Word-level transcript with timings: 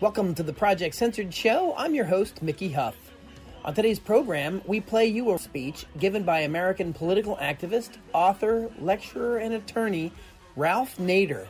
Welcome 0.00 0.34
to 0.36 0.42
the 0.42 0.54
Project 0.54 0.94
Censored 0.94 1.34
Show. 1.34 1.74
I'm 1.76 1.94
your 1.94 2.06
host, 2.06 2.40
Mickey 2.40 2.70
Huff. 2.70 2.96
On 3.66 3.74
today's 3.74 3.98
program, 3.98 4.62
we 4.64 4.80
play 4.80 5.04
you 5.04 5.30
a 5.34 5.38
speech 5.38 5.84
given 5.98 6.22
by 6.22 6.40
American 6.40 6.94
political 6.94 7.36
activist, 7.36 7.98
author, 8.14 8.70
lecturer, 8.78 9.36
and 9.36 9.52
attorney 9.52 10.10
Ralph 10.56 10.96
Nader. 10.96 11.46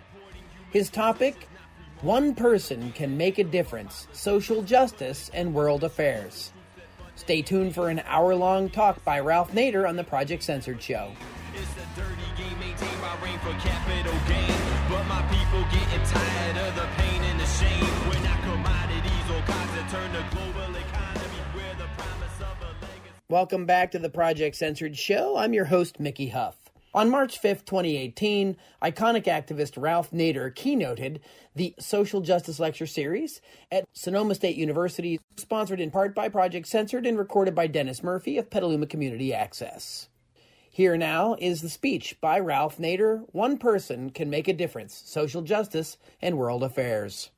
His 0.72 0.90
topic 0.90 1.46
One 2.00 2.34
Person 2.34 2.90
Can 2.90 3.16
Make 3.16 3.38
a 3.38 3.44
Difference 3.44 4.08
Social 4.10 4.62
Justice 4.62 5.30
and 5.32 5.54
World 5.54 5.84
Affairs. 5.84 6.52
Stay 7.14 7.42
tuned 7.42 7.72
for 7.72 7.88
an 7.88 8.02
hour 8.04 8.34
long 8.34 8.68
talk 8.68 9.04
by 9.04 9.20
Ralph 9.20 9.52
Nader 9.52 9.88
on 9.88 9.94
the 9.94 10.02
Project 10.02 10.42
Censored 10.42 10.82
Show. 10.82 11.12
It's 11.54 11.70
a 11.70 12.00
dirty 12.00 12.42
game 12.42 12.58
maintained 12.58 13.00
by 13.00 13.16
rain 13.22 13.38
for 13.38 13.52
capital 13.60 14.18
gain. 14.26 14.56
But 14.88 15.04
my 15.06 15.22
people 15.30 15.62
getting 15.70 16.04
tired 16.04 16.56
of 16.66 16.74
the 16.74 16.88
pain 16.96 17.22
and 17.22 17.38
the 17.38 17.46
shame. 17.46 18.19
Welcome 23.30 23.64
back 23.64 23.92
to 23.92 23.98
the 24.00 24.10
Project 24.10 24.56
Censored 24.56 24.98
Show. 24.98 25.36
I'm 25.36 25.52
your 25.52 25.66
host, 25.66 26.00
Mickey 26.00 26.30
Huff. 26.30 26.56
On 26.92 27.08
March 27.08 27.40
5th, 27.40 27.64
2018, 27.64 28.56
iconic 28.82 29.26
activist 29.26 29.80
Ralph 29.80 30.10
Nader 30.10 30.52
keynoted 30.52 31.20
the 31.54 31.72
Social 31.78 32.20
Justice 32.20 32.58
Lecture 32.58 32.88
Series 32.88 33.40
at 33.70 33.84
Sonoma 33.92 34.34
State 34.34 34.56
University, 34.56 35.20
sponsored 35.36 35.80
in 35.80 35.92
part 35.92 36.12
by 36.12 36.28
Project 36.28 36.66
Censored 36.66 37.06
and 37.06 37.16
recorded 37.16 37.54
by 37.54 37.68
Dennis 37.68 38.02
Murphy 38.02 38.36
of 38.36 38.50
Petaluma 38.50 38.86
Community 38.86 39.32
Access. 39.32 40.08
Here 40.68 40.96
now 40.96 41.36
is 41.38 41.62
the 41.62 41.68
speech 41.68 42.20
by 42.20 42.40
Ralph 42.40 42.78
Nader 42.78 43.24
One 43.30 43.58
Person 43.58 44.10
Can 44.10 44.28
Make 44.28 44.48
a 44.48 44.52
Difference 44.52 45.00
Social 45.06 45.42
Justice 45.42 45.98
and 46.20 46.36
World 46.36 46.64
Affairs. 46.64 47.30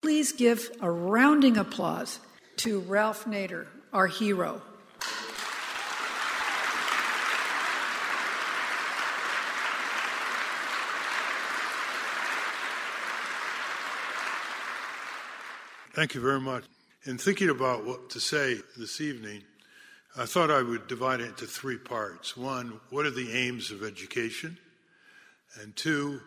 Please 0.00 0.30
give 0.30 0.70
a 0.80 0.88
rounding 0.88 1.56
applause 1.56 2.20
to 2.58 2.80
Ralph 2.80 3.24
Nader, 3.24 3.66
our 3.92 4.06
hero. 4.06 4.62
Thank 15.94 16.14
you 16.14 16.20
very 16.20 16.40
much. 16.40 16.62
In 17.02 17.18
thinking 17.18 17.48
about 17.48 17.84
what 17.84 18.10
to 18.10 18.20
say 18.20 18.58
this 18.76 19.00
evening, 19.00 19.42
I 20.16 20.26
thought 20.26 20.48
I 20.48 20.62
would 20.62 20.86
divide 20.86 21.20
it 21.20 21.30
into 21.30 21.46
three 21.46 21.76
parts. 21.76 22.36
One, 22.36 22.78
what 22.90 23.04
are 23.04 23.10
the 23.10 23.32
aims 23.32 23.72
of 23.72 23.82
education? 23.82 24.58
And 25.60 25.74
two, 25.74 26.20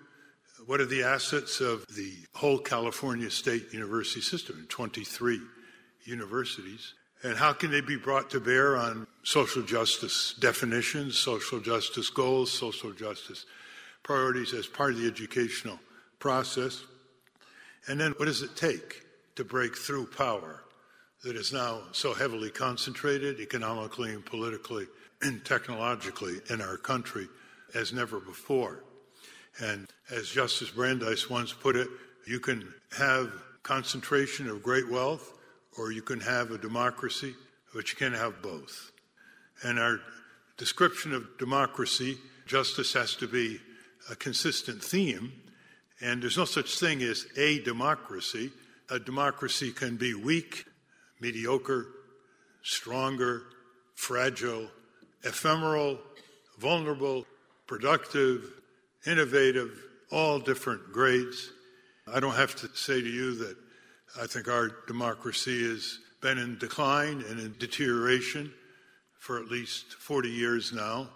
what 0.65 0.79
are 0.79 0.85
the 0.85 1.03
assets 1.03 1.59
of 1.59 1.85
the 1.95 2.13
whole 2.33 2.59
California 2.59 3.29
State 3.29 3.73
University 3.73 4.21
system, 4.21 4.65
23 4.69 5.39
universities? 6.03 6.93
And 7.23 7.37
how 7.37 7.53
can 7.53 7.71
they 7.71 7.81
be 7.81 7.97
brought 7.97 8.29
to 8.31 8.39
bear 8.39 8.77
on 8.77 9.05
social 9.23 9.61
justice 9.61 10.35
definitions, 10.39 11.17
social 11.17 11.59
justice 11.59 12.09
goals, 12.09 12.51
social 12.51 12.91
justice 12.91 13.45
priorities 14.03 14.53
as 14.53 14.67
part 14.67 14.93
of 14.93 14.99
the 14.99 15.07
educational 15.07 15.79
process? 16.19 16.83
And 17.87 17.99
then 17.99 18.13
what 18.17 18.25
does 18.25 18.41
it 18.41 18.55
take 18.55 19.03
to 19.35 19.43
break 19.43 19.75
through 19.75 20.07
power 20.07 20.63
that 21.23 21.35
is 21.35 21.53
now 21.53 21.81
so 21.91 22.13
heavily 22.13 22.49
concentrated 22.49 23.39
economically 23.39 24.11
and 24.13 24.25
politically 24.25 24.87
and 25.21 25.43
technologically 25.45 26.41
in 26.49 26.61
our 26.61 26.77
country 26.77 27.27
as 27.75 27.93
never 27.93 28.19
before? 28.19 28.83
And 29.59 29.87
as 30.09 30.29
Justice 30.29 30.69
Brandeis 30.69 31.29
once 31.29 31.53
put 31.53 31.75
it, 31.75 31.87
you 32.25 32.39
can 32.39 32.73
have 32.97 33.31
concentration 33.63 34.47
of 34.49 34.63
great 34.63 34.89
wealth 34.89 35.33
or 35.77 35.91
you 35.91 36.01
can 36.01 36.19
have 36.19 36.51
a 36.51 36.57
democracy, 36.57 37.33
but 37.73 37.89
you 37.91 37.97
can't 37.97 38.15
have 38.15 38.41
both. 38.41 38.91
And 39.63 39.79
our 39.79 39.99
description 40.57 41.13
of 41.13 41.37
democracy, 41.37 42.17
justice 42.45 42.93
has 42.93 43.15
to 43.15 43.27
be 43.27 43.59
a 44.09 44.15
consistent 44.15 44.83
theme. 44.83 45.31
And 46.01 46.21
there's 46.21 46.37
no 46.37 46.45
such 46.45 46.79
thing 46.79 47.01
as 47.03 47.27
a 47.37 47.59
democracy. 47.59 48.51
A 48.89 48.99
democracy 48.99 49.71
can 49.71 49.97
be 49.97 50.13
weak, 50.13 50.65
mediocre, 51.19 51.87
stronger, 52.63 53.43
fragile, 53.95 54.67
ephemeral, 55.23 55.99
vulnerable, 56.57 57.25
productive, 57.67 58.60
innovative, 59.05 59.71
all 60.11 60.39
different 60.39 60.91
grades. 60.91 61.51
I 62.11 62.19
don't 62.19 62.35
have 62.35 62.55
to 62.57 62.69
say 62.75 63.01
to 63.01 63.09
you 63.09 63.35
that 63.35 63.55
I 64.19 64.27
think 64.27 64.47
our 64.47 64.69
democracy 64.87 65.67
has 65.69 65.99
been 66.21 66.37
in 66.37 66.57
decline 66.57 67.23
and 67.29 67.39
in 67.39 67.55
deterioration 67.57 68.51
for 69.19 69.39
at 69.39 69.49
least 69.49 69.93
40 69.93 70.29
years 70.29 70.73
now 70.73 71.09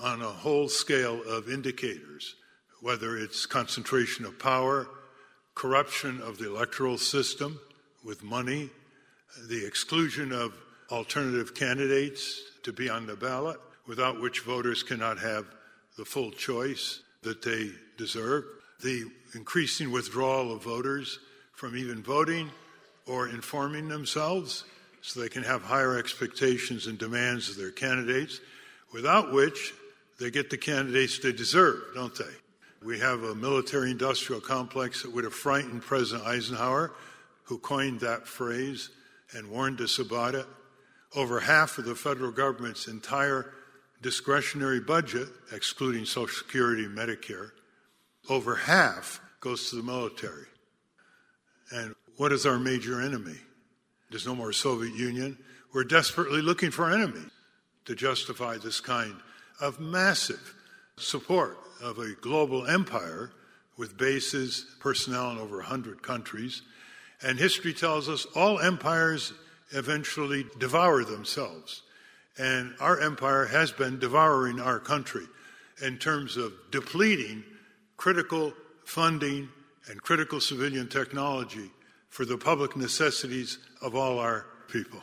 on 0.00 0.20
a 0.20 0.28
whole 0.28 0.68
scale 0.68 1.22
of 1.22 1.48
indicators, 1.48 2.34
whether 2.82 3.16
it's 3.16 3.46
concentration 3.46 4.24
of 4.24 4.38
power, 4.38 4.86
corruption 5.54 6.20
of 6.20 6.38
the 6.38 6.46
electoral 6.46 6.98
system 6.98 7.58
with 8.04 8.22
money, 8.22 8.68
the 9.48 9.66
exclusion 9.66 10.32
of 10.32 10.52
alternative 10.90 11.54
candidates 11.54 12.40
to 12.62 12.72
be 12.72 12.88
on 12.88 13.06
the 13.06 13.16
ballot, 13.16 13.58
without 13.86 14.20
which 14.20 14.40
voters 14.40 14.82
cannot 14.82 15.18
have 15.18 15.46
the 15.96 16.04
full 16.04 16.30
choice 16.30 17.00
that 17.26 17.42
they 17.42 17.70
deserve, 17.98 18.44
the 18.82 19.04
increasing 19.34 19.90
withdrawal 19.90 20.52
of 20.52 20.62
voters 20.62 21.18
from 21.52 21.76
even 21.76 22.02
voting 22.02 22.50
or 23.04 23.28
informing 23.28 23.88
themselves 23.88 24.64
so 25.02 25.20
they 25.20 25.28
can 25.28 25.42
have 25.42 25.62
higher 25.62 25.98
expectations 25.98 26.86
and 26.86 26.98
demands 26.98 27.50
of 27.50 27.56
their 27.56 27.72
candidates, 27.72 28.40
without 28.92 29.32
which 29.32 29.74
they 30.20 30.30
get 30.30 30.50
the 30.50 30.56
candidates 30.56 31.18
they 31.18 31.32
deserve, 31.32 31.82
don't 31.94 32.14
they? 32.14 32.24
We 32.84 33.00
have 33.00 33.24
a 33.24 33.34
military 33.34 33.90
industrial 33.90 34.40
complex 34.40 35.02
that 35.02 35.12
would 35.12 35.24
have 35.24 35.34
frightened 35.34 35.82
President 35.82 36.26
Eisenhower, 36.26 36.92
who 37.44 37.58
coined 37.58 38.00
that 38.00 38.28
phrase 38.28 38.90
and 39.32 39.50
warned 39.50 39.80
us 39.80 39.98
about 39.98 40.36
it. 40.36 40.46
Over 41.16 41.40
half 41.40 41.78
of 41.78 41.86
the 41.86 41.96
federal 41.96 42.30
government's 42.30 42.86
entire 42.86 43.52
discretionary 44.06 44.78
budget, 44.78 45.26
excluding 45.50 46.04
Social 46.04 46.28
Security 46.28 46.84
and 46.84 46.96
Medicare, 46.96 47.50
over 48.28 48.54
half 48.54 49.20
goes 49.40 49.68
to 49.68 49.74
the 49.74 49.82
military. 49.82 50.46
And 51.72 51.92
what 52.16 52.30
is 52.30 52.46
our 52.46 52.56
major 52.56 53.00
enemy? 53.00 53.34
There's 54.08 54.24
no 54.24 54.36
more 54.36 54.52
Soviet 54.52 54.94
Union. 54.94 55.36
We're 55.74 55.82
desperately 55.82 56.40
looking 56.40 56.70
for 56.70 56.88
enemies 56.88 57.32
to 57.86 57.96
justify 57.96 58.58
this 58.58 58.80
kind 58.80 59.16
of 59.60 59.80
massive 59.80 60.54
support 60.96 61.58
of 61.82 61.98
a 61.98 62.12
global 62.20 62.64
empire 62.64 63.32
with 63.76 63.98
bases, 63.98 64.66
personnel 64.78 65.32
in 65.32 65.38
over 65.38 65.56
100 65.56 66.00
countries. 66.00 66.62
And 67.24 67.40
history 67.40 67.74
tells 67.74 68.08
us 68.08 68.24
all 68.36 68.60
empires 68.60 69.32
eventually 69.72 70.46
devour 70.60 71.02
themselves. 71.02 71.82
And 72.38 72.74
our 72.80 73.00
empire 73.00 73.46
has 73.46 73.72
been 73.72 73.98
devouring 73.98 74.60
our 74.60 74.78
country 74.78 75.26
in 75.82 75.98
terms 75.98 76.36
of 76.36 76.52
depleting 76.70 77.44
critical 77.96 78.52
funding 78.84 79.48
and 79.88 80.02
critical 80.02 80.40
civilian 80.40 80.88
technology 80.88 81.70
for 82.08 82.24
the 82.24 82.36
public 82.36 82.76
necessities 82.76 83.58
of 83.82 83.94
all 83.94 84.18
our 84.18 84.46
people. 84.68 85.00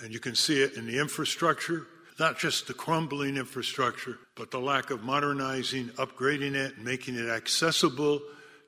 And 0.00 0.12
you 0.12 0.20
can 0.20 0.34
see 0.34 0.62
it 0.62 0.74
in 0.74 0.86
the 0.86 0.98
infrastructure, 0.98 1.86
not 2.18 2.38
just 2.38 2.66
the 2.66 2.74
crumbling 2.74 3.36
infrastructure, 3.36 4.18
but 4.34 4.50
the 4.50 4.60
lack 4.60 4.90
of 4.90 5.02
modernizing, 5.02 5.88
upgrading 5.90 6.54
it, 6.54 6.78
making 6.78 7.16
it 7.16 7.28
accessible 7.28 8.20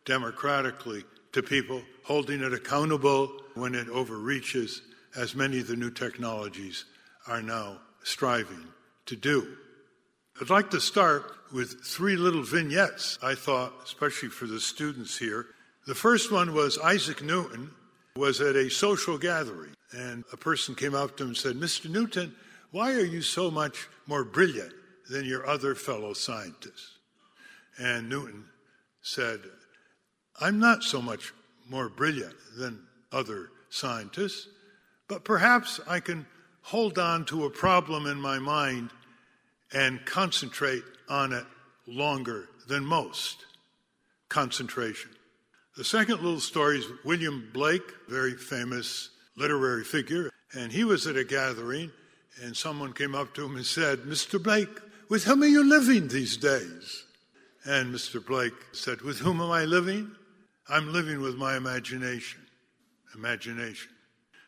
democratically 0.05 1.05
to 1.33 1.43
people, 1.43 1.83
holding 2.05 2.43
it 2.43 2.53
accountable 2.53 3.33
when 3.55 3.75
it 3.75 3.89
overreaches, 3.89 4.83
as 5.17 5.35
many 5.35 5.61
of 5.61 5.67
the 5.67 5.77
new 5.77 5.91
technologies 5.91 6.85
are 7.27 7.43
now 7.43 7.79
striving 8.05 8.67
to 9.07 9.17
do. 9.17 9.57
I'd 10.41 10.51
like 10.51 10.71
to 10.71 10.81
start 10.81 11.25
with 11.53 11.85
three 11.85 12.17
little 12.17 12.43
vignettes, 12.43 13.19
I 13.23 13.35
thought, 13.35 13.73
especially 13.85 14.31
for 14.31 14.47
the 14.47 14.61
students 14.61 15.19
here. 15.19 15.47
The 15.87 15.95
first 15.95 16.33
one 16.33 16.55
was 16.55 16.79
Isaac 16.79 17.23
Newton 17.23 17.71
was 18.17 18.41
at 18.41 18.57
a 18.57 18.71
social 18.71 19.19
gathering, 19.19 19.75
and 19.93 20.25
a 20.33 20.37
person 20.37 20.75
came 20.75 20.95
up 20.95 21.17
to 21.17 21.25
him 21.25 21.31
and 21.31 21.37
said, 21.37 21.57
Mr. 21.57 21.91
Newton, 21.91 22.35
why 22.71 22.93
are 22.93 23.05
you 23.05 23.23
so 23.23 23.51
much 23.51 23.89
more 24.07 24.25
brilliant 24.25 24.73
than 25.11 25.25
your 25.25 25.47
other 25.47 25.75
fellow 25.75 26.13
scientists? 26.13 26.99
And 27.79 28.09
Newton 28.09 28.45
said, 29.03 29.41
I'm 30.41 30.59
not 30.59 30.83
so 30.83 31.03
much 31.03 31.33
more 31.69 31.89
brilliant 31.89 32.35
than 32.57 32.81
other 33.13 33.51
scientists, 33.71 34.49
but 35.09 35.25
perhaps 35.25 35.81
I 35.87 36.01
can 36.01 36.27
hold 36.63 36.99
on 36.99 37.25
to 37.27 37.45
a 37.45 37.51
problem 37.51 38.07
in 38.07 38.21
my 38.21 38.39
mind 38.39 38.91
and 39.73 40.05
concentrate 40.05 40.85
on 41.09 41.33
it 41.33 41.45
longer 41.87 42.49
than 42.69 42.85
most. 42.85 43.45
Concentration. 44.29 45.11
The 45.77 45.85
second 45.85 46.23
little 46.23 46.41
story 46.41 46.79
is 46.79 46.87
William 47.05 47.51
Blake, 47.53 47.93
very 48.09 48.35
famous 48.35 49.11
literary 49.37 49.85
figure, 49.85 50.31
and 50.53 50.71
he 50.71 50.85
was 50.85 51.07
at 51.07 51.17
a 51.17 51.25
gathering, 51.25 51.91
and 52.43 52.57
someone 52.57 52.93
came 52.93 53.15
up 53.15 53.35
to 53.35 53.45
him 53.45 53.57
and 53.57 53.65
said, 53.65 54.01
Mr. 54.01 54.43
Blake, 54.43 54.69
with 55.09 55.25
whom 55.25 55.43
are 55.43 55.47
you 55.47 55.65
living 55.65 56.09
these 56.09 56.37
days? 56.37 57.05
And 57.65 57.95
Mr. 57.95 58.25
Blake 58.25 58.55
said, 58.73 59.03
With 59.03 59.21
whom 59.21 59.41
am 59.41 59.51
I 59.51 59.65
living? 59.65 60.11
I'm 60.69 60.93
living 60.93 61.21
with 61.21 61.37
my 61.37 61.57
imagination. 61.57 62.41
Imagination. 63.15 63.91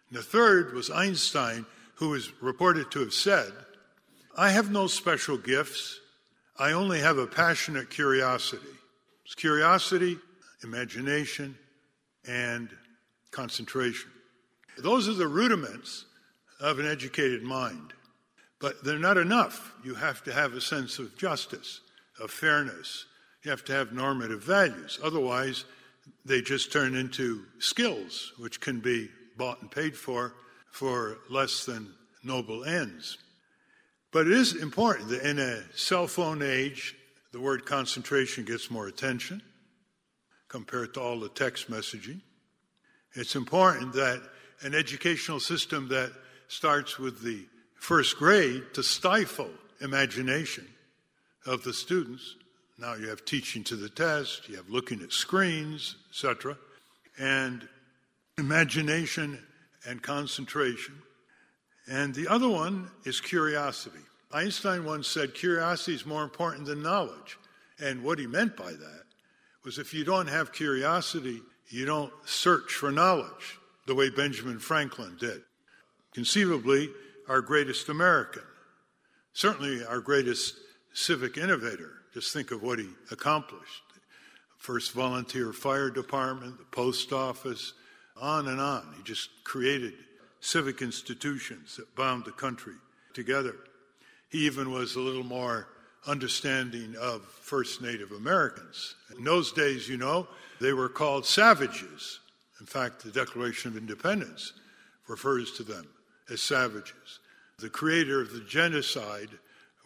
And 0.08 0.19
the 0.19 0.22
third 0.22 0.75
was 0.75 0.90
Einstein, 0.90 1.66
who 1.96 2.14
is 2.14 2.31
reported 2.43 2.91
to 2.91 3.00
have 3.00 3.12
said, 3.12 3.52
I 4.37 4.50
have 4.50 4.70
no 4.70 4.87
special 4.87 5.37
gifts. 5.37 6.00
I 6.58 6.73
only 6.73 7.00
have 7.00 7.19
a 7.19 7.26
passionate 7.26 7.91
curiosity. 7.91 8.67
It's 9.25 9.35
curiosity, 9.35 10.19
imagination, 10.62 11.56
and 12.26 12.69
concentration. 13.31 14.11
Those 14.79 15.08
are 15.08 15.14
the 15.14 15.29
rudiments 15.29 16.05
of 16.61 16.79
an 16.79 16.87
educated 16.87 17.43
mind. 17.43 17.93
But 18.61 18.82
they're 18.85 18.99
not 18.99 19.19
enough. 19.19 19.73
You 19.85 19.94
have 19.94 20.25
to 20.25 20.32
have 20.32 20.55
a 20.55 20.61
sense 20.61 20.99
of 20.99 21.17
justice, 21.17 21.81
of 22.20 22.31
fairness. 22.31 23.06
You 23.43 23.50
have 23.50 23.64
to 23.67 23.73
have 23.73 23.93
normative 23.93 24.43
values. 24.43 24.99
Otherwise, 25.02 25.64
they 26.25 26.40
just 26.40 26.73
turn 26.73 26.94
into 26.94 27.44
skills, 27.58 28.32
which 28.38 28.61
can 28.61 28.81
be 28.81 29.11
bought 29.37 29.61
and 29.61 29.70
paid 29.70 29.97
for 29.97 30.35
for 30.75 31.19
less 31.31 31.65
than 31.67 31.88
noble 32.25 32.65
ends. 32.65 33.19
But 34.11 34.26
it 34.26 34.32
is 34.32 34.56
important 34.56 35.09
that 35.11 35.23
in 35.23 35.38
a 35.38 35.62
cell 35.73 36.09
phone 36.09 36.43
age, 36.43 36.97
the 37.31 37.38
word 37.38 37.65
concentration 37.65 38.44
gets 38.44 38.73
more 38.73 38.88
attention 38.88 39.41
compared 40.49 40.93
to 40.94 41.00
all 41.00 41.21
the 41.21 41.29
text 41.29 41.71
messaging. 41.71 42.23
It's 43.12 43.37
important 43.37 43.93
that 43.93 44.21
an 44.62 44.75
educational 44.75 45.38
system 45.38 45.87
that 45.91 46.11
starts 46.49 46.99
with 46.99 47.23
the 47.23 47.47
first 47.76 48.17
grade 48.17 48.65
to 48.75 48.82
stifle 48.82 49.50
imagination 49.81 50.67
of 51.47 51.62
the 51.62 51.73
students. 51.73 52.35
Now 52.79 52.94
you 52.94 53.11
have 53.11 53.25
teaching 53.25 53.62
to 53.65 53.76
the 53.76 53.88
test, 53.88 54.49
you 54.49 54.56
have 54.56 54.69
looking 54.69 55.03
at 55.03 55.12
screens, 55.12 55.94
etc. 56.11 56.59
And 57.17 57.69
imagination 58.38 59.38
and 59.87 60.03
concentration. 60.03 60.95
And 61.87 62.15
the 62.15 62.29
other 62.29 62.49
one 62.49 62.91
is 63.05 63.21
curiosity. 63.21 63.99
Einstein 64.33 64.85
once 64.85 65.07
said 65.07 65.35
curiosity 65.35 65.95
is 65.95 66.07
more 66.07 66.25
important 66.25 66.67
than 66.67 66.83
knowledge. 66.83 67.39
And 67.81 68.03
what 68.03 68.19
he 68.19 68.27
meant 68.27 68.57
by 68.57 68.73
that 68.73 69.03
was 69.65 69.79
if 69.79 69.95
you 69.95 70.05
don't 70.05 70.29
have 70.29 70.53
curiosity, 70.53 71.41
you 71.69 71.87
don't 71.87 72.13
search 72.25 72.73
for 72.73 72.91
knowledge 72.91 73.59
the 73.87 73.95
way 73.95 74.11
Benjamin 74.11 74.59
Franklin 74.59 75.17
did. 75.19 75.43
Conceivably, 76.15 76.91
our 77.29 77.41
greatest 77.41 77.89
American, 77.89 78.43
certainly 79.33 79.85
our 79.85 80.01
greatest 80.01 80.57
civic 80.93 81.37
innovator. 81.37 81.93
Just 82.13 82.33
think 82.33 82.51
of 82.51 82.63
what 82.63 82.79
he 82.79 82.89
accomplished. 83.11 83.83
First 84.59 84.93
volunteer 84.93 85.53
fire 85.53 85.91
department, 85.91 86.59
the 86.59 86.65
post 86.65 87.13
office, 87.13 87.73
on 88.20 88.49
and 88.49 88.61
on. 88.61 88.94
He 88.96 89.02
just 89.02 89.31
created 89.44 89.94
civic 90.40 90.82
institutions 90.82 91.76
that 91.76 91.94
bound 91.96 92.25
the 92.25 92.32
country 92.32 92.75
together. 93.12 93.56
He 94.31 94.46
even 94.46 94.70
was 94.70 94.96
a 94.96 95.00
little 95.00 95.25
more 95.25 95.69
understanding 96.06 96.94
of 97.00 97.25
first 97.25 97.81
Native 97.81 98.12
Americans. 98.12 98.94
In 99.16 99.25
those 99.25 99.52
days, 99.52 99.88
you 99.88 99.96
know, 99.96 100.28
they 100.61 100.72
were 100.72 100.88
called 100.88 101.25
savages. 101.25 102.20
In 102.61 102.66
fact, 102.66 103.02
the 103.02 103.11
Declaration 103.11 103.70
of 103.70 103.76
Independence 103.76 104.52
refers 105.08 105.52
to 105.52 105.62
them 105.62 105.87
as 106.31 106.43
savages. 106.43 107.20
The 107.58 107.70
creator 107.70 108.20
of 108.20 108.32
the 108.32 108.40
genocide 108.40 109.31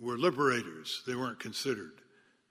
were 0.00 0.16
liberators, 0.16 1.02
they 1.06 1.14
weren't 1.14 1.40
considered 1.40 1.92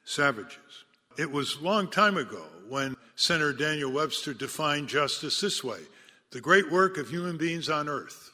savages. 0.03 0.85
It 1.17 1.31
was 1.31 1.55
a 1.55 1.63
long 1.63 1.89
time 1.89 2.17
ago 2.17 2.45
when 2.67 2.95
Senator 3.17 3.51
Daniel 3.51 3.91
Webster 3.91 4.33
defined 4.33 4.87
justice 4.87 5.41
this 5.41 5.63
way 5.63 5.79
the 6.31 6.39
great 6.39 6.71
work 6.71 6.97
of 6.97 7.09
human 7.09 7.35
beings 7.37 7.67
on 7.67 7.89
earth. 7.89 8.31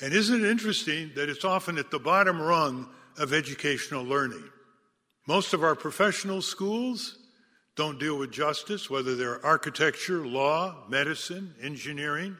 And 0.00 0.12
isn't 0.12 0.44
it 0.44 0.50
interesting 0.50 1.12
that 1.14 1.28
it's 1.28 1.44
often 1.44 1.78
at 1.78 1.90
the 1.90 1.98
bottom 1.98 2.40
rung 2.40 2.88
of 3.16 3.32
educational 3.32 4.02
learning? 4.02 4.42
Most 5.28 5.52
of 5.54 5.62
our 5.62 5.76
professional 5.76 6.42
schools 6.42 7.18
don't 7.76 8.00
deal 8.00 8.18
with 8.18 8.32
justice, 8.32 8.90
whether 8.90 9.14
they're 9.14 9.44
architecture, 9.44 10.26
law, 10.26 10.84
medicine, 10.88 11.54
engineering. 11.62 12.36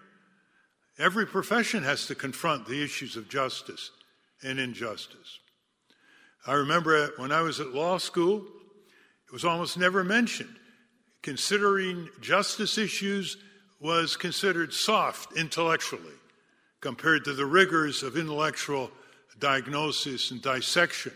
Every 0.98 1.26
profession 1.26 1.84
has 1.84 2.06
to 2.06 2.14
confront 2.14 2.66
the 2.66 2.82
issues 2.82 3.16
of 3.16 3.28
justice 3.28 3.90
and 4.42 4.58
injustice. 4.58 5.38
I 6.46 6.54
remember 6.54 7.12
when 7.18 7.30
I 7.30 7.42
was 7.42 7.60
at 7.60 7.74
law 7.74 7.98
school, 7.98 8.46
it 9.26 9.32
was 9.32 9.44
almost 9.44 9.76
never 9.76 10.04
mentioned. 10.04 10.54
Considering 11.22 12.08
justice 12.20 12.78
issues 12.78 13.36
was 13.80 14.16
considered 14.16 14.72
soft 14.72 15.36
intellectually 15.36 16.14
compared 16.80 17.24
to 17.24 17.34
the 17.34 17.44
rigors 17.44 18.02
of 18.02 18.16
intellectual 18.16 18.90
diagnosis 19.38 20.30
and 20.30 20.40
dissection 20.40 21.12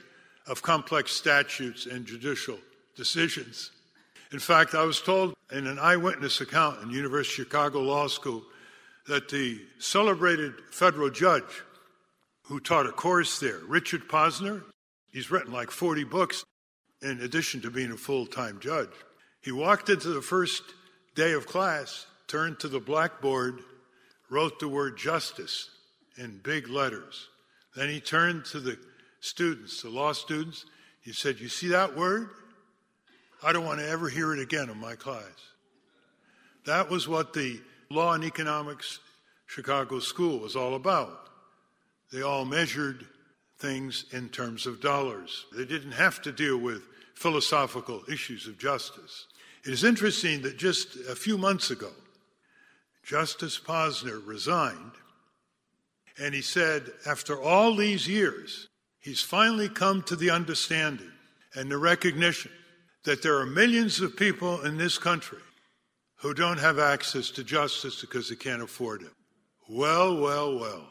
of 0.47 0.63
complex 0.63 1.13
statutes 1.13 1.87
and 1.87 2.07
judicial 2.07 2.59
decisions. 2.97 3.71
In 4.33 4.39
fact, 4.39 4.75
I 4.75 4.85
was 4.85 5.01
told 5.01 5.35
in 5.53 5.67
an 5.67 5.79
eyewitness 5.79 6.41
account 6.41 6.83
in 6.83 6.91
University 6.91 7.43
of 7.43 7.49
Chicago 7.49 7.81
Law 7.81 8.09
School 8.09 8.43
that 9.07 9.29
the 9.29 9.61
celebrated 9.79 10.55
federal 10.71 11.11
judge 11.11 11.63
who 12.43 12.61
taught 12.61 12.87
a 12.87 12.93
course 12.93 13.39
there, 13.39 13.61
Richard 13.67 14.09
Posner, 14.09 14.63
he's 15.13 15.31
written 15.31 15.53
like 15.53 15.71
40 15.71 16.05
books 16.05 16.45
in 17.03 17.21
addition 17.21 17.61
to 17.63 17.71
being 17.71 17.93
a 17.93 17.97
full 17.97 18.27
time 18.27 18.59
judge. 18.61 18.91
He 19.41 19.53
walked 19.53 19.89
into 19.89 20.09
the 20.09 20.23
first 20.23 20.63
day 21.15 21.33
of 21.33 21.47
class, 21.47 22.07
turned 22.27 22.61
to 22.61 22.69
the 22.69 22.81
blackboard, 22.81 23.61
wrote 24.29 24.61
the 24.61 24.69
word 24.69 24.97
justice 24.97 25.71
in 26.17 26.41
big 26.43 26.69
letters. 26.69 27.29
Then 27.75 27.89
he 27.89 28.01
turned 28.01 28.45
to 28.47 28.61
the 28.61 28.79
students, 29.21 29.83
the 29.83 29.91
law 29.91 30.13
students. 30.13 30.67
He 31.03 31.13
said, 31.13 31.41
You 31.41 31.49
see 31.49 31.69
that 31.69 31.97
word? 31.97 32.31
I 33.43 33.53
don't 33.53 33.65
want 33.65 33.81
to 33.81 33.89
ever 33.89 34.09
hear 34.09 34.35
it 34.35 34.41
again 34.41 34.69
in 34.69 34.79
my 34.79 34.97
class. 34.97 35.25
That 36.67 36.91
was 36.91 37.09
what 37.09 37.33
the 37.33 37.61
Law 37.89 38.13
and 38.13 38.23
Economics 38.23 39.01
Chicago 39.47 39.99
School 39.99 40.39
was 40.39 40.55
all 40.55 40.75
about. 40.75 41.29
They 42.13 42.23
all 42.23 42.45
measured 42.45 43.07
things 43.59 44.05
in 44.13 44.29
terms 44.29 44.67
of 44.67 44.81
dollars. 44.81 45.47
They 45.57 45.65
didn't 45.65 45.93
have 45.93 46.21
to 46.23 46.33
deal 46.33 46.59
with 46.59 46.83
philosophical 47.21 48.03
issues 48.11 48.47
of 48.47 48.59
justice. 48.59 49.27
It 49.67 49.75
is 49.75 49.85
interesting 49.85 50.41
that 50.41 50.57
just 50.57 50.97
a 51.07 51.15
few 51.15 51.37
months 51.37 51.71
ago, 51.71 51.91
Justice 53.05 53.61
Posner 53.61 54.27
resigned, 54.27 54.93
and 56.19 56.35
he 56.35 56.41
said, 56.41 56.91
after 57.07 57.39
all 57.39 57.77
these 57.77 58.09
years, 58.09 58.69
he's 59.01 59.21
finally 59.21 59.69
come 59.69 60.03
to 60.05 60.17
the 60.17 60.31
understanding 60.31 61.13
and 61.55 61.71
the 61.71 61.77
recognition 61.77 62.53
that 63.05 63.23
there 63.23 63.37
are 63.37 63.45
millions 63.45 64.01
of 64.01 64.17
people 64.17 64.63
in 64.63 64.79
this 64.79 64.97
country 64.97 65.43
who 66.17 66.33
don't 66.33 66.59
have 66.59 66.79
access 66.79 67.31
to 67.33 67.45
justice 67.45 68.01
because 68.01 68.31
they 68.31 68.37
can't 68.37 68.63
afford 68.63 69.03
it. 69.03 69.13
Well, 69.69 70.19
well, 70.19 70.59
well. 70.59 70.87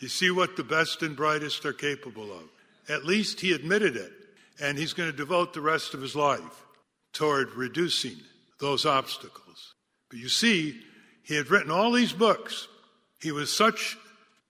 You 0.00 0.08
see 0.08 0.32
what 0.32 0.56
the 0.56 0.64
best 0.64 1.02
and 1.02 1.14
brightest 1.14 1.64
are 1.66 1.72
capable 1.72 2.32
of. 2.32 2.48
At 2.88 3.04
least 3.04 3.40
he 3.40 3.52
admitted 3.52 3.96
it, 3.96 4.12
and 4.60 4.78
he's 4.78 4.92
going 4.92 5.10
to 5.10 5.16
devote 5.16 5.52
the 5.52 5.60
rest 5.60 5.94
of 5.94 6.02
his 6.02 6.14
life 6.16 6.64
toward 7.12 7.54
reducing 7.54 8.16
those 8.60 8.86
obstacles. 8.86 9.74
But 10.10 10.18
you 10.18 10.28
see, 10.28 10.80
he 11.24 11.34
had 11.34 11.50
written 11.50 11.70
all 11.70 11.92
these 11.92 12.12
books. 12.12 12.68
He 13.20 13.32
was 13.32 13.54
such 13.54 13.96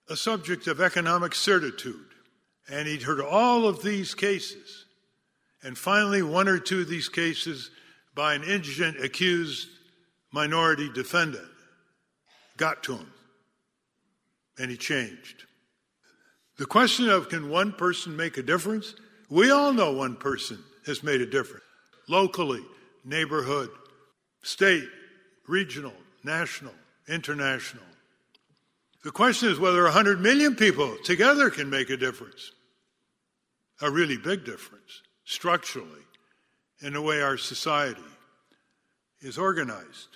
a 0.09 0.15
subject 0.15 0.67
of 0.67 0.81
economic 0.81 1.35
certitude, 1.35 2.07
and 2.69 2.87
he'd 2.87 3.03
heard 3.03 3.21
all 3.21 3.67
of 3.67 3.81
these 3.81 4.13
cases 4.13 4.83
and 5.63 5.77
finally, 5.77 6.21
one 6.21 6.49
or 6.49 6.59
two 6.59 6.81
of 6.81 6.89
these 6.89 7.07
cases 7.07 7.71
by 8.13 8.33
an 8.33 8.43
indigent 8.43 9.03
accused 9.03 9.69
minority 10.31 10.89
defendant 10.93 11.47
got 12.57 12.83
to 12.83 12.97
him, 12.97 13.13
and 14.59 14.69
he 14.69 14.77
changed. 14.77 15.45
The 16.57 16.65
question 16.65 17.09
of 17.09 17.29
can 17.29 17.49
one 17.49 17.71
person 17.71 18.15
make 18.15 18.37
a 18.37 18.43
difference? 18.43 18.93
We 19.33 19.49
all 19.49 19.73
know 19.73 19.91
one 19.91 20.15
person 20.15 20.59
has 20.85 21.01
made 21.01 21.19
a 21.19 21.25
difference 21.25 21.63
locally, 22.07 22.63
neighborhood, 23.03 23.71
state, 24.43 24.87
regional, 25.47 25.95
national, 26.23 26.75
international. 27.09 27.81
The 29.03 29.09
question 29.09 29.49
is 29.49 29.57
whether 29.57 29.81
100 29.85 30.21
million 30.21 30.55
people 30.55 30.95
together 31.03 31.49
can 31.49 31.67
make 31.67 31.89
a 31.89 31.97
difference, 31.97 32.51
a 33.81 33.89
really 33.89 34.17
big 34.17 34.45
difference 34.45 35.01
structurally 35.25 36.05
in 36.83 36.93
the 36.93 37.01
way 37.01 37.23
our 37.23 37.37
society 37.37 38.01
is 39.21 39.39
organized. 39.39 40.09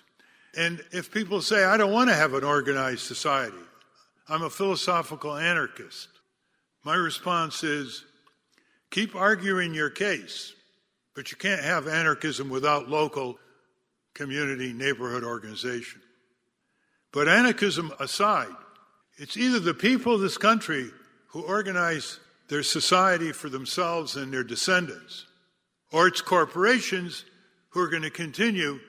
And 0.56 0.80
if 0.92 1.12
people 1.12 1.42
say, 1.42 1.64
I 1.64 1.78
don't 1.78 1.92
want 1.92 2.12
to 2.12 2.16
have 2.16 2.36
an 2.36 2.44
organized 2.44 3.00
society, 3.00 3.66
I'm 4.30 4.44
a 4.44 4.50
philosophical 4.52 5.36
anarchist, 5.36 6.08
my 6.84 6.94
response 6.94 7.64
is 7.64 8.06
keep 8.92 9.16
arguing 9.16 9.74
your 9.74 9.90
case, 9.90 10.54
but 11.16 11.32
you 11.32 11.38
can't 11.38 11.64
have 11.64 11.88
anarchism 11.88 12.50
without 12.50 12.90
local 12.90 13.38
community 14.14 14.74
neighborhood 14.74 15.24
organization. 15.24 16.02
But 17.12 17.28
anarchism 17.28 17.92
aside, 18.00 18.56
it's 19.18 19.38
either 19.38 19.60
the 19.60 19.74
people 19.74 20.16
of 20.16 20.22
this 20.22 20.38
country 20.38 20.92
who 21.28 21.42
organize 21.42 22.20
their 22.50 22.64
society 22.64 23.32
for 23.32 23.50
themselves 23.50 24.16
and 24.16 24.32
their 24.32 24.44
descendants, 24.44 25.26
or 25.92 26.08
it's 26.08 26.22
corporations 26.22 27.26
who 27.70 27.82
are 27.82 27.90
going 27.90 28.04
to 28.04 28.10
continue 28.10 28.80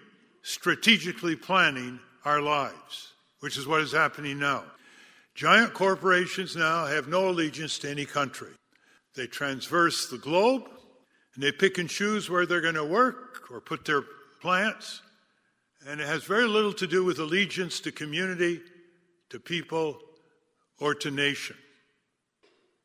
strategically 0.42 1.36
planning 1.36 1.98
our 2.24 2.40
lives, 2.40 3.12
which 3.40 3.56
is 3.56 3.66
what 3.66 3.80
is 3.80 3.92
happening 3.92 4.38
now. 4.38 4.64
Giant 5.34 5.74
corporations 5.74 6.56
now 6.56 6.86
have 6.86 7.08
no 7.08 7.28
allegiance 7.28 7.78
to 7.78 7.90
any 7.90 8.04
country. 8.04 8.50
They 9.18 9.26
transverse 9.26 10.08
the 10.08 10.16
globe 10.16 10.62
and 11.34 11.42
they 11.42 11.50
pick 11.50 11.76
and 11.78 11.90
choose 11.90 12.30
where 12.30 12.46
they're 12.46 12.60
going 12.60 12.76
to 12.76 12.84
work 12.84 13.50
or 13.50 13.60
put 13.60 13.84
their 13.84 14.04
plants. 14.40 15.02
And 15.88 16.00
it 16.00 16.06
has 16.06 16.22
very 16.22 16.46
little 16.46 16.72
to 16.74 16.86
do 16.86 17.02
with 17.02 17.18
allegiance 17.18 17.80
to 17.80 17.90
community, 17.90 18.60
to 19.30 19.40
people, 19.40 19.98
or 20.78 20.94
to 20.94 21.10
nation. 21.10 21.56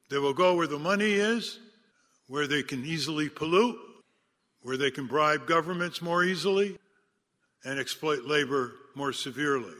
They 0.10 0.18
will 0.18 0.34
go 0.34 0.56
where 0.56 0.66
the 0.66 0.80
money 0.80 1.14
is, 1.14 1.60
where 2.28 2.48
they 2.48 2.64
can 2.64 2.84
easily 2.84 3.30
pollute, 3.30 3.78
where 4.64 4.76
they 4.76 4.90
can 4.90 5.06
bribe 5.06 5.46
governments 5.46 6.02
more 6.02 6.24
easily, 6.24 6.80
and 7.64 7.80
exploit 7.80 8.24
labor 8.26 8.72
more 8.96 9.14
severely. 9.14 9.76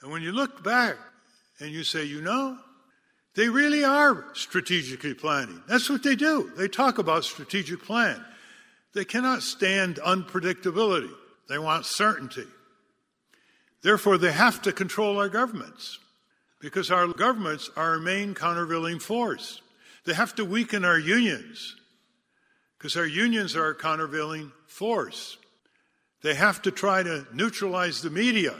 And 0.00 0.10
when 0.10 0.22
you 0.22 0.32
look 0.32 0.64
back 0.64 0.96
and 1.58 1.70
you 1.70 1.84
say, 1.84 2.04
you 2.04 2.22
know, 2.22 2.56
they 3.40 3.48
really 3.48 3.84
are 3.84 4.26
strategically 4.34 5.14
planning. 5.14 5.62
That's 5.66 5.88
what 5.88 6.02
they 6.02 6.14
do. 6.14 6.52
They 6.58 6.68
talk 6.68 6.98
about 6.98 7.24
strategic 7.24 7.82
plan. 7.82 8.22
They 8.92 9.06
cannot 9.06 9.42
stand 9.42 9.96
unpredictability. 9.96 11.10
They 11.48 11.58
want 11.58 11.86
certainty. 11.86 12.44
Therefore, 13.82 14.18
they 14.18 14.30
have 14.30 14.60
to 14.60 14.74
control 14.74 15.18
our 15.18 15.30
governments 15.30 15.98
because 16.60 16.90
our 16.90 17.06
governments 17.06 17.70
are 17.76 17.92
our 17.92 17.98
main 17.98 18.34
countervailing 18.34 18.98
force. 18.98 19.62
They 20.04 20.12
have 20.12 20.34
to 20.34 20.44
weaken 20.44 20.84
our 20.84 20.98
unions 20.98 21.76
because 22.76 22.94
our 22.94 23.06
unions 23.06 23.56
are 23.56 23.70
a 23.70 23.74
countervailing 23.74 24.52
force. 24.66 25.38
They 26.22 26.34
have 26.34 26.60
to 26.60 26.70
try 26.70 27.02
to 27.04 27.26
neutralize 27.32 28.02
the 28.02 28.10
media 28.10 28.54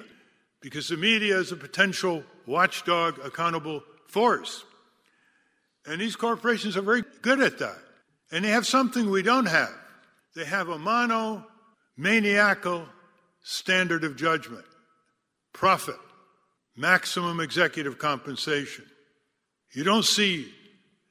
because 0.63 0.89
the 0.89 0.97
media 0.97 1.37
is 1.37 1.53
a 1.53 1.57
potential 1.57 2.25
watchdog 2.47 3.19
accountable 3.19 3.83
force. 4.07 4.65
And 5.91 6.01
these 6.01 6.15
corporations 6.15 6.77
are 6.77 6.83
very 6.83 7.03
good 7.21 7.41
at 7.41 7.59
that. 7.59 7.79
And 8.31 8.45
they 8.45 8.51
have 8.51 8.65
something 8.65 9.11
we 9.11 9.25
don't 9.25 9.47
have. 9.47 9.75
They 10.37 10.45
have 10.45 10.69
a 10.69 10.79
monomaniacal 10.79 12.87
standard 13.43 14.05
of 14.05 14.17
judgment 14.17 14.65
profit, 15.53 15.99
maximum 16.77 17.41
executive 17.41 17.99
compensation. 17.99 18.85
You 19.73 19.83
don't 19.83 20.05
see 20.05 20.55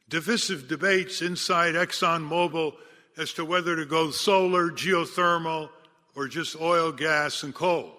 divisive 0.07 0.69
debates 0.69 1.21
inside 1.21 1.75
ExxonMobil 1.75 2.73
as 3.17 3.33
to 3.33 3.43
whether 3.43 3.75
to 3.75 3.85
go 3.85 4.11
solar, 4.11 4.71
geothermal, 4.71 5.67
or 6.15 6.29
just 6.29 6.55
oil, 6.55 6.93
gas, 6.93 7.43
and 7.43 7.53
coal. 7.53 7.91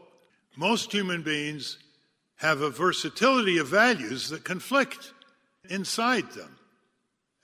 Most 0.56 0.92
human 0.92 1.22
beings 1.22 1.76
have 2.36 2.62
a 2.62 2.70
versatility 2.70 3.58
of 3.58 3.68
values 3.68 4.30
that 4.30 4.44
conflict 4.44 5.12
inside 5.68 6.30
them. 6.30 6.56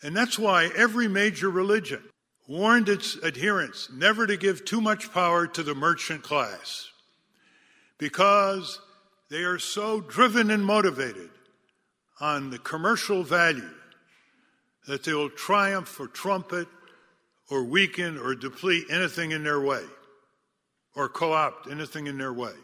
And 0.02 0.16
that's 0.16 0.38
why 0.38 0.70
every 0.76 1.08
major 1.08 1.50
religion 1.50 2.02
warned 2.48 2.88
its 2.88 3.16
adherents 3.24 3.88
never 3.92 4.26
to 4.26 4.36
give 4.36 4.64
too 4.64 4.80
much 4.80 5.12
power 5.12 5.46
to 5.46 5.62
the 5.62 5.74
merchant 5.74 6.22
class 6.22 6.88
because 7.98 8.80
they 9.30 9.42
are 9.42 9.58
so 9.58 10.00
driven 10.00 10.50
and 10.50 10.64
motivated 10.64 11.30
on 12.20 12.50
the 12.50 12.58
commercial 12.58 13.22
value 13.22 13.70
that 14.86 15.02
they 15.02 15.12
will 15.12 15.30
triumph 15.30 15.98
or 15.98 16.06
trumpet 16.06 16.68
or 17.50 17.64
weaken 17.64 18.18
or 18.18 18.34
deplete 18.34 18.84
anything 18.90 19.32
in 19.32 19.42
their 19.42 19.60
way 19.60 19.82
or 20.94 21.08
co 21.08 21.32
opt 21.32 21.70
anything 21.70 22.06
in 22.06 22.18
their 22.18 22.32
way. 22.32 22.54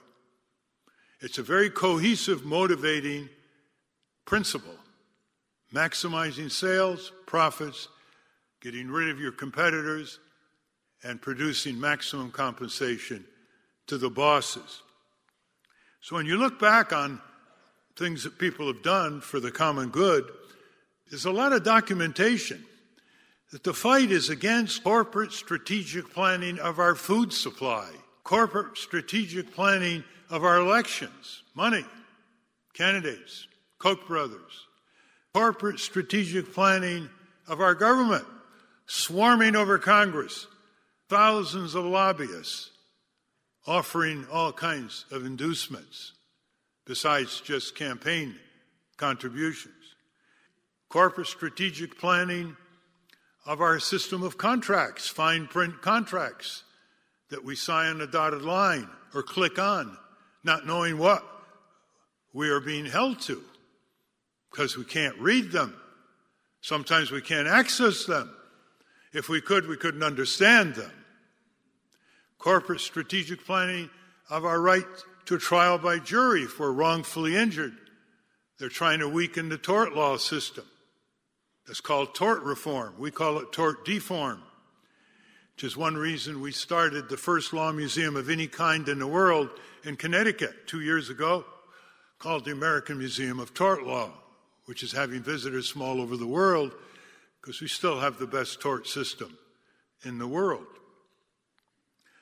It's 1.21 1.39
a 1.39 1.43
very 1.43 1.71
cohesive, 1.71 2.45
motivating 2.45 3.29
principle. 4.25 4.75
Maximizing 5.75 6.51
sales, 6.51 7.13
profits, 7.27 7.89
getting 8.61 8.91
rid 8.91 9.09
of 9.09 9.19
your 9.19 9.33
competitors, 9.33 10.19
and 11.03 11.21
producing 11.21 11.81
maximum 11.81 12.31
compensation 12.31 13.25
to 13.87 13.99
the 13.99 14.11
bosses. 14.11 14.83
So 16.01 16.17
when 16.17 16.27
you 16.27 16.37
look 16.37 16.59
back 16.59 16.93
on 16.93 17.21
things 17.97 18.25
that 18.25 18.39
people 18.39 18.67
have 18.67 18.83
done 18.83 19.21
for 19.21 19.41
the 19.41 19.51
common 19.51 19.89
good, 19.89 20.25
there's 21.11 21.25
a 21.25 21.33
lot 21.33 21.53
of 21.53 21.65
documentation 21.65 22.65
that 23.51 23.65
the 23.65 23.75
fight 23.75 24.11
is 24.11 24.31
against 24.31 24.83
corporate 24.83 25.33
strategic 25.33 26.13
planning 26.13 26.59
of 26.59 26.79
our 26.79 26.95
food 26.95 27.33
supply, 27.33 27.89
corporate 28.25 28.79
strategic 28.79 29.53
planning 29.55 30.03
of 30.31 30.43
our 30.43 30.57
elections, 30.57 31.43
money, 31.55 31.85
candidates, 32.73 33.47
Koch 33.79 34.07
brothers, 34.07 34.67
corporate 35.35 35.81
strategic 35.81 36.53
planning 36.53 37.09
of 37.49 37.61
our 37.61 37.75
government, 37.75 38.27
swarming 38.87 39.57
over 39.57 39.79
Congress, 39.79 40.47
thousands 41.09 41.75
of 41.75 41.85
lobbyists 41.85 42.71
offering 43.67 44.27
all 44.31 44.53
kinds 44.53 45.05
of 45.11 45.25
inducements 45.25 46.13
besides 46.85 47.41
just 47.41 47.77
campaign 47.77 48.35
contributions. 48.97 49.75
Corporate 50.89 51.29
strategic 51.29 51.99
planning 51.99 52.57
of 53.47 53.61
our 53.61 53.79
system 53.79 54.23
of 54.23 54.37
contracts, 54.37 55.09
fine 55.09 55.47
print 55.47 55.81
contracts 55.81 56.65
that 57.31 57.45
we 57.45 57.57
sign 57.57 58.01
a 58.01 58.07
dotted 58.07 58.43
line 58.43 58.89
or 59.15 59.23
click 59.23 59.59
on, 59.59 59.97
not 60.45 60.67
knowing 60.67 60.99
what 60.99 61.25
we 62.35 62.51
are 62.51 62.61
being 62.61 62.85
held 62.85 63.21
to 63.21 63.43
because 64.53 64.77
we 64.77 64.85
can't 64.85 65.19
read 65.19 65.51
them. 65.51 65.75
Sometimes 66.61 67.11
we 67.11 67.23
can't 67.23 67.49
access 67.49 68.05
them. 68.05 68.31
If 69.13 69.29
we 69.29 69.41
could, 69.41 69.67
we 69.67 69.77
couldn't 69.77 70.03
understand 70.03 70.75
them. 70.75 70.93
Corporate 72.39 72.81
strategic 72.81 73.45
planning 73.45 73.91
of 74.31 74.45
our 74.45 74.61
right 74.61 74.85
to 75.27 75.39
trial 75.39 75.79
by 75.79 75.99
jury 75.99 76.43
if 76.43 76.61
we're 76.61 76.71
wrongfully 76.71 77.37
injured. 77.37 77.75
They're 78.59 78.69
trying 78.69 79.01
to 79.01 79.09
weaken 79.09 79.49
the 79.49 79.59
tort 79.59 79.95
law 79.95 80.17
system. 80.19 80.65
That's 81.67 81.81
called 81.81 82.15
tort 82.15 82.43
reform. 82.43 82.95
We 82.99 83.11
call 83.11 83.39
it 83.39 83.53
tort 83.53 83.85
deform, 83.85 84.43
which 85.55 85.65
is 85.65 85.77
one 85.77 85.95
reason 85.95 86.41
we 86.41 86.53
started 86.53 87.09
the 87.09 87.17
first 87.17 87.53
law 87.53 87.73
museum 87.73 88.17
of 88.17 88.29
any 88.29 88.49
kind 88.49 88.89
in 88.89 88.99
the 88.99 89.07
world 89.07 89.49
in 89.85 89.97
Connecticut 89.97 90.67
two 90.67 90.81
years 90.81 91.11
ago, 91.11 91.45
called 92.19 92.45
the 92.45 92.53
American 92.53 92.99
Museum 92.99 93.41
of 93.41 93.55
Tort 93.55 93.85
Law, 93.85 94.13
which 94.73 94.83
is 94.83 94.93
having 94.93 95.23
visitors 95.23 95.69
from 95.69 95.83
all 95.83 96.01
over 96.01 96.17
the 96.17 96.27
world 96.27 96.73
because 97.39 97.61
we 97.61 97.69
still 97.69 98.01
have 98.01 98.19
the 98.19 98.27
best 98.27 98.59
tort 98.59 98.87
system 98.87 99.37
in 100.03 100.17
the 100.17 100.27
world. 100.27 100.65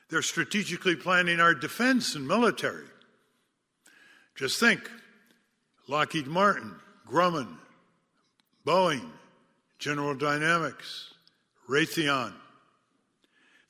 They're 0.08 0.20
strategically 0.20 0.96
planning 0.96 1.38
our 1.38 1.54
defense 1.54 2.16
and 2.16 2.26
military. 2.26 2.88
Just 4.34 4.58
think 4.58 4.90
Lockheed 5.86 6.26
Martin, 6.26 6.74
Grumman, 7.08 7.56
Boeing, 8.66 9.12
General 9.78 10.16
Dynamics, 10.16 11.14
Raytheon. 11.68 12.32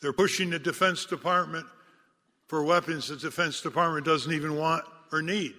They're 0.00 0.14
pushing 0.14 0.48
the 0.48 0.58
Defense 0.58 1.04
Department 1.04 1.66
for 2.48 2.64
weapons 2.64 3.08
the 3.08 3.16
Defense 3.16 3.60
Department 3.60 4.06
doesn't 4.06 4.32
even 4.32 4.56
want 4.56 4.86
or 5.12 5.20
need. 5.20 5.54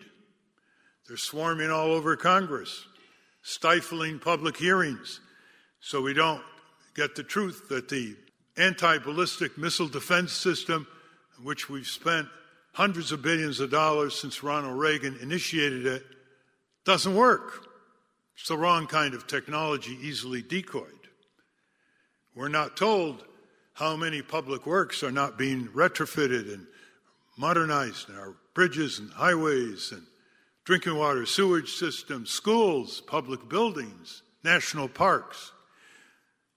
They're 1.07 1.17
swarming 1.17 1.69
all 1.69 1.91
over 1.91 2.15
Congress, 2.15 2.87
stifling 3.41 4.19
public 4.19 4.57
hearings 4.57 5.19
so 5.79 6.01
we 6.01 6.13
don't 6.13 6.43
get 6.95 7.15
the 7.15 7.23
truth 7.23 7.67
that 7.69 7.89
the 7.89 8.15
anti 8.57 8.97
ballistic 8.99 9.57
missile 9.57 9.87
defense 9.87 10.31
system, 10.31 10.87
which 11.41 11.69
we've 11.69 11.87
spent 11.87 12.27
hundreds 12.73 13.11
of 13.11 13.21
billions 13.21 13.59
of 13.59 13.71
dollars 13.71 14.17
since 14.17 14.43
Ronald 14.43 14.79
Reagan 14.79 15.17
initiated 15.21 15.85
it, 15.85 16.03
doesn't 16.85 17.15
work. 17.15 17.67
It's 18.37 18.47
the 18.47 18.57
wrong 18.57 18.87
kind 18.87 19.13
of 19.13 19.27
technology, 19.27 19.97
easily 20.01 20.41
decoyed. 20.41 20.87
We're 22.35 22.47
not 22.47 22.77
told 22.77 23.25
how 23.73 23.95
many 23.95 24.21
public 24.21 24.65
works 24.65 25.03
are 25.03 25.11
not 25.11 25.37
being 25.37 25.67
retrofitted 25.67 26.53
and 26.53 26.65
modernized 27.37 28.09
our 28.11 28.35
bridges 28.53 28.99
and 28.99 29.11
highways 29.11 29.91
and 29.91 30.03
drinking 30.63 30.95
water, 30.95 31.25
sewage 31.25 31.73
systems, 31.73 32.29
schools, 32.29 33.01
public 33.01 33.49
buildings, 33.49 34.21
national 34.43 34.87
parks. 34.87 35.51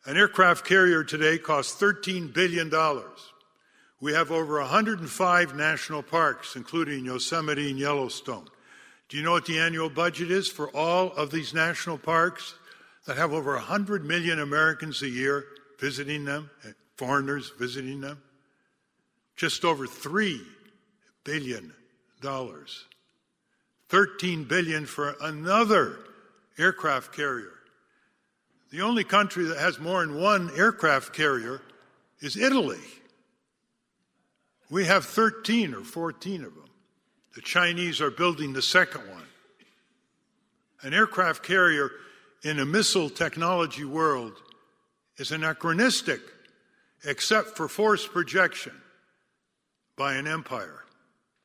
An 0.06 0.16
aircraft 0.16 0.66
carrier 0.66 1.02
today 1.02 1.38
costs 1.38 1.80
$13 1.80 2.32
billion. 2.32 2.70
We 4.00 4.12
have 4.12 4.30
over 4.30 4.60
105 4.60 5.54
national 5.54 6.02
parks, 6.02 6.56
including 6.56 7.06
Yosemite 7.06 7.70
and 7.70 7.78
Yellowstone. 7.78 8.46
Do 9.08 9.16
you 9.16 9.22
know 9.22 9.32
what 9.32 9.46
the 9.46 9.58
annual 9.58 9.88
budget 9.88 10.30
is 10.30 10.48
for 10.48 10.68
all 10.76 11.12
of 11.12 11.30
these 11.30 11.54
national 11.54 11.98
parks 11.98 12.54
that 13.06 13.16
have 13.16 13.32
over 13.32 13.52
100 13.52 14.04
million 14.04 14.40
Americans 14.40 15.02
a 15.02 15.08
year 15.08 15.44
visiting 15.78 16.24
them, 16.24 16.50
eh, 16.66 16.72
foreigners 16.96 17.52
visiting 17.58 18.00
them? 18.00 18.20
Just 19.36 19.64
over 19.64 19.86
$3 19.86 20.40
billion. 21.24 21.72
13 23.94 24.42
billion 24.42 24.86
for 24.86 25.14
another 25.20 26.00
aircraft 26.58 27.14
carrier. 27.14 27.52
The 28.72 28.80
only 28.80 29.04
country 29.04 29.44
that 29.44 29.58
has 29.58 29.78
more 29.78 30.04
than 30.04 30.20
one 30.20 30.50
aircraft 30.56 31.12
carrier 31.12 31.62
is 32.18 32.36
Italy. 32.36 32.80
We 34.68 34.86
have 34.86 35.04
13 35.04 35.74
or 35.74 35.84
14 35.84 36.44
of 36.44 36.56
them. 36.56 36.64
The 37.36 37.40
Chinese 37.40 38.00
are 38.00 38.10
building 38.10 38.52
the 38.52 38.62
second 38.62 39.08
one. 39.12 39.28
An 40.82 40.92
aircraft 40.92 41.44
carrier 41.44 41.88
in 42.42 42.58
a 42.58 42.66
missile 42.66 43.08
technology 43.08 43.84
world 43.84 44.32
is 45.18 45.30
anachronistic 45.30 46.20
except 47.04 47.56
for 47.56 47.68
force 47.68 48.08
projection 48.08 48.74
by 49.96 50.14
an 50.14 50.26
empire. 50.26 50.83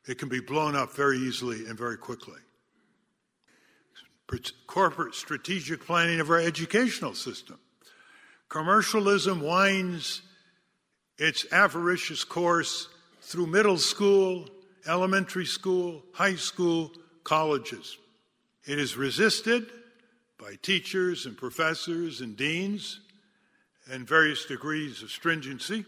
It 0.10 0.18
can 0.18 0.28
be 0.28 0.39
blown 0.39 0.75
up 0.75 0.96
very 0.96 1.20
easily 1.20 1.68
and 1.68 1.78
very 1.78 1.96
quickly. 1.96 2.39
Corporate 4.66 5.13
strategic 5.13 5.86
planning 5.86 6.20
of 6.20 6.32
our 6.32 6.39
educational 6.39 7.13
system. 7.13 7.60
Commercialism 8.50 9.39
winds 9.39 10.24
its 11.20 11.46
avaricious 11.51 12.24
course 12.24 12.89
through 13.22 13.46
middle 13.46 13.78
school, 13.78 14.50
elementary 14.88 15.46
school, 15.46 16.01
high 16.12 16.38
school, 16.38 16.92
colleges. 17.24 17.96
It 18.66 18.80
is 18.80 18.98
resisted 18.98 19.68
by 20.39 20.56
teachers 20.63 21.28
and 21.28 21.38
professors 21.38 22.22
and 22.22 22.36
deans 22.36 23.00
and 23.92 24.08
various 24.08 24.46
degrees 24.48 25.04
of 25.04 25.12
stringency, 25.12 25.86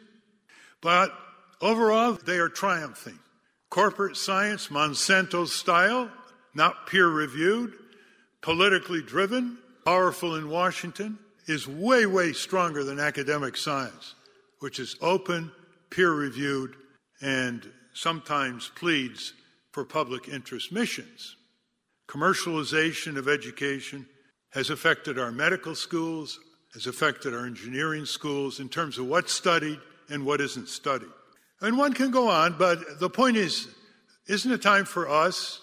but 0.80 1.12
overall 1.60 2.20
they 2.24 2.38
are 2.38 2.50
triumphing. 2.50 3.18
Corporate 3.72 4.18
science, 4.18 4.68
Monsanto 4.68 5.48
style, 5.48 6.12
not 6.54 6.88
peer 6.88 7.08
reviewed, 7.08 7.74
politically 8.42 9.02
driven, 9.02 9.58
powerful 9.86 10.36
in 10.36 10.50
Washington, 10.50 11.18
is 11.48 11.70
way, 11.70 12.06
way 12.06 12.34
stronger 12.34 12.84
than 12.84 13.00
academic 13.00 13.56
science, 13.56 14.16
which 14.60 14.78
is 14.78 14.98
open, 15.02 15.54
peer 15.90 16.12
reviewed, 16.12 16.76
and 17.22 17.66
sometimes 17.94 18.70
pleads 18.76 19.32
for 19.72 19.86
public 19.86 20.28
interest 20.28 20.74
missions. 20.74 21.38
Commercialization 22.10 23.16
of 23.16 23.30
education 23.30 24.06
has 24.50 24.70
affected 24.70 25.18
our 25.18 25.32
medical 25.32 25.76
schools, 25.76 26.42
has 26.74 26.88
affected 26.88 27.34
our 27.34 27.46
engineering 27.46 28.06
schools 28.06 28.60
in 28.60 28.68
terms 28.68 28.98
of 28.98 29.06
what's 29.08 29.32
studied 29.32 29.80
and 30.10 30.26
what 30.26 30.42
isn't 30.42 30.68
studied. 30.68 31.08
And 31.62 31.78
one 31.78 31.94
can 31.94 32.10
go 32.10 32.28
on, 32.30 32.58
but 32.58 33.00
the 33.00 33.10
point 33.10 33.38
is 33.38 33.68
isn't 34.28 34.52
it 34.52 34.62
time 34.62 34.86
for 34.86 35.10
us 35.10 35.60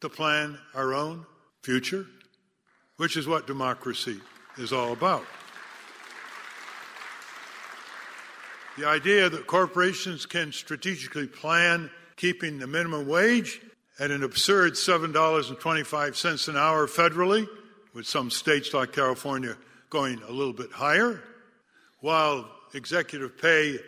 to 0.00 0.08
plan 0.08 0.58
our 0.74 0.94
own 0.94 1.26
future? 1.62 2.06
Which 2.96 3.16
is 3.16 3.26
what 3.26 3.46
democracy 3.46 4.20
is 4.58 4.72
all 4.72 4.92
about. 4.92 5.24
The 8.78 8.86
idea 8.86 9.28
that 9.28 9.46
corporations 9.46 10.24
can 10.26 10.52
strategically 10.52 11.26
plan 11.26 11.90
keeping 12.16 12.58
the 12.58 12.66
minimum 12.66 13.08
wage 13.08 13.60
at 13.98 14.10
an 14.10 14.22
absurd 14.22 14.74
$7.25 14.74 16.48
an 16.48 16.56
hour 16.56 16.86
federally, 16.86 17.48
with 17.92 18.06
some 18.06 18.30
states 18.30 18.72
like 18.72 18.92
California 18.92 19.56
going 19.90 20.22
a 20.22 20.30
little 20.30 20.52
bit 20.52 20.70
higher, 20.70 21.22
while 21.98 22.48
executive 22.72 23.36
pay 23.36 23.78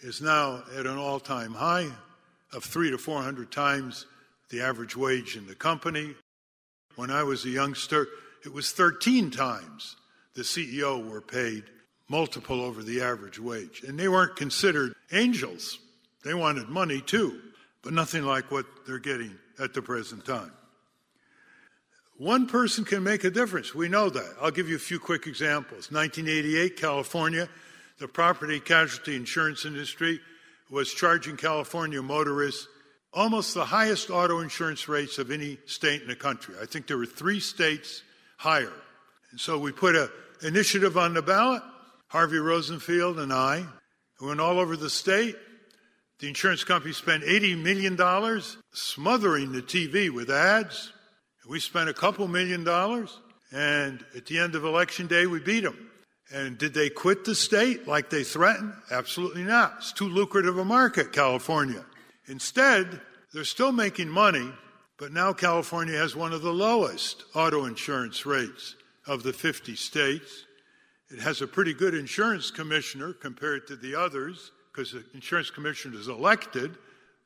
is 0.00 0.20
now 0.20 0.62
at 0.76 0.86
an 0.86 0.96
all 0.96 1.20
time 1.20 1.52
high 1.52 1.88
of 2.52 2.64
three 2.64 2.90
to 2.90 2.98
400 2.98 3.50
times 3.50 4.06
the 4.50 4.62
average 4.62 4.96
wage 4.96 5.36
in 5.36 5.46
the 5.46 5.54
company. 5.54 6.14
When 6.96 7.10
I 7.10 7.22
was 7.22 7.44
a 7.44 7.50
youngster, 7.50 8.08
it 8.44 8.52
was 8.52 8.72
13 8.72 9.30
times 9.30 9.96
the 10.34 10.42
CEO 10.42 11.08
were 11.08 11.20
paid 11.20 11.64
multiple 12.08 12.60
over 12.60 12.82
the 12.82 13.02
average 13.02 13.38
wage. 13.38 13.82
And 13.86 13.98
they 13.98 14.08
weren't 14.08 14.36
considered 14.36 14.94
angels. 15.12 15.78
They 16.24 16.34
wanted 16.34 16.68
money 16.68 17.00
too, 17.00 17.40
but 17.82 17.92
nothing 17.92 18.24
like 18.24 18.50
what 18.50 18.66
they're 18.86 18.98
getting 18.98 19.34
at 19.60 19.74
the 19.74 19.82
present 19.82 20.24
time. 20.24 20.52
One 22.16 22.46
person 22.46 22.84
can 22.84 23.04
make 23.04 23.22
a 23.22 23.30
difference. 23.30 23.74
We 23.74 23.88
know 23.88 24.10
that. 24.10 24.36
I'll 24.40 24.50
give 24.50 24.68
you 24.68 24.74
a 24.74 24.80
few 24.80 24.98
quick 24.98 25.26
examples. 25.26 25.92
1988, 25.92 26.76
California, 26.76 27.48
the 27.98 28.08
property 28.08 28.60
casualty 28.60 29.16
insurance 29.16 29.64
industry 29.64 30.20
was 30.70 30.92
charging 30.92 31.36
California 31.36 32.02
motorists 32.02 32.68
almost 33.12 33.54
the 33.54 33.64
highest 33.64 34.10
auto 34.10 34.40
insurance 34.40 34.88
rates 34.88 35.18
of 35.18 35.30
any 35.30 35.58
state 35.66 36.02
in 36.02 36.08
the 36.08 36.16
country. 36.16 36.54
I 36.60 36.66
think 36.66 36.86
there 36.86 36.98
were 36.98 37.06
three 37.06 37.40
states 37.40 38.02
higher. 38.36 38.72
And 39.30 39.40
so 39.40 39.58
we 39.58 39.72
put 39.72 39.96
an 39.96 40.08
initiative 40.42 40.96
on 40.96 41.14
the 41.14 41.22
ballot 41.22 41.62
Harvey 42.08 42.38
Rosenfield 42.38 43.18
and 43.18 43.32
I 43.32 43.64
went 44.20 44.40
all 44.40 44.58
over 44.58 44.76
the 44.76 44.90
state. 44.90 45.36
The 46.20 46.28
insurance 46.28 46.64
company 46.64 46.92
spent 46.92 47.22
$80 47.22 47.62
million 47.62 48.42
smothering 48.72 49.52
the 49.52 49.62
TV 49.62 50.10
with 50.10 50.30
ads. 50.30 50.92
We 51.48 51.60
spent 51.60 51.88
a 51.88 51.94
couple 51.94 52.28
million 52.28 52.64
dollars, 52.64 53.16
and 53.52 54.04
at 54.14 54.26
the 54.26 54.38
end 54.38 54.54
of 54.54 54.64
election 54.64 55.06
day, 55.06 55.26
we 55.26 55.40
beat 55.40 55.60
them. 55.62 55.87
And 56.32 56.58
did 56.58 56.74
they 56.74 56.90
quit 56.90 57.24
the 57.24 57.34
state 57.34 57.88
like 57.88 58.10
they 58.10 58.22
threatened? 58.22 58.74
Absolutely 58.90 59.44
not. 59.44 59.74
It's 59.78 59.92
too 59.92 60.08
lucrative 60.08 60.58
a 60.58 60.64
market, 60.64 61.12
California. 61.12 61.84
Instead, 62.26 63.00
they're 63.32 63.44
still 63.44 63.72
making 63.72 64.08
money, 64.08 64.50
but 64.98 65.12
now 65.12 65.32
California 65.32 65.96
has 65.96 66.14
one 66.14 66.32
of 66.32 66.42
the 66.42 66.52
lowest 66.52 67.24
auto 67.34 67.64
insurance 67.64 68.26
rates 68.26 68.76
of 69.06 69.22
the 69.22 69.32
50 69.32 69.74
states. 69.74 70.44
It 71.10 71.20
has 71.20 71.40
a 71.40 71.46
pretty 71.46 71.72
good 71.72 71.94
insurance 71.94 72.50
commissioner 72.50 73.14
compared 73.14 73.66
to 73.68 73.76
the 73.76 73.94
others 73.94 74.52
because 74.70 74.92
the 74.92 75.04
insurance 75.14 75.50
commissioner 75.50 75.98
is 75.98 76.08
elected, 76.08 76.76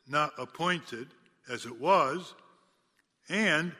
not 0.08 0.32
appointed 0.38 1.08
as 1.50 1.66
it 1.66 1.80
was. 1.80 2.34
And 3.28 3.72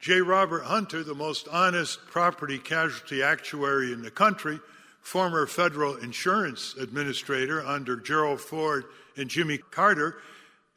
J. 0.00 0.20
Robert 0.20 0.64
Hunter, 0.64 1.02
the 1.02 1.14
most 1.14 1.48
honest 1.48 2.06
property 2.06 2.58
casualty 2.58 3.22
actuary 3.22 3.92
in 3.92 4.02
the 4.02 4.10
country, 4.10 4.60
former 5.00 5.46
federal 5.46 5.96
insurance 5.96 6.74
administrator 6.78 7.64
under 7.64 7.96
Gerald 7.96 8.40
Ford 8.40 8.84
and 9.16 9.30
Jimmy 9.30 9.58
Carter, 9.58 10.16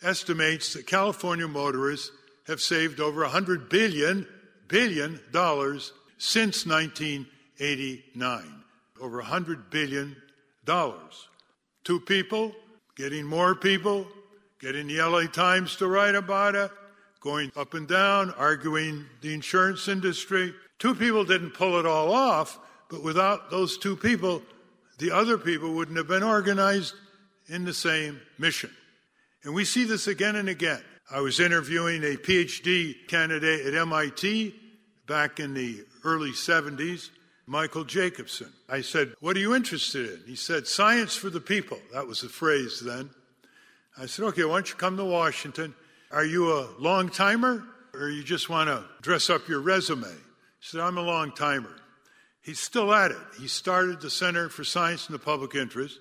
estimates 0.02 0.74
that 0.74 0.88
California 0.88 1.48
motorists 1.48 2.12
have 2.48 2.62
saved 2.62 3.00
over 3.00 3.22
100 3.22 3.70
billion 3.70 4.26
billion 4.68 5.20
dollars 5.32 5.92
since 6.18 6.66
1989. 6.66 8.64
over 9.02 9.22
$100 9.22 9.70
billion. 9.70 10.16
Two 11.84 12.00
people, 12.02 12.54
getting 12.96 13.26
more 13.26 13.56
people, 13.56 14.08
getting 14.60 14.88
the 14.88 15.02
LA 15.02 15.24
Times 15.24 15.76
to 15.78 15.88
write 15.88 16.16
about 16.16 16.56
it, 16.56 16.72
going 17.20 17.52
up 17.56 17.74
and 17.74 17.88
down, 17.88 18.32
arguing 18.32 19.06
the 19.22 19.34
insurance 19.34 19.88
industry. 19.88 20.54
Two 20.78 20.96
people 20.96 21.24
didn't 21.24 21.52
pull 21.52 21.80
it 21.80 21.86
all 21.86 22.14
off, 22.14 22.60
but 22.90 23.04
without 23.04 23.52
those 23.52 23.78
two 23.78 23.96
people, 23.96 24.42
the 24.98 25.12
other 25.12 25.38
people 25.38 25.74
wouldn't 25.74 25.98
have 25.98 26.08
been 26.08 26.24
organized 26.24 26.94
in 27.48 27.66
the 27.66 27.74
same 27.74 28.20
mission. 28.38 28.72
And 29.44 29.54
we 29.54 29.66
see 29.66 29.84
this 29.84 30.08
again 30.08 30.36
and 30.36 30.50
again. 30.50 30.82
I 31.12 31.22
was 31.22 31.40
interviewing 31.40 32.04
a 32.04 32.18
PhD 32.18 33.08
candidate 33.08 33.66
at 33.66 33.74
MIT 33.74 34.54
back 35.08 35.40
in 35.40 35.54
the 35.54 35.84
early 36.04 36.32
70s, 36.32 37.10
Michael 37.48 37.84
Jacobson. 37.84 38.52
I 38.70 38.82
said, 38.82 39.14
What 39.20 39.36
are 39.36 39.40
you 39.40 39.56
interested 39.56 40.10
in? 40.12 40.24
He 40.28 40.36
said, 40.36 40.68
Science 40.68 41.16
for 41.16 41.32
the 41.32 41.42
people. 41.42 41.80
That 41.94 42.06
was 42.06 42.22
the 42.22 42.30
phrase 42.30 42.80
then. 42.80 43.10
I 43.98 44.06
said, 44.06 44.26
Okay, 44.26 44.44
why 44.44 44.56
don't 44.56 44.70
you 44.70 44.76
come 44.76 44.98
to 44.98 45.06
Washington? 45.06 45.74
Are 46.12 46.26
you 46.26 46.54
a 46.54 46.70
long 46.80 47.10
timer 47.10 47.64
or 47.94 48.10
you 48.10 48.24
just 48.24 48.50
want 48.50 48.68
to 48.68 48.84
dress 49.02 49.30
up 49.30 49.48
your 49.48 49.62
resume? 49.62 50.08
He 50.08 50.16
said, 50.60 50.82
I'm 50.82 50.98
a 50.98 51.04
long 51.04 51.32
timer. 51.32 51.76
He's 52.42 52.60
still 52.60 52.94
at 52.94 53.12
it. 53.12 53.18
He 53.40 53.48
started 53.48 54.02
the 54.02 54.10
Center 54.10 54.50
for 54.50 54.64
Science 54.64 55.08
and 55.08 55.14
the 55.14 55.20
Public 55.20 55.56
Interest, 55.56 56.00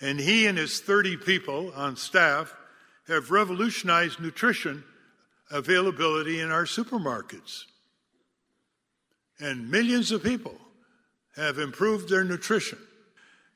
and 0.00 0.18
he 0.18 0.46
and 0.46 0.58
his 0.58 0.80
30 0.80 1.18
people 1.18 1.72
on 1.76 1.96
staff 1.96 2.54
have 3.06 3.30
revolutionized 3.30 4.20
nutrition 4.20 4.82
availability 5.50 6.40
in 6.40 6.50
our 6.50 6.64
supermarkets. 6.64 7.64
And 9.40 9.70
millions 9.70 10.10
of 10.10 10.22
people 10.22 10.56
have 11.36 11.58
improved 11.58 12.08
their 12.08 12.24
nutrition 12.24 12.78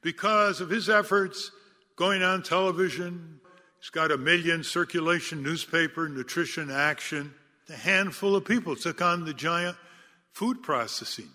because 0.01 0.61
of 0.61 0.71
his 0.71 0.88
efforts 0.88 1.51
going 1.97 2.23
on 2.23 2.42
television. 2.42 3.40
He's 3.83 3.90
got 3.90 4.12
a 4.12 4.16
million 4.16 4.62
circulation 4.62 5.42
newspaper, 5.42 6.09
Nutrition 6.09 6.71
Action. 6.71 7.35
A 7.68 7.73
handful 7.73 8.37
of 8.37 8.45
people 8.45 8.77
took 8.77 9.03
on 9.03 9.25
the 9.25 9.35
giant 9.35 9.77
food 10.31 10.62
processing 10.62 11.29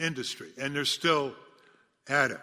industry, 0.00 0.48
and 0.58 0.74
they're 0.74 0.84
still 0.84 1.32
at 2.08 2.32
it. 2.32 2.40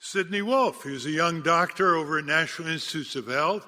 Sidney 0.00 0.42
Wolfe, 0.42 0.82
he 0.82 0.90
was 0.90 1.06
a 1.06 1.10
young 1.10 1.40
doctor 1.40 1.94
over 1.94 2.18
at 2.18 2.24
National 2.24 2.66
Institutes 2.66 3.14
of 3.14 3.28
Health. 3.28 3.64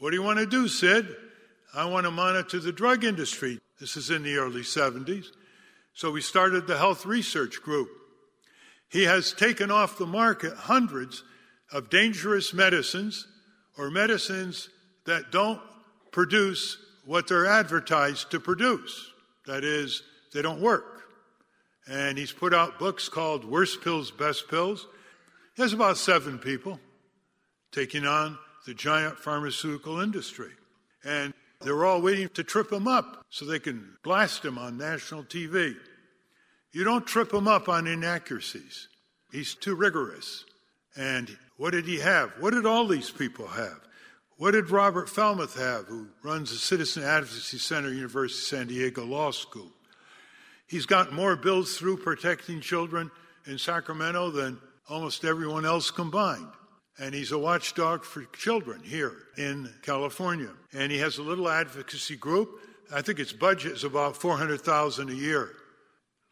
What 0.00 0.10
do 0.10 0.16
you 0.16 0.24
want 0.24 0.40
to 0.40 0.46
do, 0.46 0.66
Sid? 0.66 1.06
I 1.72 1.84
want 1.84 2.06
to 2.06 2.10
monitor 2.10 2.58
the 2.58 2.72
drug 2.72 3.04
industry. 3.04 3.60
This 3.78 3.96
is 3.96 4.10
in 4.10 4.24
the 4.24 4.38
early 4.38 4.62
70s. 4.62 5.26
So 5.92 6.10
we 6.10 6.20
started 6.20 6.66
the 6.66 6.78
Health 6.78 7.06
Research 7.06 7.62
Group. 7.62 7.90
He 8.88 9.04
has 9.04 9.32
taken 9.32 9.70
off 9.70 9.98
the 9.98 10.06
market 10.06 10.54
hundreds 10.54 11.22
of 11.70 11.90
dangerous 11.90 12.52
medicines 12.52 13.28
or 13.78 13.90
medicines 13.90 14.68
that 15.06 15.30
don't 15.30 15.60
produce 16.12 16.78
what 17.04 17.26
they're 17.26 17.46
advertised 17.46 18.30
to 18.30 18.40
produce. 18.40 19.10
That 19.46 19.64
is, 19.64 20.02
they 20.32 20.42
don't 20.42 20.60
work. 20.60 21.02
And 21.86 22.16
he's 22.16 22.32
put 22.32 22.54
out 22.54 22.78
books 22.78 23.08
called 23.08 23.44
Worst 23.44 23.82
Pills, 23.82 24.10
Best 24.10 24.48
Pills. 24.48 24.86
There's 25.56 25.74
about 25.74 25.98
seven 25.98 26.38
people 26.38 26.80
taking 27.72 28.06
on 28.06 28.38
the 28.66 28.74
giant 28.74 29.18
pharmaceutical 29.18 30.00
industry. 30.00 30.50
And 31.04 31.34
they're 31.60 31.84
all 31.84 32.00
waiting 32.00 32.28
to 32.30 32.44
trip 32.44 32.72
him 32.72 32.88
up 32.88 33.24
so 33.28 33.44
they 33.44 33.58
can 33.58 33.96
blast 34.02 34.44
him 34.44 34.58
on 34.58 34.78
national 34.78 35.24
TV. 35.24 35.74
You 36.72 36.84
don't 36.84 37.06
trip 37.06 37.32
him 37.32 37.46
up 37.46 37.68
on 37.68 37.86
inaccuracies. 37.86 38.88
He's 39.30 39.54
too 39.54 39.74
rigorous. 39.74 40.44
And 40.96 41.36
what 41.56 41.72
did 41.72 41.86
he 41.86 41.98
have? 41.98 42.32
What 42.40 42.52
did 42.52 42.66
all 42.66 42.86
these 42.86 43.10
people 43.10 43.46
have? 43.46 43.80
What 44.36 44.52
did 44.52 44.70
Robert 44.70 45.08
Fellmeth 45.08 45.56
have, 45.58 45.86
who 45.86 46.08
runs 46.22 46.50
the 46.50 46.56
Citizen 46.56 47.04
Advocacy 47.04 47.58
Center, 47.58 47.92
University 47.92 48.40
of 48.40 48.44
San 48.44 48.66
Diego 48.66 49.04
Law 49.04 49.30
School? 49.30 49.70
He's 50.66 50.86
got 50.86 51.12
more 51.12 51.36
bills 51.36 51.76
through 51.76 51.98
protecting 51.98 52.60
children 52.60 53.10
in 53.46 53.58
Sacramento 53.58 54.30
than 54.30 54.58
almost 54.88 55.24
everyone 55.24 55.64
else 55.64 55.90
combined 55.90 56.48
and 56.98 57.14
he's 57.14 57.32
a 57.32 57.38
watchdog 57.38 58.04
for 58.04 58.24
children 58.26 58.80
here 58.84 59.16
in 59.36 59.72
California. 59.82 60.50
And 60.72 60.92
he 60.92 60.98
has 60.98 61.18
a 61.18 61.22
little 61.22 61.48
advocacy 61.48 62.16
group. 62.16 62.60
I 62.92 63.02
think 63.02 63.18
its 63.18 63.32
budget 63.32 63.72
is 63.72 63.84
about 63.84 64.16
400,000 64.16 65.10
a 65.10 65.14
year. 65.14 65.50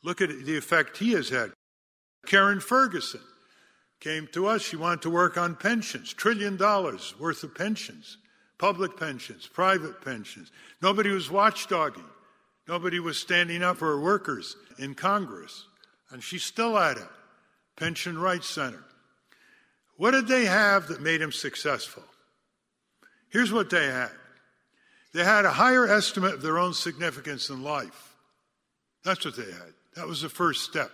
Look 0.05 0.21
at 0.21 0.29
the 0.29 0.57
effect 0.57 0.99
he 0.99 1.13
has 1.13 1.29
had. 1.29 1.53
Karen 2.27 2.61
Ferguson 2.61 3.21
came 4.03 4.27
to 4.33 4.47
us. 4.47 4.63
She 4.63 4.77
wanted 4.77 5.03
to 5.03 5.11
work 5.11 5.39
on 5.39 5.55
pensions, 5.55 6.13
trillion 6.13 6.57
dollars 6.57 7.15
worth 7.19 7.45
of 7.45 7.55
pensions, 7.55 8.19
public 8.59 8.99
pensions, 8.99 9.47
private 9.47 10.03
pensions. 10.03 10.51
Nobody 10.83 11.11
was 11.11 11.29
watchdogging. 11.29 12.05
Nobody 12.69 12.99
was 12.99 13.17
standing 13.17 13.63
up 13.63 13.79
for 13.79 14.01
workers 14.01 14.57
in 14.79 14.95
Congress. 14.95 15.67
And 16.11 16.23
she's 16.23 16.43
still 16.43 16.77
at 16.77 16.97
it. 16.97 17.09
Pension 17.77 18.19
Rights 18.19 18.49
Center. 18.49 18.85
What 19.97 20.11
did 20.11 20.27
they 20.27 20.45
have 20.47 20.89
that 20.89 21.01
made 21.01 21.21
them 21.21 21.33
successful? 21.33 22.03
Here's 23.31 23.53
what 23.53 23.71
they 23.71 23.87
had 23.87 24.11
they 25.15 25.25
had 25.25 25.45
a 25.45 25.51
higher 25.51 25.87
estimate 25.87 26.35
of 26.35 26.43
their 26.43 26.59
own 26.59 26.73
significance 26.73 27.51
in 27.51 27.63
life. 27.63 28.17
That's 29.05 29.25
what 29.25 29.37
they 29.37 29.45
had. 29.45 29.75
That 29.95 30.09
was 30.09 30.23
the 30.23 30.29
first 30.29 30.63
step. 30.65 30.91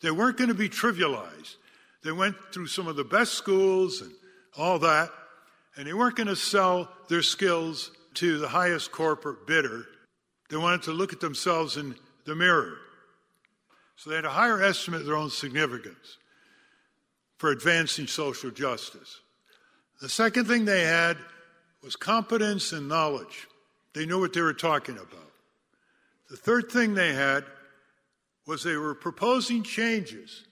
They 0.00 0.10
weren't 0.10 0.38
going 0.38 0.48
to 0.48 0.54
be 0.54 0.70
trivialized. 0.70 1.56
They 2.04 2.12
went 2.12 2.36
through 2.52 2.66
some 2.66 2.88
of 2.88 2.96
the 2.96 3.04
best 3.04 3.34
schools 3.34 4.00
and 4.00 4.10
all 4.56 4.78
that, 4.80 5.10
and 5.76 5.86
they 5.86 5.92
weren't 5.92 6.16
going 6.16 6.26
to 6.26 6.36
sell 6.36 6.90
their 7.08 7.22
skills 7.22 7.90
to 8.14 8.38
the 8.38 8.48
highest 8.48 8.92
corporate 8.92 9.46
bidder. 9.46 9.86
They 10.50 10.56
wanted 10.56 10.82
to 10.82 10.92
look 10.92 11.12
at 11.12 11.20
themselves 11.20 11.76
in 11.76 11.94
the 12.24 12.34
mirror. 12.34 12.76
So 13.96 14.10
they 14.10 14.16
had 14.16 14.24
a 14.24 14.30
higher 14.30 14.60
estimate 14.62 15.00
of 15.00 15.06
their 15.06 15.16
own 15.16 15.30
significance 15.30 16.18
for 17.38 17.50
advancing 17.50 18.06
social 18.06 18.50
justice. 18.50 19.20
The 20.00 20.08
second 20.08 20.46
thing 20.46 20.64
they 20.64 20.82
had 20.82 21.16
was 21.82 21.96
competence 21.96 22.72
and 22.72 22.88
knowledge. 22.88 23.46
They 23.94 24.06
knew 24.06 24.20
what 24.20 24.32
they 24.32 24.40
were 24.40 24.52
talking 24.52 24.96
about. 24.96 25.30
The 26.30 26.36
third 26.36 26.70
thing 26.70 26.94
they 26.94 27.12
had 27.12 27.44
was 28.46 28.62
they 28.62 28.76
were 28.76 28.94
proposing 28.94 29.62
changes 29.62 30.44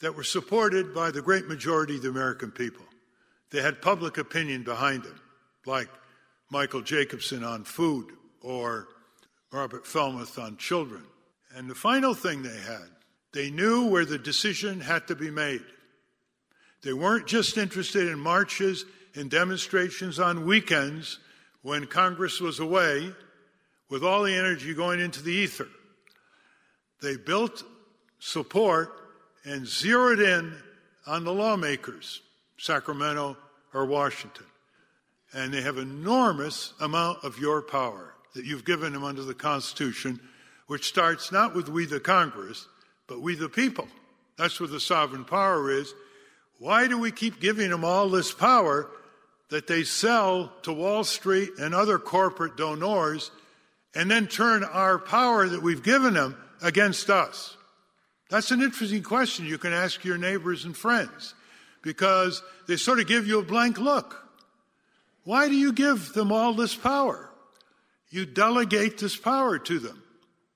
that 0.00 0.16
were 0.16 0.24
supported 0.24 0.94
by 0.94 1.10
the 1.10 1.22
great 1.22 1.46
majority 1.46 1.96
of 1.96 2.02
the 2.02 2.08
American 2.08 2.50
people. 2.50 2.84
They 3.50 3.62
had 3.62 3.82
public 3.82 4.18
opinion 4.18 4.62
behind 4.62 5.02
them, 5.02 5.20
like 5.66 5.88
Michael 6.50 6.82
Jacobson 6.82 7.44
on 7.44 7.64
food 7.64 8.06
or 8.42 8.88
Robert 9.52 9.86
Fellmeth 9.86 10.38
on 10.38 10.56
children. 10.56 11.02
And 11.54 11.68
the 11.68 11.74
final 11.74 12.14
thing 12.14 12.42
they 12.42 12.48
had, 12.48 12.88
they 13.32 13.50
knew 13.50 13.86
where 13.86 14.04
the 14.04 14.18
decision 14.18 14.80
had 14.80 15.08
to 15.08 15.14
be 15.14 15.30
made. 15.30 15.64
They 16.82 16.92
weren't 16.92 17.26
just 17.26 17.58
interested 17.58 18.08
in 18.08 18.18
marches 18.18 18.84
and 19.14 19.30
demonstrations 19.30 20.18
on 20.18 20.46
weekends 20.46 21.18
when 21.62 21.86
Congress 21.86 22.40
was 22.40 22.58
away 22.58 23.12
with 23.90 24.04
all 24.04 24.22
the 24.22 24.34
energy 24.34 24.72
going 24.72 25.00
into 25.00 25.22
the 25.22 25.32
ether. 25.32 25.68
They 27.02 27.16
built 27.16 27.64
support 28.18 29.00
and 29.44 29.66
zeroed 29.66 30.20
in 30.20 30.54
on 31.06 31.24
the 31.24 31.32
lawmakers, 31.32 32.20
Sacramento 32.58 33.36
or 33.72 33.86
Washington. 33.86 34.46
And 35.32 35.54
they 35.54 35.62
have 35.62 35.78
enormous 35.78 36.72
amount 36.80 37.24
of 37.24 37.38
your 37.38 37.62
power 37.62 38.14
that 38.34 38.44
you've 38.44 38.64
given 38.64 38.92
them 38.92 39.04
under 39.04 39.22
the 39.22 39.34
Constitution, 39.34 40.20
which 40.66 40.88
starts 40.88 41.32
not 41.32 41.54
with 41.54 41.68
we 41.68 41.86
the 41.86 42.00
Congress, 42.00 42.66
but 43.06 43.20
we 43.20 43.34
the 43.34 43.48
people. 43.48 43.88
That's 44.36 44.58
where 44.60 44.68
the 44.68 44.80
sovereign 44.80 45.24
power 45.24 45.70
is. 45.70 45.92
Why 46.58 46.86
do 46.86 46.98
we 46.98 47.10
keep 47.10 47.40
giving 47.40 47.70
them 47.70 47.84
all 47.84 48.08
this 48.08 48.32
power 48.32 48.88
that 49.48 49.66
they 49.66 49.82
sell 49.82 50.52
to 50.62 50.72
Wall 50.72 51.04
Street 51.04 51.50
and 51.58 51.74
other 51.74 51.98
corporate 51.98 52.56
donors 52.56 53.30
and 53.94 54.10
then 54.10 54.28
turn 54.28 54.62
our 54.62 54.98
power 54.98 55.48
that 55.48 55.62
we've 55.62 55.82
given 55.82 56.14
them 56.14 56.36
against 56.62 57.10
us? 57.10 57.56
That's 58.30 58.52
an 58.52 58.62
interesting 58.62 59.02
question 59.02 59.44
you 59.44 59.58
can 59.58 59.72
ask 59.72 60.04
your 60.04 60.16
neighbors 60.16 60.64
and 60.64 60.76
friends 60.76 61.34
because 61.82 62.42
they 62.68 62.76
sort 62.76 63.00
of 63.00 63.08
give 63.08 63.26
you 63.26 63.40
a 63.40 63.44
blank 63.44 63.78
look. 63.78 64.24
Why 65.24 65.48
do 65.48 65.54
you 65.54 65.72
give 65.72 66.12
them 66.12 66.30
all 66.32 66.54
this 66.54 66.74
power? 66.74 67.28
You 68.08 68.26
delegate 68.26 68.98
this 68.98 69.16
power 69.16 69.58
to 69.58 69.78
them. 69.78 70.02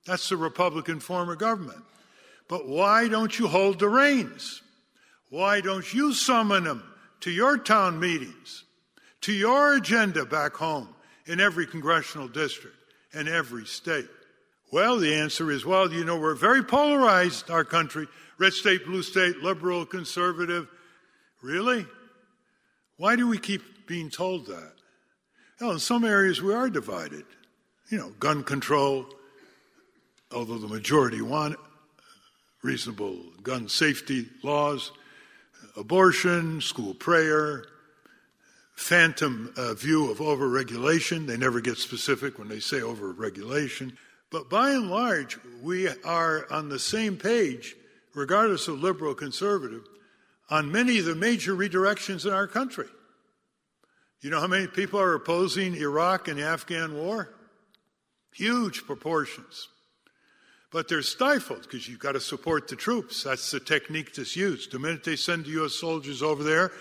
That's 0.06 0.28
the 0.28 0.36
Republican 0.36 1.00
form 1.00 1.28
of 1.28 1.38
government. 1.38 1.82
But 2.48 2.68
why 2.68 3.08
don't 3.08 3.36
you 3.38 3.48
hold 3.48 3.78
the 3.78 3.88
reins? 3.88 4.62
Why 5.30 5.60
don't 5.60 5.92
you 5.92 6.12
summon 6.12 6.64
them 6.64 6.84
to 7.20 7.30
your 7.30 7.58
town 7.58 7.98
meetings, 7.98 8.64
to 9.22 9.32
your 9.32 9.74
agenda 9.74 10.24
back 10.24 10.54
home 10.54 10.88
in 11.26 11.40
every 11.40 11.66
congressional 11.66 12.28
district 12.28 12.76
and 13.12 13.28
every 13.28 13.66
state? 13.66 14.08
Well, 14.74 14.98
the 14.98 15.14
answer 15.14 15.52
is 15.52 15.64
well, 15.64 15.92
you 15.92 16.04
know, 16.04 16.18
we're 16.18 16.34
very 16.34 16.64
polarized, 16.64 17.48
our 17.48 17.62
country 17.62 18.08
red 18.38 18.54
state, 18.54 18.84
blue 18.84 19.04
state, 19.04 19.36
liberal, 19.36 19.86
conservative. 19.86 20.66
Really? 21.42 21.86
Why 22.96 23.14
do 23.14 23.28
we 23.28 23.38
keep 23.38 23.86
being 23.86 24.10
told 24.10 24.46
that? 24.46 24.72
Well, 25.60 25.70
in 25.70 25.78
some 25.78 26.04
areas 26.04 26.42
we 26.42 26.52
are 26.52 26.68
divided. 26.68 27.24
You 27.88 27.98
know, 27.98 28.10
gun 28.18 28.42
control, 28.42 29.06
although 30.32 30.58
the 30.58 30.66
majority 30.66 31.22
want 31.22 31.54
reasonable 32.64 33.16
gun 33.44 33.68
safety 33.68 34.26
laws 34.42 34.90
abortion, 35.76 36.60
school 36.60 36.94
prayer, 36.94 37.64
phantom 38.74 39.54
uh, 39.56 39.74
view 39.74 40.10
of 40.10 40.18
overregulation. 40.18 41.28
They 41.28 41.36
never 41.36 41.60
get 41.60 41.78
specific 41.78 42.40
when 42.40 42.48
they 42.48 42.58
say 42.58 42.80
overregulation. 42.80 43.92
But 44.30 44.50
by 44.50 44.70
and 44.70 44.90
large, 44.90 45.38
we 45.62 45.88
are 46.04 46.46
on 46.50 46.68
the 46.68 46.78
same 46.78 47.16
page, 47.16 47.76
regardless 48.14 48.68
of 48.68 48.80
liberal 48.80 49.14
conservative, 49.14 49.84
on 50.50 50.72
many 50.72 50.98
of 50.98 51.04
the 51.04 51.14
major 51.14 51.54
redirections 51.54 52.26
in 52.26 52.32
our 52.32 52.46
country. 52.46 52.88
You 54.20 54.30
know 54.30 54.40
how 54.40 54.46
many 54.46 54.66
people 54.66 55.00
are 55.00 55.14
opposing 55.14 55.74
Iraq 55.74 56.28
and 56.28 56.38
the 56.38 56.44
Afghan 56.44 56.96
war? 56.96 57.34
Huge 58.32 58.84
proportions. 58.84 59.68
But 60.70 60.88
they're 60.88 61.02
stifled 61.02 61.62
because 61.62 61.86
you've 61.88 62.00
got 62.00 62.12
to 62.12 62.20
support 62.20 62.66
the 62.66 62.74
troops. 62.74 63.22
That's 63.22 63.50
the 63.50 63.60
technique 63.60 64.14
that's 64.14 64.34
used. 64.34 64.72
The 64.72 64.78
minute 64.78 65.04
they 65.04 65.16
send 65.16 65.44
the 65.44 65.50
U.S. 65.50 65.74
soldiers 65.74 66.22
over 66.22 66.42
there, 66.42 66.72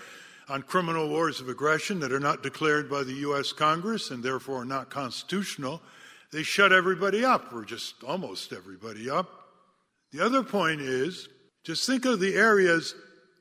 on 0.48 0.62
criminal 0.62 1.08
wars 1.08 1.40
of 1.40 1.48
aggression 1.48 2.00
that 2.00 2.12
are 2.12 2.20
not 2.20 2.42
declared 2.42 2.90
by 2.90 3.02
the 3.02 3.12
U.S. 3.12 3.52
Congress 3.52 4.10
and 4.10 4.22
therefore 4.22 4.64
not 4.64 4.90
constitutional. 4.90 5.80
They 6.34 6.42
shut 6.42 6.72
everybody 6.72 7.24
up, 7.24 7.52
or 7.52 7.64
just 7.64 8.02
almost 8.02 8.52
everybody 8.52 9.08
up. 9.08 9.30
The 10.10 10.20
other 10.20 10.42
point 10.42 10.80
is 10.80 11.28
just 11.62 11.86
think 11.86 12.04
of 12.06 12.18
the 12.18 12.34
areas 12.34 12.96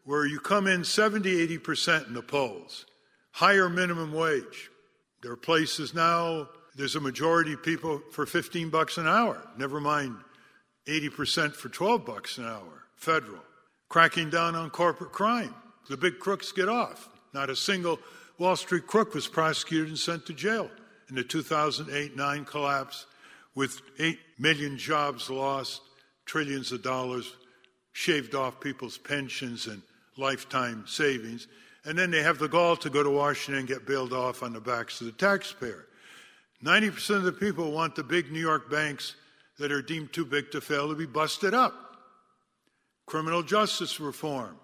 where 0.05 0.27
you 0.27 0.39
come 0.39 0.67
in 0.67 0.83
70, 0.83 1.47
80% 1.57 2.05
in 2.07 2.13
the 2.13 2.21
polls, 2.21 2.85
higher 3.31 3.67
minimum 3.67 4.13
wage. 4.13 4.69
There 5.23 5.31
are 5.31 5.35
places 5.35 5.95
now, 5.95 6.49
there's 6.75 6.95
a 6.95 6.99
majority 6.99 7.53
of 7.53 7.63
people 7.63 7.99
for 8.11 8.27
15 8.27 8.69
bucks 8.69 8.99
an 8.99 9.07
hour, 9.07 9.41
never 9.57 9.81
mind 9.81 10.15
80% 10.87 11.55
for 11.55 11.69
12 11.69 12.05
bucks 12.05 12.37
an 12.37 12.45
hour, 12.45 12.83
federal. 12.95 13.41
Cracking 13.89 14.29
down 14.29 14.53
on 14.53 14.69
corporate 14.69 15.13
crime. 15.13 15.55
The 15.89 15.97
big 15.97 16.19
crooks 16.19 16.51
get 16.51 16.69
off. 16.69 17.09
Not 17.33 17.49
a 17.49 17.55
single 17.55 17.97
Wall 18.37 18.55
Street 18.55 18.85
crook 18.85 19.15
was 19.15 19.27
prosecuted 19.27 19.87
and 19.87 19.97
sent 19.97 20.27
to 20.27 20.33
jail 20.33 20.69
in 21.09 21.15
the 21.15 21.23
2008 21.23 22.15
9 22.15 22.45
collapse, 22.45 23.05
with 23.55 23.81
8 23.99 24.17
million 24.39 24.77
jobs 24.77 25.29
lost, 25.29 25.81
trillions 26.25 26.71
of 26.71 26.81
dollars 26.81 27.35
shaved 27.91 28.33
off 28.35 28.59
people's 28.59 28.97
pensions 28.97 29.67
and 29.67 29.81
lifetime 30.17 30.85
savings. 30.87 31.47
And 31.85 31.97
then 31.97 32.11
they 32.11 32.23
have 32.23 32.39
the 32.39 32.47
gall 32.47 32.75
to 32.77 32.89
go 32.89 33.03
to 33.03 33.09
Washington 33.09 33.59
and 33.59 33.67
get 33.67 33.85
bailed 33.85 34.13
off 34.13 34.41
on 34.41 34.53
the 34.53 34.61
backs 34.61 35.01
of 35.01 35.07
the 35.07 35.13
taxpayer. 35.13 35.85
90% 36.63 37.17
of 37.17 37.23
the 37.23 37.31
people 37.31 37.71
want 37.71 37.95
the 37.95 38.03
big 38.03 38.31
New 38.31 38.39
York 38.39 38.69
banks 38.71 39.15
that 39.59 39.71
are 39.71 39.81
deemed 39.81 40.13
too 40.13 40.25
big 40.25 40.51
to 40.51 40.61
fail 40.61 40.87
to 40.89 40.95
be 40.95 41.05
busted 41.05 41.53
up. 41.53 41.73
Criminal 43.05 43.43
justice 43.43 43.99
reform, 43.99 44.55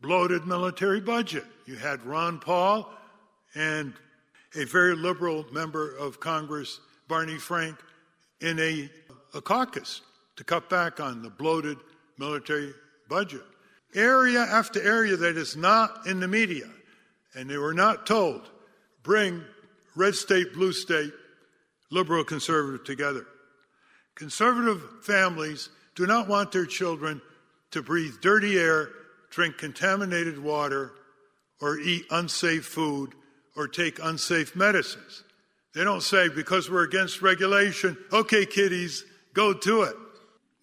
bloated 0.00 0.46
military 0.46 1.00
budget. 1.00 1.44
You 1.64 1.76
had 1.76 2.04
Ron 2.04 2.38
Paul 2.38 2.92
and 3.54 3.94
a 4.54 4.64
very 4.64 4.94
liberal 4.94 5.46
member 5.52 5.96
of 5.96 6.20
Congress, 6.20 6.80
Barney 7.08 7.38
Frank, 7.38 7.76
in 8.40 8.58
a, 8.58 8.90
a 9.34 9.40
caucus 9.40 10.02
to 10.36 10.44
cut 10.44 10.68
back 10.68 11.00
on 11.00 11.22
the 11.22 11.30
bloated 11.30 11.78
military 12.18 12.72
budget. 13.08 13.42
Area 13.94 14.40
after 14.40 14.82
area 14.82 15.16
that 15.16 15.36
is 15.36 15.56
not 15.56 16.06
in 16.06 16.20
the 16.20 16.28
media, 16.28 16.68
and 17.34 17.48
they 17.48 17.58
were 17.58 17.74
not 17.74 18.06
told, 18.06 18.50
bring 19.02 19.42
red 19.94 20.14
state, 20.14 20.54
blue 20.54 20.72
state, 20.72 21.12
liberal, 21.90 22.24
conservative 22.24 22.84
together. 22.84 23.26
Conservative 24.14 24.82
families 25.02 25.68
do 25.94 26.06
not 26.06 26.28
want 26.28 26.52
their 26.52 26.66
children 26.66 27.20
to 27.70 27.82
breathe 27.82 28.14
dirty 28.20 28.58
air, 28.58 28.90
drink 29.30 29.58
contaminated 29.58 30.38
water, 30.38 30.92
or 31.60 31.78
eat 31.78 32.04
unsafe 32.10 32.64
food 32.64 33.14
or 33.56 33.68
take 33.68 33.98
unsafe 34.02 34.56
medicines. 34.56 35.24
They 35.74 35.84
don't 35.84 36.02
say, 36.02 36.28
because 36.28 36.70
we're 36.70 36.84
against 36.84 37.22
regulation, 37.22 37.96
okay, 38.12 38.44
kiddies, 38.44 39.04
go 39.32 39.52
to 39.52 39.82
it. 39.82 39.96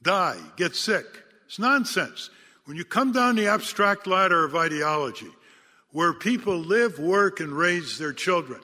Die, 0.04 0.38
get 0.56 0.76
sick. 0.76 1.06
It's 1.48 1.60
nonsense. 1.60 2.30
When 2.66 2.78
you 2.78 2.86
come 2.86 3.12
down 3.12 3.36
the 3.36 3.48
abstract 3.48 4.06
ladder 4.06 4.46
of 4.46 4.56
ideology, 4.56 5.32
where 5.92 6.14
people 6.14 6.58
live, 6.58 7.00
work, 7.00 7.40
and 7.40 7.52
raise 7.52 7.98
their 7.98 8.14
children, 8.14 8.62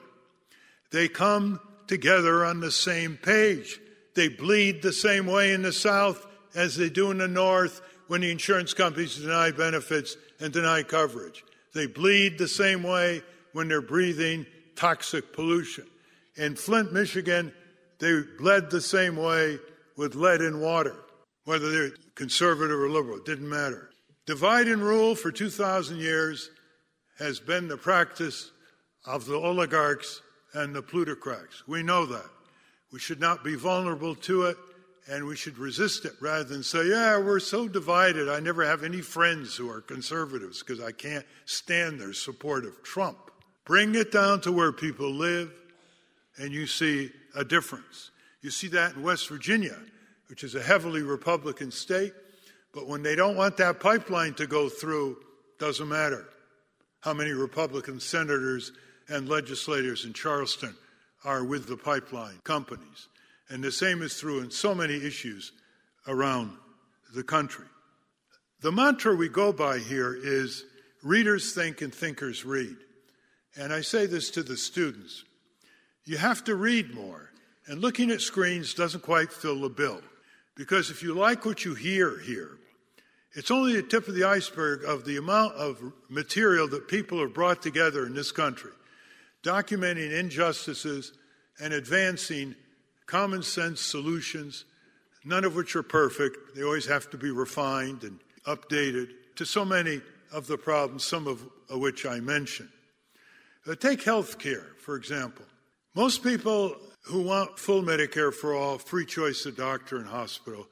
they 0.92 1.08
come 1.08 1.60
together 1.88 2.44
on 2.44 2.60
the 2.60 2.70
same 2.70 3.16
page. 3.16 3.80
They 4.14 4.28
bleed 4.28 4.82
the 4.82 4.92
same 4.92 5.26
way 5.26 5.52
in 5.52 5.62
the 5.62 5.72
South 5.72 6.24
as 6.54 6.76
they 6.76 6.88
do 6.88 7.10
in 7.10 7.18
the 7.18 7.28
North 7.28 7.82
when 8.06 8.20
the 8.20 8.30
insurance 8.30 8.72
companies 8.72 9.16
deny 9.16 9.50
benefits 9.50 10.16
and 10.40 10.52
deny 10.52 10.84
coverage. 10.84 11.44
They 11.74 11.86
bleed 11.86 12.38
the 12.38 12.48
same 12.48 12.82
way 12.82 13.22
when 13.56 13.68
they're 13.68 13.80
breathing 13.80 14.44
toxic 14.76 15.32
pollution. 15.32 15.86
In 16.36 16.54
Flint, 16.54 16.92
Michigan, 16.92 17.54
they 17.98 18.20
bled 18.38 18.70
the 18.70 18.82
same 18.82 19.16
way 19.16 19.58
with 19.96 20.14
lead 20.14 20.42
in 20.42 20.60
water, 20.60 20.94
whether 21.46 21.70
they're 21.70 21.96
conservative 22.14 22.78
or 22.78 22.90
liberal, 22.90 23.16
it 23.16 23.24
didn't 23.24 23.48
matter. 23.48 23.88
Divide 24.26 24.68
and 24.68 24.82
rule 24.82 25.14
for 25.14 25.32
2,000 25.32 25.96
years 25.96 26.50
has 27.18 27.40
been 27.40 27.66
the 27.66 27.78
practice 27.78 28.50
of 29.06 29.24
the 29.24 29.36
oligarchs 29.36 30.20
and 30.52 30.74
the 30.74 30.82
plutocrats. 30.82 31.62
We 31.66 31.82
know 31.82 32.04
that. 32.04 32.28
We 32.92 32.98
should 32.98 33.20
not 33.20 33.42
be 33.42 33.54
vulnerable 33.54 34.14
to 34.16 34.42
it 34.42 34.58
and 35.08 35.24
we 35.24 35.36
should 35.36 35.56
resist 35.56 36.04
it 36.04 36.12
rather 36.20 36.44
than 36.44 36.62
say, 36.62 36.88
yeah, 36.88 37.16
we're 37.18 37.40
so 37.40 37.68
divided. 37.68 38.28
I 38.28 38.40
never 38.40 38.66
have 38.66 38.82
any 38.82 39.00
friends 39.00 39.56
who 39.56 39.70
are 39.70 39.80
conservatives 39.80 40.62
because 40.62 40.84
I 40.84 40.92
can't 40.92 41.24
stand 41.46 41.98
their 41.98 42.12
support 42.12 42.66
of 42.66 42.82
Trump. 42.82 43.16
Bring 43.66 43.96
it 43.96 44.12
down 44.12 44.40
to 44.42 44.52
where 44.52 44.72
people 44.72 45.10
live, 45.10 45.52
and 46.38 46.52
you 46.52 46.66
see 46.66 47.10
a 47.34 47.44
difference. 47.44 48.12
You 48.40 48.50
see 48.50 48.68
that 48.68 48.94
in 48.94 49.02
West 49.02 49.28
Virginia, 49.28 49.76
which 50.28 50.44
is 50.44 50.54
a 50.54 50.62
heavily 50.62 51.02
Republican 51.02 51.72
state, 51.72 52.14
but 52.72 52.86
when 52.86 53.02
they 53.02 53.16
don't 53.16 53.36
want 53.36 53.56
that 53.56 53.80
pipeline 53.80 54.34
to 54.34 54.46
go 54.46 54.68
through, 54.68 55.18
doesn't 55.58 55.88
matter 55.88 56.28
how 57.00 57.12
many 57.12 57.32
Republican 57.32 57.98
senators 57.98 58.72
and 59.08 59.28
legislators 59.28 60.04
in 60.04 60.12
Charleston 60.12 60.74
are 61.24 61.44
with 61.44 61.66
the 61.66 61.76
pipeline 61.76 62.38
companies. 62.44 63.08
And 63.48 63.62
the 63.62 63.72
same 63.72 64.02
is 64.02 64.18
true 64.18 64.40
in 64.40 64.50
so 64.50 64.74
many 64.74 64.94
issues 64.94 65.52
around 66.06 66.56
the 67.14 67.22
country. 67.22 67.66
The 68.60 68.72
mantra 68.72 69.14
we 69.14 69.28
go 69.28 69.52
by 69.52 69.78
here 69.78 70.14
is 70.14 70.64
readers 71.02 71.52
think 71.52 71.82
and 71.82 71.94
thinkers 71.94 72.44
read. 72.44 72.76
And 73.56 73.72
I 73.72 73.80
say 73.80 74.06
this 74.06 74.30
to 74.32 74.42
the 74.42 74.56
students 74.56 75.24
you 76.06 76.16
have 76.16 76.44
to 76.44 76.54
read 76.54 76.94
more. 76.94 77.30
And 77.66 77.80
looking 77.80 78.12
at 78.12 78.20
screens 78.20 78.74
doesn't 78.74 79.02
quite 79.02 79.32
fill 79.32 79.60
the 79.60 79.68
bill. 79.68 80.00
Because 80.54 80.88
if 80.88 81.02
you 81.02 81.14
like 81.14 81.44
what 81.44 81.64
you 81.64 81.74
hear 81.74 82.18
here, 82.20 82.58
it's 83.32 83.50
only 83.50 83.74
the 83.74 83.82
tip 83.82 84.08
of 84.08 84.14
the 84.14 84.24
iceberg 84.24 84.84
of 84.84 85.04
the 85.04 85.18
amount 85.18 85.54
of 85.56 85.92
material 86.08 86.68
that 86.68 86.88
people 86.88 87.18
have 87.18 87.34
brought 87.34 87.60
together 87.60 88.06
in 88.06 88.14
this 88.14 88.32
country, 88.32 88.70
documenting 89.42 90.12
injustices 90.12 91.12
and 91.60 91.74
advancing 91.74 92.54
common 93.06 93.42
sense 93.42 93.80
solutions, 93.80 94.64
none 95.24 95.44
of 95.44 95.54
which 95.54 95.76
are 95.76 95.82
perfect. 95.82 96.54
They 96.54 96.62
always 96.62 96.86
have 96.86 97.10
to 97.10 97.18
be 97.18 97.30
refined 97.30 98.04
and 98.04 98.20
updated 98.46 99.10
to 99.34 99.44
so 99.44 99.64
many 99.64 100.00
of 100.32 100.46
the 100.46 100.56
problems, 100.56 101.04
some 101.04 101.26
of, 101.26 101.46
which 101.68 102.06
I 102.06 102.20
mentioned. 102.20 102.70
Uh, 103.68 103.74
take 103.74 104.02
health 104.02 104.38
care, 104.38 104.66
for 104.78 104.96
example. 104.96 105.44
Most 105.94 106.22
people 106.22 106.76
who 107.02 107.22
want 107.22 107.58
full 107.58 107.82
Medicare 107.82 108.32
for 108.32 108.54
all, 108.54 108.78
free 108.78 109.06
choice 109.06 109.44
of 109.46 109.56
doctor 109.56 109.96
and 109.96 110.06
hospital, 110.06 110.68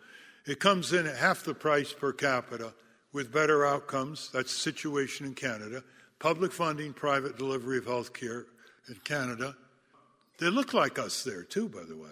it 0.47 0.61
comes 0.61 0.93
in 0.93 1.07
at 1.07 1.17
half 1.17 1.45
the 1.45 1.55
price 1.55 1.93
per 1.93 2.13
capita 2.13 2.73
with 3.13 3.33
better 3.33 3.65
outcomes. 3.67 4.31
That's 4.33 4.53
the 4.53 4.61
situation 4.61 5.27
in 5.27 5.35
Canada. 5.35 5.83
Public 6.19 6.53
funding, 6.53 6.93
private 6.93 7.37
delivery 7.39 7.79
of 7.79 7.87
health 7.87 8.13
care 8.13 8.47
in 8.89 8.97
Canada. 9.05 9.57
They 10.39 10.51
look 10.51 10.75
like 10.75 10.99
us 10.99 11.25
there, 11.25 11.43
too, 11.43 11.69
by 11.69 11.85
the 11.89 11.97
way. 11.97 12.11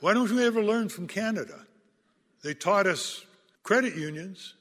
Why 0.00 0.12
don't 0.12 0.30
we 0.30 0.44
ever 0.44 0.62
learn 0.62 0.88
from 0.88 1.06
Canada? 1.06 1.60
They 2.42 2.52
taught 2.52 2.86
us 2.86 3.24
credit 3.62 3.94
unions 3.94 4.54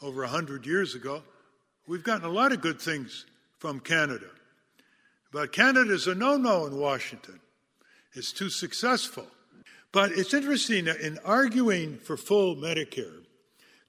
over 0.00 0.20
100 0.20 0.66
years 0.66 0.94
ago. 0.94 1.22
We've 1.88 2.04
gotten 2.04 2.26
a 2.26 2.32
lot 2.32 2.52
of 2.52 2.60
good 2.60 2.80
things 2.80 3.26
from 3.58 3.80
Canada. 3.80 4.26
But 5.36 5.52
Canada 5.52 5.92
is 5.92 6.06
a 6.06 6.14
no 6.14 6.38
no 6.38 6.64
in 6.64 6.78
Washington. 6.78 7.38
It's 8.14 8.32
too 8.32 8.48
successful. 8.48 9.26
But 9.92 10.12
it's 10.12 10.32
interesting 10.32 10.86
that 10.86 11.00
in 11.00 11.18
arguing 11.26 11.98
for 11.98 12.16
full 12.16 12.56
Medicare, 12.56 13.22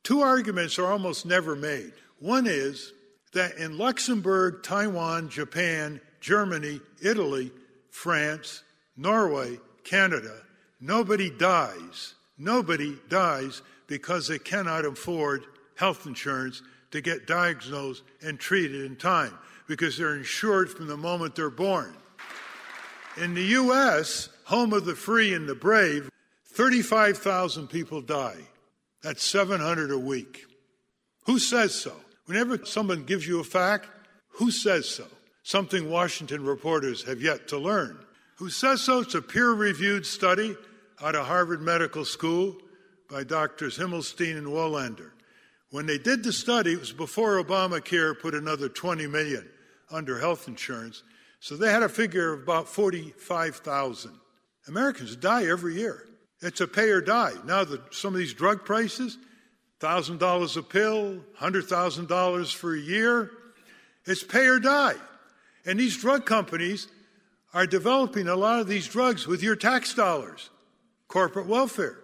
two 0.04 0.20
arguments 0.20 0.78
are 0.78 0.92
almost 0.92 1.26
never 1.26 1.56
made. 1.56 1.94
One 2.20 2.48
is 2.48 2.92
that 3.32 3.56
in 3.56 3.78
Luxembourg, 3.78 4.62
Taiwan, 4.62 5.30
Japan, 5.30 6.02
Germany, 6.20 6.82
Italy, 7.02 7.54
France, 7.92 8.64
Norway, 8.98 9.58
Canada, 9.86 10.42
Nobody 10.82 11.30
dies. 11.30 12.16
Nobody 12.38 12.98
dies 13.08 13.62
because 13.88 14.28
they 14.28 14.38
cannot 14.38 14.84
afford 14.84 15.46
health 15.76 16.08
insurance 16.08 16.62
to 16.92 17.00
get 17.00 17.26
diagnosed 17.26 18.04
and 18.22 18.38
treated 18.38 18.84
in 18.84 18.98
time 18.98 19.32
because 19.68 19.98
they're 19.98 20.16
insured 20.16 20.70
from 20.70 20.88
the 20.88 20.98
moment 20.98 21.36
they're 21.36 21.50
born. 21.50 21.94
In 23.18 23.34
the 23.34 23.44
U.S., 23.44 24.30
home 24.46 24.74
of 24.74 24.86
the 24.86 24.96
free 24.96 25.34
and 25.34 25.48
the 25.48 25.56
brave, 25.56 26.10
35,000 26.46 27.68
people 27.68 28.02
die. 28.02 28.38
That's 29.04 29.24
700 29.24 29.92
a 29.92 29.98
week. 29.98 30.46
Who 31.26 31.40
says 31.40 31.76
so? 31.76 31.94
Whenever 32.26 32.66
someone 32.66 33.04
gives 33.04 33.28
you 33.28 33.40
a 33.40 33.44
fact, 33.44 33.88
who 34.30 34.52
says 34.52 34.88
so? 34.88 35.06
Something 35.44 35.90
Washington 35.90 36.44
reporters 36.44 37.04
have 37.04 37.22
yet 37.22 37.48
to 37.50 37.58
learn. 37.58 38.00
Who 38.38 38.50
says 38.50 38.82
so? 38.82 39.00
It's 39.00 39.16
a 39.16 39.22
peer 39.22 39.52
reviewed 39.52 40.06
study 40.06 40.56
out 41.02 41.16
of 41.16 41.26
Harvard 41.26 41.62
Medical 41.62 42.06
School 42.06 42.58
by 43.10 43.24
Doctors 43.24 43.78
Himmelstein 43.78 44.38
and 44.38 44.48
Woolhandler. 44.48 45.12
When 45.72 45.86
they 45.86 45.98
did 45.98 46.24
the 46.24 46.34
study, 46.34 46.74
it 46.74 46.80
was 46.80 46.94
before 46.94 47.44
Obamacare 47.44 48.20
put 48.20 48.34
another 48.34 48.70
20 48.70 49.08
million 49.08 49.48
under 49.92 50.20
health 50.20 50.48
insurance. 50.48 51.04
So 51.40 51.56
they 51.56 51.72
had 51.72 51.84
a 51.84 51.90
figure 51.90 52.34
of 52.34 52.44
about 52.44 52.68
45,000. 52.68 54.12
Americans 54.68 55.16
die 55.16 55.46
every 55.46 55.76
year. 55.76 56.08
It's 56.42 56.62
a 56.62 56.68
pay 56.68 56.90
or 56.90 57.02
die. 57.02 57.34
Now, 57.46 57.66
some 57.92 58.14
of 58.14 58.20
these 58.20 58.34
drug 58.34 58.66
prices, 58.66 59.18
$1,000 59.80 60.58
a 60.58 60.64
pill, 60.64 61.24
$100,000 61.40 62.56
for 62.56 62.76
a 62.76 62.80
year, 62.80 63.32
it's 64.06 64.24
pay 64.24 64.48
or 64.48 64.60
die. 64.60 64.96
And 65.66 65.80
these 65.80 65.98
drug 65.98 66.26
companies 66.26 66.88
are 67.54 67.66
developing 67.66 68.28
a 68.28 68.36
lot 68.36 68.60
of 68.60 68.68
these 68.68 68.88
drugs 68.88 69.28
with 69.28 69.42
your 69.42 69.56
tax 69.56 69.94
dollars, 69.94 70.50
corporate 71.08 71.48
welfare. 71.48 72.00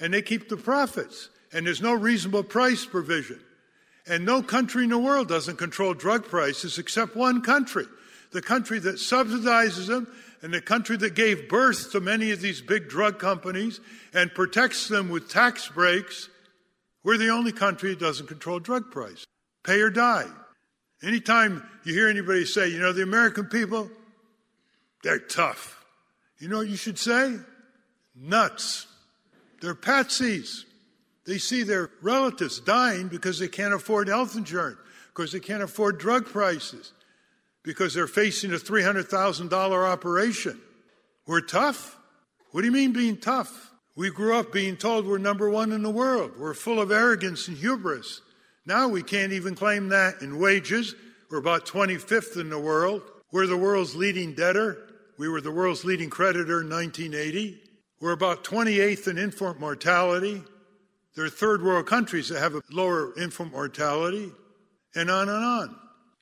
And 0.00 0.14
they 0.14 0.22
keep 0.22 0.48
the 0.48 0.56
profits. 0.56 1.28
And 1.52 1.66
there's 1.66 1.82
no 1.82 1.92
reasonable 1.92 2.44
price 2.44 2.86
provision. 2.86 3.40
And 4.06 4.24
no 4.24 4.42
country 4.42 4.84
in 4.84 4.90
the 4.90 4.98
world 4.98 5.28
doesn't 5.28 5.58
control 5.58 5.94
drug 5.94 6.24
prices 6.24 6.78
except 6.78 7.14
one 7.14 7.42
country 7.42 7.86
the 8.32 8.42
country 8.42 8.78
that 8.80 8.96
subsidizes 8.96 9.86
them 9.86 10.08
and 10.42 10.52
the 10.52 10.60
country 10.60 10.96
that 10.96 11.14
gave 11.14 11.48
birth 11.48 11.92
to 11.92 12.00
many 12.00 12.32
of 12.32 12.40
these 12.40 12.60
big 12.60 12.88
drug 12.88 13.18
companies 13.18 13.80
and 14.12 14.34
protects 14.34 14.88
them 14.88 15.08
with 15.08 15.28
tax 15.28 15.68
breaks. 15.68 16.28
We're 17.04 17.18
the 17.18 17.28
only 17.28 17.52
country 17.52 17.90
that 17.90 18.00
doesn't 18.00 18.26
control 18.26 18.58
drug 18.58 18.90
price. 18.90 19.26
Pay 19.64 19.80
or 19.80 19.90
die. 19.90 20.28
Anytime 21.02 21.66
you 21.84 21.94
hear 21.94 22.08
anybody 22.08 22.44
say, 22.44 22.68
you 22.68 22.78
know, 22.78 22.92
the 22.92 23.02
American 23.02 23.46
people, 23.46 23.90
they're 25.02 25.18
tough. 25.18 25.84
You 26.38 26.48
know 26.48 26.58
what 26.58 26.68
you 26.68 26.76
should 26.76 26.98
say? 26.98 27.36
Nuts. 28.16 28.86
They're 29.60 29.74
patsies. 29.74 30.64
They 31.24 31.38
see 31.38 31.62
their 31.62 31.90
relatives 32.00 32.60
dying 32.60 33.08
because 33.08 33.38
they 33.38 33.48
can't 33.48 33.74
afford 33.74 34.08
health 34.08 34.36
insurance, 34.36 34.78
because 35.14 35.32
they 35.32 35.40
can't 35.40 35.62
afford 35.62 35.98
drug 35.98 36.26
prices, 36.26 36.92
because 37.62 37.94
they're 37.94 38.06
facing 38.06 38.52
a 38.52 38.56
$300,000 38.56 39.52
operation. 39.52 40.60
We're 41.26 41.40
tough? 41.40 41.98
What 42.50 42.62
do 42.62 42.66
you 42.66 42.72
mean 42.72 42.92
being 42.92 43.16
tough? 43.16 43.70
We 43.94 44.10
grew 44.10 44.36
up 44.36 44.52
being 44.52 44.76
told 44.76 45.06
we're 45.06 45.18
number 45.18 45.48
one 45.48 45.70
in 45.70 45.82
the 45.82 45.90
world. 45.90 46.32
We're 46.38 46.54
full 46.54 46.80
of 46.80 46.90
arrogance 46.90 47.46
and 47.46 47.56
hubris. 47.56 48.20
Now 48.64 48.88
we 48.88 49.02
can't 49.02 49.32
even 49.32 49.54
claim 49.54 49.90
that 49.90 50.22
in 50.22 50.38
wages. 50.38 50.94
We're 51.30 51.38
about 51.38 51.66
25th 51.66 52.40
in 52.40 52.50
the 52.50 52.58
world. 52.58 53.02
We're 53.32 53.46
the 53.46 53.56
world's 53.56 53.94
leading 53.94 54.34
debtor. 54.34 54.78
We 55.18 55.28
were 55.28 55.40
the 55.40 55.50
world's 55.50 55.84
leading 55.84 56.10
creditor 56.10 56.62
in 56.62 56.70
1980. 56.70 57.60
We're 58.00 58.12
about 58.12 58.44
28th 58.44 59.08
in 59.08 59.18
infant 59.18 59.60
mortality. 59.60 60.42
There 61.14 61.24
are 61.24 61.30
third 61.30 61.62
world 61.62 61.86
countries 61.86 62.28
that 62.28 62.38
have 62.38 62.54
a 62.54 62.62
lower 62.70 63.12
infant 63.18 63.52
mortality, 63.52 64.32
and 64.94 65.10
on 65.10 65.28
and 65.28 65.44
on. 65.44 65.76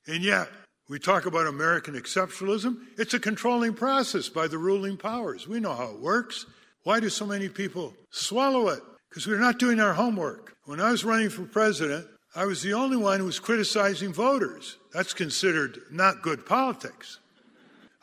And 0.07 0.22
yet, 0.22 0.48
we 0.88 0.98
talk 0.98 1.26
about 1.26 1.46
American 1.46 1.94
exceptionalism. 1.94 2.79
It's 2.98 3.14
a 3.14 3.20
controlling 3.20 3.74
process 3.74 4.29
by 4.29 4.48
the 4.48 4.59
ruling 4.59 4.96
powers. 4.96 5.46
We 5.46 5.61
know 5.61 5.74
how 5.74 5.90
it 5.90 6.00
works. 6.00 6.46
Why 6.83 6.98
do 6.98 7.09
so 7.09 7.26
many 7.26 7.48
people 7.48 7.94
swallow 8.11 8.68
it? 8.68 8.83
Because 9.09 9.26
we're 9.26 9.38
not 9.38 9.59
doing 9.59 9.79
our 9.79 9.94
homework. 9.94 10.57
When 10.64 10.81
I 10.81 10.90
was 10.90 11.05
running 11.05 11.31
for 11.31 11.44
president, 11.44 12.07
I 12.35 12.44
was 12.44 12.62
the 12.62 12.74
only 12.74 12.96
one 12.96 13.20
who 13.20 13.26
was 13.26 13.38
criticizing 13.38 14.12
voters. 14.12 14.79
That's 14.92 15.14
considered 15.14 15.81
not 15.90 16.22
good 16.22 16.46
politics. 16.46 17.18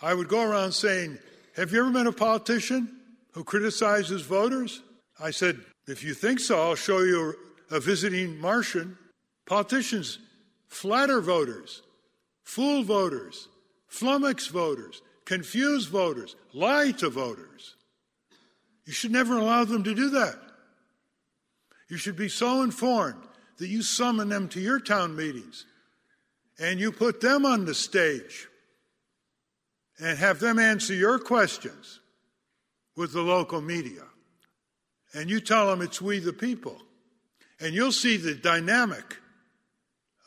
I 0.02 0.14
would 0.14 0.28
go 0.28 0.42
around 0.42 0.74
saying, 0.74 1.18
Have 1.56 1.72
you 1.72 1.80
ever 1.80 1.90
met 1.90 2.08
a 2.08 2.12
politician 2.12 3.00
who 3.34 3.44
criticizes 3.44 4.22
voters? 4.22 4.82
I 5.20 5.32
said, 5.32 5.60
If 5.88 6.04
you 6.04 6.14
think 6.14 6.40
so, 6.40 6.62
I'll 6.62 6.76
show 6.76 7.00
you 7.00 7.36
a 7.72 7.80
visiting 7.80 8.40
Martian. 8.40 8.98
Politicians 9.46 10.20
flatter 10.68 11.22
voters 11.22 11.82
fool 12.44 12.82
voters, 12.82 13.50
flummox 13.92 14.50
voters, 14.50 15.02
confuse 15.26 15.86
voters, 15.86 16.38
lie 16.54 16.92
to 16.92 17.10
voters. 17.10 17.76
You 18.86 18.94
should 18.94 19.12
never 19.12 19.38
allow 19.38 19.66
them 19.66 19.84
to 19.84 19.94
do 19.94 20.10
that. 20.12 20.40
You 21.90 21.98
should 21.98 22.16
be 22.16 22.30
so 22.30 22.64
informed 22.64 23.22
that 23.58 23.68
you 23.68 23.82
summon 23.82 24.30
them 24.30 24.48
to 24.50 24.62
your 24.62 24.80
town 24.80 25.14
meetings 25.14 25.66
and 26.58 26.80
you 26.80 26.92
put 26.94 27.20
them 27.20 27.46
on 27.46 27.66
the 27.66 27.76
stage 27.76 28.48
and 30.00 30.18
have 30.18 30.40
them 30.40 30.58
answer 30.58 30.94
your 30.94 31.20
questions 31.20 32.00
with 32.96 33.12
the 33.12 33.22
local 33.22 33.60
media. 33.60 34.04
And 35.18 35.32
you 35.32 35.40
tell 35.40 35.66
them 35.66 35.82
it's 35.82 36.00
we 36.00 36.20
the 36.20 36.32
people. 36.32 36.80
And 37.60 37.74
you'll 37.74 37.92
see 37.92 38.18
the 38.18 38.36
dynamic 38.36 39.18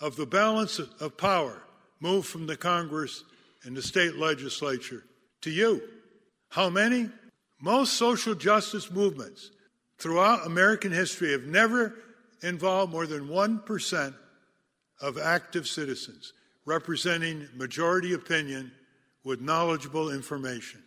of 0.00 0.16
the 0.16 0.26
balance 0.26 0.80
of 0.80 1.16
power 1.16 1.62
move 2.00 2.26
from 2.26 2.48
the 2.48 2.56
Congress 2.56 3.22
and 3.62 3.76
the 3.76 3.82
state 3.82 4.16
legislature 4.16 5.04
to 5.42 5.50
you. 5.50 5.80
How 6.48 6.70
many? 6.70 7.08
Most 7.60 7.92
social 7.92 8.34
justice 8.34 8.90
movements 8.90 9.52
throughout 9.98 10.44
American 10.44 10.90
history 10.90 11.30
have 11.30 11.44
never 11.44 11.94
involved 12.42 12.90
more 12.90 13.06
than 13.06 13.28
1% 13.28 14.14
of 15.00 15.18
active 15.18 15.68
citizens 15.68 16.32
representing 16.64 17.46
majority 17.54 18.14
opinion 18.14 18.72
with 19.22 19.40
knowledgeable 19.40 20.10
information. 20.10 20.82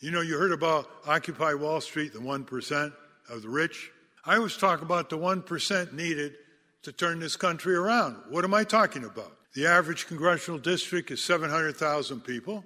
You 0.00 0.10
know, 0.10 0.20
you 0.20 0.36
heard 0.36 0.52
about 0.52 0.90
Occupy 1.06 1.54
Wall 1.54 1.80
Street, 1.80 2.12
the 2.12 2.18
1% 2.18 2.92
of 3.30 3.42
the 3.42 3.48
rich. 3.48 3.90
I 4.24 4.36
always 4.36 4.56
talk 4.56 4.82
about 4.82 5.08
the 5.08 5.18
1% 5.18 5.92
needed 5.92 6.34
to 6.82 6.92
turn 6.92 7.20
this 7.20 7.36
country 7.36 7.74
around. 7.74 8.16
What 8.28 8.44
am 8.44 8.54
I 8.54 8.64
talking 8.64 9.04
about? 9.04 9.36
The 9.54 9.66
average 9.66 10.06
congressional 10.06 10.58
district 10.58 11.10
is 11.10 11.22
700,000 11.22 12.20
people. 12.20 12.64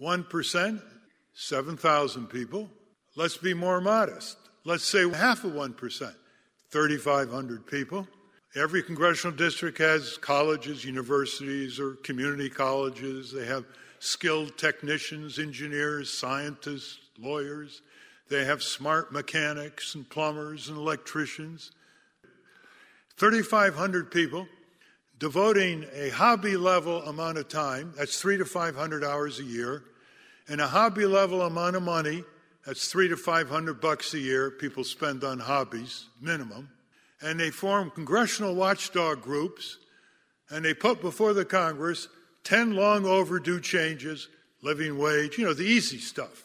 1%, 0.00 0.82
7,000 1.34 2.26
people. 2.26 2.70
Let's 3.16 3.36
be 3.36 3.54
more 3.54 3.80
modest. 3.80 4.36
Let's 4.64 4.84
say 4.84 5.08
half 5.10 5.44
of 5.44 5.52
1%, 5.52 5.74
3,500 6.70 7.66
people. 7.66 8.06
Every 8.56 8.82
congressional 8.82 9.36
district 9.36 9.78
has 9.78 10.16
colleges, 10.18 10.84
universities, 10.84 11.78
or 11.78 11.94
community 11.96 12.50
colleges. 12.50 13.32
They 13.32 13.46
have 13.46 13.64
skilled 14.00 14.56
technicians, 14.56 15.38
engineers, 15.38 16.12
scientists, 16.12 16.98
lawyers. 17.18 17.82
They 18.30 18.44
have 18.44 18.62
smart 18.62 19.12
mechanics 19.12 19.96
and 19.96 20.08
plumbers 20.08 20.68
and 20.68 20.78
electricians. 20.78 21.72
3,500 23.16 24.12
people 24.12 24.46
devoting 25.18 25.84
a 25.92 26.10
hobby 26.10 26.56
level 26.56 27.02
amount 27.02 27.38
of 27.38 27.48
time, 27.48 27.92
that's 27.98 28.20
three 28.20 28.38
to 28.38 28.44
500 28.44 29.04
hours 29.04 29.40
a 29.40 29.44
year, 29.44 29.82
and 30.48 30.60
a 30.60 30.68
hobby 30.68 31.04
level 31.06 31.42
amount 31.42 31.74
of 31.74 31.82
money, 31.82 32.24
that's 32.64 32.88
three 32.90 33.08
to 33.08 33.16
500 33.16 33.80
bucks 33.80 34.14
a 34.14 34.18
year 34.18 34.50
people 34.50 34.84
spend 34.84 35.24
on 35.24 35.40
hobbies, 35.40 36.06
minimum. 36.20 36.70
And 37.20 37.38
they 37.38 37.50
form 37.50 37.90
congressional 37.90 38.54
watchdog 38.54 39.22
groups, 39.22 39.76
and 40.48 40.64
they 40.64 40.72
put 40.72 41.02
before 41.02 41.34
the 41.34 41.44
Congress 41.44 42.06
10 42.44 42.74
long 42.74 43.04
overdue 43.04 43.60
changes, 43.60 44.28
living 44.62 44.96
wage, 44.96 45.36
you 45.36 45.44
know, 45.44 45.52
the 45.52 45.64
easy 45.64 45.98
stuff. 45.98 46.44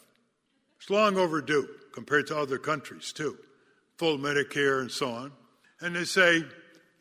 It's 0.80 0.90
long 0.90 1.18
overdue 1.18 1.70
compared 1.96 2.28
to 2.28 2.38
other 2.38 2.60
countries, 2.60 3.12
too. 3.12 3.40
Full 3.98 4.20
Medicare 4.20 4.82
and 4.82 4.92
so 4.92 5.10
on. 5.10 5.32
And 5.82 5.96
they 5.96 6.04
say, 6.04 6.44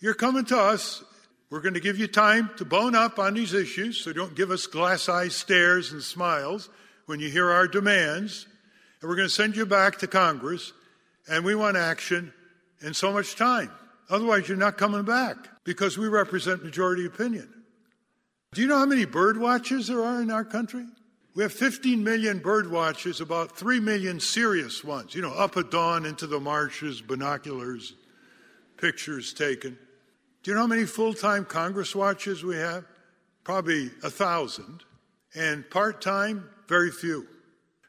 You're 0.00 0.14
coming 0.14 0.46
to 0.46 0.58
us 0.58 1.04
we're 1.54 1.60
going 1.60 1.74
to 1.74 1.80
give 1.80 1.98
you 1.98 2.08
time 2.08 2.50
to 2.56 2.64
bone 2.64 2.96
up 2.96 3.20
on 3.20 3.34
these 3.34 3.54
issues, 3.54 4.00
so 4.00 4.12
don't 4.12 4.34
give 4.34 4.50
us 4.50 4.66
glass 4.66 5.08
eyed 5.08 5.30
stares 5.30 5.92
and 5.92 6.02
smiles 6.02 6.68
when 7.06 7.20
you 7.20 7.30
hear 7.30 7.48
our 7.48 7.68
demands. 7.68 8.46
And 9.00 9.08
we're 9.08 9.14
going 9.14 9.28
to 9.28 9.32
send 9.32 9.54
you 9.54 9.64
back 9.64 9.98
to 9.98 10.08
Congress, 10.08 10.72
and 11.28 11.44
we 11.44 11.54
want 11.54 11.76
action 11.76 12.32
in 12.80 12.92
so 12.92 13.12
much 13.12 13.36
time. 13.36 13.70
Otherwise, 14.10 14.48
you're 14.48 14.56
not 14.56 14.76
coming 14.76 15.04
back 15.04 15.36
because 15.62 15.96
we 15.96 16.08
represent 16.08 16.64
majority 16.64 17.06
opinion. 17.06 17.48
Do 18.52 18.60
you 18.60 18.66
know 18.66 18.78
how 18.78 18.86
many 18.86 19.04
bird 19.04 19.38
watchers 19.38 19.86
there 19.86 20.02
are 20.02 20.20
in 20.20 20.32
our 20.32 20.44
country? 20.44 20.86
We 21.34 21.42
have 21.42 21.52
15 21.52 22.04
million 22.04 22.38
bird 22.38 22.70
watchers, 22.70 23.20
about 23.20 23.56
3 23.56 23.80
million 23.80 24.20
serious 24.20 24.84
ones, 24.84 25.16
you 25.16 25.22
know, 25.22 25.32
up 25.32 25.56
at 25.56 25.70
dawn 25.70 26.06
into 26.06 26.28
the 26.28 26.38
marshes, 26.38 27.00
binoculars, 27.00 27.94
pictures 28.76 29.32
taken. 29.32 29.76
Do 30.42 30.50
you 30.50 30.54
know 30.54 30.62
how 30.62 30.66
many 30.68 30.84
full 30.84 31.12
time 31.12 31.44
Congress 31.44 31.94
watchers 31.94 32.44
we 32.44 32.56
have? 32.56 32.84
Probably 33.42 33.90
a 34.04 34.10
thousand. 34.10 34.84
And 35.34 35.68
part 35.70 36.00
time, 36.00 36.48
very 36.68 36.92
few. 36.92 37.26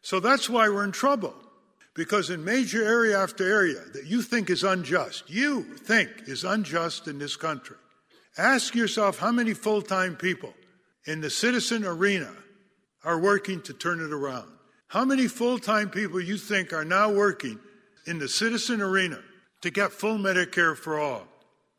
So 0.01 0.19
that's 0.19 0.49
why 0.49 0.67
we're 0.69 0.83
in 0.83 0.91
trouble. 0.91 1.35
Because 1.93 2.31
in 2.31 2.43
major 2.43 2.83
area 2.83 3.17
after 3.17 3.47
area 3.47 3.81
that 3.93 4.05
you 4.05 4.23
think 4.23 4.49
is 4.49 4.63
unjust, 4.63 5.29
you 5.29 5.63
think 5.63 6.09
is 6.25 6.43
unjust 6.43 7.07
in 7.07 7.19
this 7.19 7.35
country, 7.35 7.77
ask 8.37 8.73
yourself 8.73 9.19
how 9.19 9.31
many 9.31 9.53
full 9.53 9.83
time 9.83 10.15
people 10.15 10.53
in 11.05 11.21
the 11.21 11.29
citizen 11.29 11.85
arena 11.85 12.31
are 13.05 13.19
working 13.19 13.61
to 13.61 13.73
turn 13.73 14.01
it 14.01 14.11
around. 14.11 14.49
How 14.87 15.05
many 15.05 15.27
full 15.27 15.59
time 15.59 15.89
people 15.89 16.19
you 16.19 16.37
think 16.37 16.73
are 16.73 16.83
now 16.83 17.11
working 17.11 17.59
in 18.07 18.19
the 18.19 18.27
citizen 18.27 18.81
arena 18.81 19.19
to 19.61 19.69
get 19.69 19.91
full 19.91 20.17
Medicare 20.17 20.75
for 20.75 20.99
all? 20.99 21.27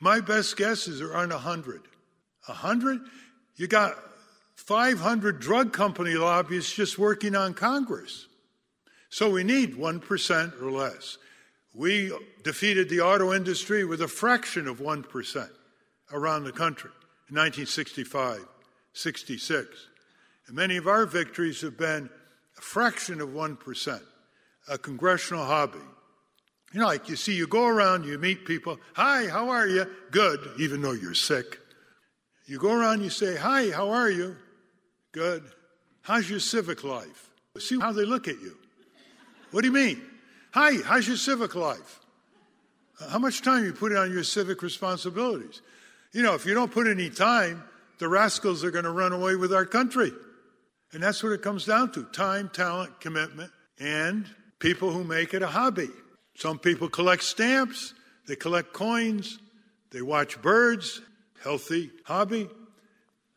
My 0.01 0.21
best 0.21 0.57
guess 0.57 0.89
is 0.89 1.01
around 1.01 1.31
100. 1.31 1.83
100? 2.47 3.01
You 3.57 3.67
got 3.67 3.97
500 4.57 5.41
drug 5.41 5.73
company 5.73 6.15
lobbyists 6.15 6.75
just 6.75 6.99
working 6.99 7.35
on 7.35 7.55
Congress. 7.55 8.27
So 9.09 9.31
we 9.31 9.45
need 9.45 9.75
1% 9.75 10.63
or 10.63 10.71
less. 10.71 11.19
We 11.75 12.13
defeated 12.43 12.89
the 12.89 13.01
auto 13.01 13.33
industry 13.33 13.85
with 13.85 14.01
a 14.03 14.09
fraction 14.09 14.67
of 14.67 14.79
1% 14.79 15.49
around 16.13 16.45
the 16.45 16.53
country 16.53 16.91
in 17.29 17.37
1965, 17.37 18.47
66. 18.93 19.69
And 20.47 20.57
many 20.57 20.77
of 20.77 20.87
our 20.87 21.07
victories 21.07 21.61
have 21.63 21.77
been 21.77 22.09
a 22.57 22.61
fraction 22.61 23.21
of 23.21 23.31
1%, 23.31 24.01
a 24.69 24.79
congressional 24.79 25.45
hobby. 25.45 25.79
You 26.73 26.81
know, 26.81 26.87
like 26.87 27.09
you 27.09 27.17
see, 27.17 27.35
you 27.35 27.47
go 27.47 27.67
around, 27.67 28.05
you 28.05 28.19
meet 28.19 28.45
people. 28.45 28.79
Hi, 28.95 29.27
how 29.29 29.51
are 29.51 29.67
you? 29.67 29.87
Good, 30.11 30.41
even 30.59 30.83
though 30.83 30.93
you're 30.93 31.15
sick. 31.15 31.59
You 32.47 32.59
go 32.59 32.73
around, 32.73 33.03
you 33.03 33.11
say, 33.11 33.37
Hi, 33.37 33.71
how 33.71 33.91
are 33.91 34.11
you? 34.11 34.37
Good. 35.13 35.45
How's 36.03 36.29
your 36.29 36.41
civic 36.41 36.85
life? 36.85 37.31
See 37.59 37.81
how 37.81 37.93
they 37.93 38.05
look 38.05 38.29
at 38.29 38.41
you. 38.41 38.57
What 39.51 39.63
do 39.63 39.69
you 39.69 39.75
mean? 39.75 40.03
Hi, 40.53 40.75
how's 40.85 41.09
your 41.09 41.17
civic 41.17 41.55
life? 41.55 42.01
Uh, 43.01 43.09
how 43.09 43.19
much 43.19 43.43
time 43.43 43.65
you 43.65 43.73
put 43.73 43.95
on 43.95 44.13
your 44.13 44.25
civic 44.25 44.63
responsibilities? 44.63 45.63
You 46.13 46.23
know, 46.23 46.35
if 46.35 46.47
you 46.47 46.55
don't 46.55 46.71
put 46.71 46.87
any 46.87 47.11
time, 47.11 47.65
the 47.99 48.09
rascals 48.09 48.63
are 48.65 48.71
going 48.71 48.85
to 48.85 48.91
run 48.91 49.13
away 49.13 49.37
with 49.37 49.53
our 49.53 49.67
country. 49.67 50.13
And 50.93 51.03
that's 51.03 51.23
what 51.23 51.33
it 51.33 51.43
comes 51.43 51.65
down 51.65 51.93
to 51.93 52.05
time, 52.05 52.49
talent, 52.49 53.01
commitment, 53.01 53.51
and 53.79 54.27
people 54.59 54.91
who 54.91 55.05
make 55.05 55.35
it 55.35 55.43
a 55.43 55.47
hobby. 55.47 55.89
Some 56.35 56.59
people 56.59 56.89
collect 56.89 57.23
stamps, 57.23 57.95
they 58.27 58.37
collect 58.37 58.73
coins, 58.73 59.39
they 59.91 60.03
watch 60.03 60.41
birds, 60.41 61.01
healthy 61.43 61.91
hobby. 62.05 62.49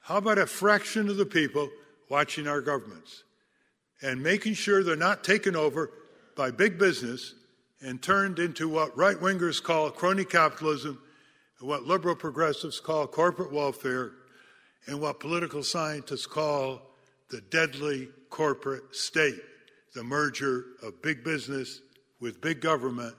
How 0.02 0.18
about 0.18 0.38
a 0.38 0.46
fraction 0.46 1.10
of 1.10 1.18
the 1.18 1.26
people 1.26 1.70
watching 2.10 2.48
our 2.48 2.62
governments 2.62 3.24
and 4.02 4.24
making 4.24 4.54
sure 4.54 4.84
they're 4.84 4.96
not 4.96 5.24
taken 5.24 5.56
over 5.56 5.92
by 6.36 6.52
big 6.52 6.78
business 6.78 7.36
and 7.82 8.02
turned 8.02 8.40
into 8.40 8.68
what 8.68 8.98
right 8.98 9.18
wingers 9.18 9.62
call 9.62 9.90
crony 9.92 10.26
capitalism, 10.26 11.02
and 11.60 11.68
what 11.68 11.84
liberal 11.84 12.16
progressives 12.16 12.80
call 12.80 13.08
corporate 13.08 13.54
welfare, 13.54 14.12
and 14.88 15.00
what 15.00 15.20
political 15.20 15.64
scientists 15.64 16.26
call 16.26 16.82
the 17.30 17.42
deadly 17.42 18.10
corporate 18.30 18.96
state, 18.96 19.42
the 19.96 20.04
merger 20.04 20.66
of 20.84 21.02
big 21.02 21.24
business 21.24 21.82
with 22.20 22.42
big 22.42 22.62
government. 22.62 23.16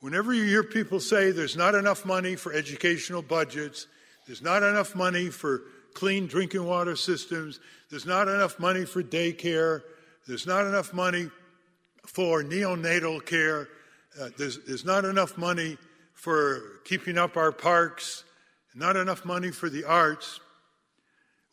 Whenever 0.00 0.32
you 0.32 0.44
hear 0.44 0.62
people 0.62 1.00
say 1.00 1.30
there's 1.30 1.56
not 1.56 1.74
enough 1.74 2.04
money 2.04 2.36
for 2.36 2.52
educational 2.52 3.22
budgets, 3.22 3.86
there's 4.26 4.42
not 4.42 4.62
enough 4.62 4.94
money 4.94 5.30
for 5.30 5.62
clean 5.94 6.26
drinking 6.26 6.64
water 6.64 6.96
systems, 6.96 7.58
there's 7.90 8.06
not 8.06 8.28
enough 8.28 8.58
money 8.58 8.84
for 8.84 9.02
daycare, 9.02 9.82
there's 10.26 10.46
not 10.46 10.66
enough 10.66 10.92
money 10.92 11.30
for 12.06 12.42
neonatal 12.42 13.24
care, 13.24 13.68
uh, 14.20 14.28
there's, 14.36 14.58
there's 14.64 14.84
not 14.84 15.04
enough 15.04 15.38
money 15.38 15.78
for 16.12 16.80
keeping 16.84 17.16
up 17.18 17.36
our 17.36 17.52
parks, 17.52 18.24
not 18.74 18.96
enough 18.96 19.24
money 19.24 19.50
for 19.50 19.70
the 19.70 19.84
arts. 19.84 20.40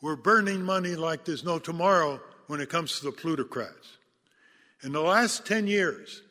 We're 0.04 0.18
burning 0.18 0.64
money 0.64 0.96
like 0.98 1.24
there's 1.24 1.46
no 1.46 1.60
tomorrow 1.60 2.20
when 2.48 2.60
it 2.60 2.70
comes 2.70 3.00
to 3.00 3.06
the 3.06 3.14
plutocrats. 3.14 4.00
In 4.84 4.92
the 4.92 5.00
last 5.00 5.46
10 5.46 5.66
years, 5.66 6.24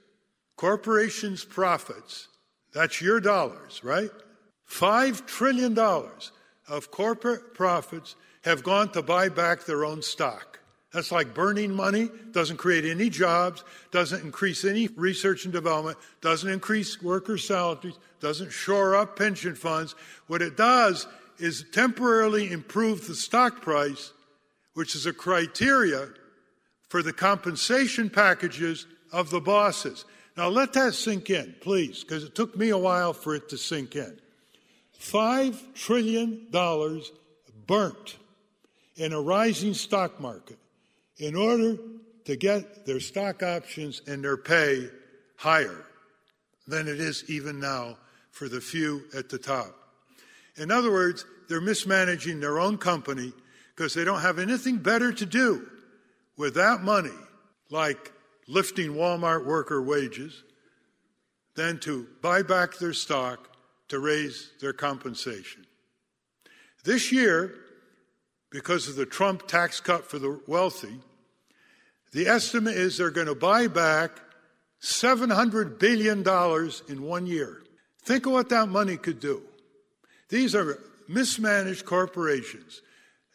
corporations' 0.56 1.42
profits, 1.42 2.28
that's 2.74 3.00
your 3.00 3.18
dollars, 3.18 3.80
right? 3.82 4.10
$5 4.70 5.26
trillion 5.26 5.78
of 6.68 6.90
corporate 6.90 7.54
profits 7.54 8.14
have 8.44 8.62
gone 8.62 8.92
to 8.92 9.00
buy 9.00 9.30
back 9.30 9.64
their 9.64 9.86
own 9.86 10.02
stock. 10.02 10.58
That's 10.92 11.10
like 11.10 11.32
burning 11.32 11.72
money, 11.72 12.10
doesn't 12.32 12.58
create 12.58 12.84
any 12.84 13.08
jobs, 13.08 13.64
doesn't 13.90 14.22
increase 14.22 14.66
any 14.66 14.88
research 14.88 15.44
and 15.44 15.52
development, 15.52 15.96
doesn't 16.20 16.50
increase 16.50 17.00
worker 17.00 17.38
salaries, 17.38 17.98
doesn't 18.20 18.52
shore 18.52 18.94
up 18.96 19.16
pension 19.16 19.54
funds. 19.54 19.94
What 20.26 20.42
it 20.42 20.58
does 20.58 21.06
is 21.38 21.64
temporarily 21.72 22.50
improve 22.50 23.06
the 23.06 23.14
stock 23.14 23.62
price, 23.62 24.12
which 24.74 24.94
is 24.94 25.06
a 25.06 25.12
criteria 25.12 26.08
for 26.88 27.02
the 27.02 27.12
compensation 27.12 28.10
packages 28.10 28.86
of 29.12 29.30
the 29.30 29.40
bosses. 29.40 30.04
Now 30.36 30.48
let 30.48 30.72
that 30.74 30.94
sink 30.94 31.30
in, 31.30 31.54
please, 31.60 32.02
because 32.02 32.24
it 32.24 32.34
took 32.34 32.56
me 32.56 32.70
a 32.70 32.78
while 32.78 33.12
for 33.12 33.34
it 33.34 33.48
to 33.50 33.58
sink 33.58 33.96
in. 33.96 34.18
Five 34.92 35.62
trillion 35.74 36.46
dollars 36.50 37.12
burnt 37.66 38.16
in 38.96 39.12
a 39.12 39.20
rising 39.20 39.74
stock 39.74 40.20
market 40.20 40.58
in 41.18 41.34
order 41.34 41.76
to 42.24 42.36
get 42.36 42.86
their 42.86 43.00
stock 43.00 43.42
options 43.42 44.02
and 44.06 44.22
their 44.22 44.36
pay 44.36 44.88
higher 45.36 45.84
than 46.66 46.88
it 46.88 47.00
is 47.00 47.24
even 47.28 47.58
now 47.58 47.96
for 48.30 48.48
the 48.48 48.60
few 48.60 49.02
at 49.14 49.28
the 49.28 49.38
top. 49.38 49.81
In 50.56 50.70
other 50.70 50.90
words, 50.90 51.24
they're 51.48 51.60
mismanaging 51.60 52.40
their 52.40 52.58
own 52.58 52.78
company 52.78 53.32
because 53.74 53.94
they 53.94 54.04
don't 54.04 54.20
have 54.20 54.38
anything 54.38 54.78
better 54.78 55.12
to 55.12 55.26
do 55.26 55.68
with 56.36 56.54
that 56.54 56.82
money, 56.82 57.10
like 57.70 58.12
lifting 58.48 58.94
Walmart 58.94 59.46
worker 59.46 59.82
wages, 59.82 60.44
than 61.54 61.78
to 61.80 62.06
buy 62.20 62.42
back 62.42 62.78
their 62.78 62.92
stock 62.92 63.56
to 63.88 63.98
raise 63.98 64.50
their 64.60 64.72
compensation. 64.72 65.66
This 66.84 67.12
year, 67.12 67.54
because 68.50 68.88
of 68.88 68.96
the 68.96 69.06
Trump 69.06 69.46
tax 69.46 69.80
cut 69.80 70.04
for 70.10 70.18
the 70.18 70.40
wealthy, 70.46 71.00
the 72.12 72.26
estimate 72.26 72.76
is 72.76 72.98
they're 72.98 73.10
going 73.10 73.26
to 73.26 73.34
buy 73.34 73.66
back 73.68 74.20
$700 74.82 75.78
billion 75.78 76.26
in 76.88 77.02
one 77.02 77.26
year. 77.26 77.62
Think 78.02 78.26
of 78.26 78.32
what 78.32 78.48
that 78.50 78.68
money 78.68 78.96
could 78.96 79.20
do. 79.20 79.42
These 80.32 80.54
are 80.54 80.78
mismanaged 81.08 81.84
corporations. 81.84 82.80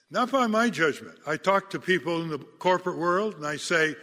Not 0.09 0.31
by 0.31 0.47
my 0.47 0.71
judgment. 0.71 1.15
I 1.27 1.37
talk 1.37 1.69
to 1.69 1.79
people 1.79 2.23
in 2.23 2.29
the 2.29 2.39
corporate 2.39 2.97
world 2.97 3.35
and 3.35 3.45
I 3.45 3.57
say, 3.57 3.95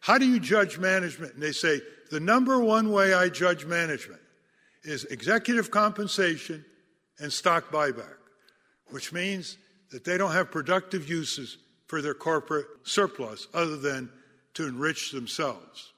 How 0.00 0.18
do 0.18 0.26
you 0.26 0.38
judge 0.38 0.78
management? 0.78 1.32
And 1.32 1.42
they 1.42 1.52
say, 1.52 1.80
The 2.10 2.20
number 2.20 2.60
one 2.60 2.92
way 2.92 3.14
I 3.14 3.30
judge 3.30 3.64
management 3.64 4.20
is 4.82 5.06
executive 5.06 5.70
compensation 5.70 6.62
and 7.18 7.32
stock 7.32 7.70
buyback, 7.70 8.16
which 8.90 9.14
means 9.14 9.56
that 9.90 10.04
they 10.04 10.18
don't 10.18 10.32
have 10.32 10.50
productive 10.50 11.08
uses 11.08 11.56
for 11.86 12.02
their 12.02 12.14
corporate 12.14 12.66
surplus 12.82 13.46
other 13.54 13.78
than 13.78 14.10
to 14.54 14.68
enrich 14.68 15.10
themselves. 15.10 15.94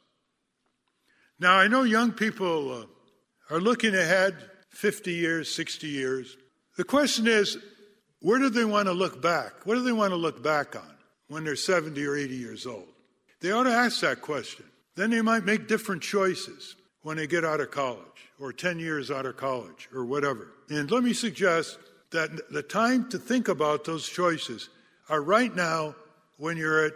Now, 1.40 1.56
I 1.56 1.66
know 1.66 1.82
young 1.82 2.12
people 2.12 2.72
uh, 2.72 2.86
are 3.52 3.60
looking 3.60 3.96
ahead 3.96 4.36
50 4.68 5.12
years, 5.12 5.52
60 5.52 5.88
years. 5.88 6.36
The 6.76 6.84
question 6.84 7.26
is, 7.26 7.58
where 8.20 8.38
do 8.38 8.48
they 8.48 8.64
want 8.64 8.88
to 8.88 8.92
look 8.92 9.20
back? 9.20 9.66
What 9.66 9.74
do 9.74 9.82
they 9.82 9.92
want 9.92 10.12
to 10.12 10.16
look 10.16 10.42
back 10.42 10.74
on 10.74 10.94
when 11.28 11.44
they're 11.44 11.56
70 11.56 12.04
or 12.04 12.16
80 12.16 12.34
years 12.34 12.66
old? 12.66 12.88
They 13.40 13.52
ought 13.52 13.64
to 13.64 13.70
ask 13.70 14.00
that 14.00 14.22
question. 14.22 14.64
Then 14.96 15.10
they 15.10 15.20
might 15.20 15.44
make 15.44 15.68
different 15.68 16.02
choices 16.02 16.76
when 17.02 17.16
they 17.16 17.26
get 17.26 17.44
out 17.44 17.60
of 17.60 17.70
college 17.70 18.00
or 18.40 18.52
10 18.52 18.78
years 18.78 19.10
out 19.10 19.26
of 19.26 19.36
college 19.36 19.88
or 19.94 20.04
whatever. 20.04 20.48
And 20.70 20.90
let 20.90 21.04
me 21.04 21.12
suggest 21.12 21.78
that 22.10 22.50
the 22.50 22.62
time 22.62 23.08
to 23.10 23.18
think 23.18 23.48
about 23.48 23.84
those 23.84 24.08
choices 24.08 24.70
are 25.08 25.20
right 25.20 25.54
now 25.54 25.94
when 26.38 26.56
you're 26.56 26.86
at 26.86 26.92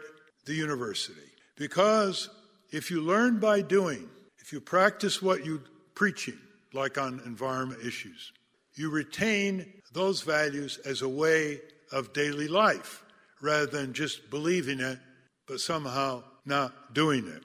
the 0.46 0.54
university. 0.54 1.20
Because 1.56 2.30
if 2.70 2.90
you 2.90 3.02
learn 3.02 3.38
by 3.38 3.60
doing, 3.60 4.08
if 4.38 4.52
you 4.52 4.60
practice 4.60 5.20
what 5.20 5.44
you're 5.44 5.62
preaching, 5.94 6.38
like 6.72 6.96
on 6.96 7.20
environment 7.26 7.80
issues, 7.84 8.32
you 8.78 8.90
retain 8.90 9.66
those 9.92 10.22
values 10.22 10.78
as 10.84 11.02
a 11.02 11.08
way 11.08 11.60
of 11.92 12.12
daily 12.12 12.48
life 12.48 13.04
rather 13.40 13.66
than 13.66 13.92
just 13.92 14.30
believing 14.30 14.80
it, 14.80 14.98
but 15.46 15.60
somehow 15.60 16.22
not 16.44 16.94
doing 16.94 17.26
it. 17.26 17.42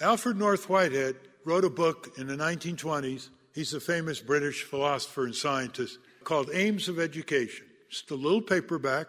Alfred 0.00 0.36
North 0.36 0.68
Whitehead 0.68 1.16
wrote 1.44 1.64
a 1.64 1.70
book 1.70 2.12
in 2.18 2.26
the 2.26 2.36
1920s. 2.36 3.28
He's 3.54 3.74
a 3.74 3.80
famous 3.80 4.20
British 4.20 4.62
philosopher 4.62 5.24
and 5.24 5.34
scientist 5.34 5.98
called 6.24 6.50
Aims 6.52 6.88
of 6.88 6.98
Education. 6.98 7.66
Just 7.90 8.10
a 8.10 8.14
little 8.14 8.42
paperback. 8.42 9.06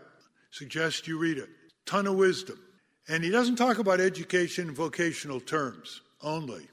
Suggest 0.51 1.07
you 1.07 1.19
read 1.19 1.37
it. 1.37 1.49
Ton 1.85 2.07
of 2.07 2.15
wisdom. 2.15 2.59
And 3.07 3.23
he 3.23 3.29
doesn't 3.29 3.57
talk 3.57 3.79
about 3.79 3.99
education 3.99 4.69
in 4.69 4.75
vocational 4.75 5.39
terms 5.39 6.01
only. 6.21 6.67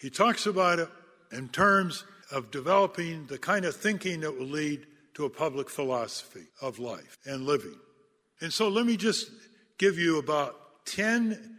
He 0.00 0.10
talks 0.10 0.46
about 0.46 0.78
it 0.78 0.88
in 1.32 1.48
terms 1.48 2.04
of 2.30 2.50
developing 2.50 3.26
the 3.26 3.38
kind 3.38 3.64
of 3.64 3.76
thinking 3.76 4.20
that 4.20 4.38
will 4.38 4.46
lead 4.46 4.86
to 5.14 5.24
a 5.24 5.30
public 5.30 5.70
philosophy 5.70 6.44
of 6.60 6.78
life 6.78 7.18
and 7.24 7.46
living. 7.46 7.76
And 8.40 8.52
so 8.52 8.68
let 8.68 8.84
me 8.84 8.96
just 8.96 9.30
give 9.78 9.98
you 9.98 10.18
about 10.18 10.86
10 10.86 11.58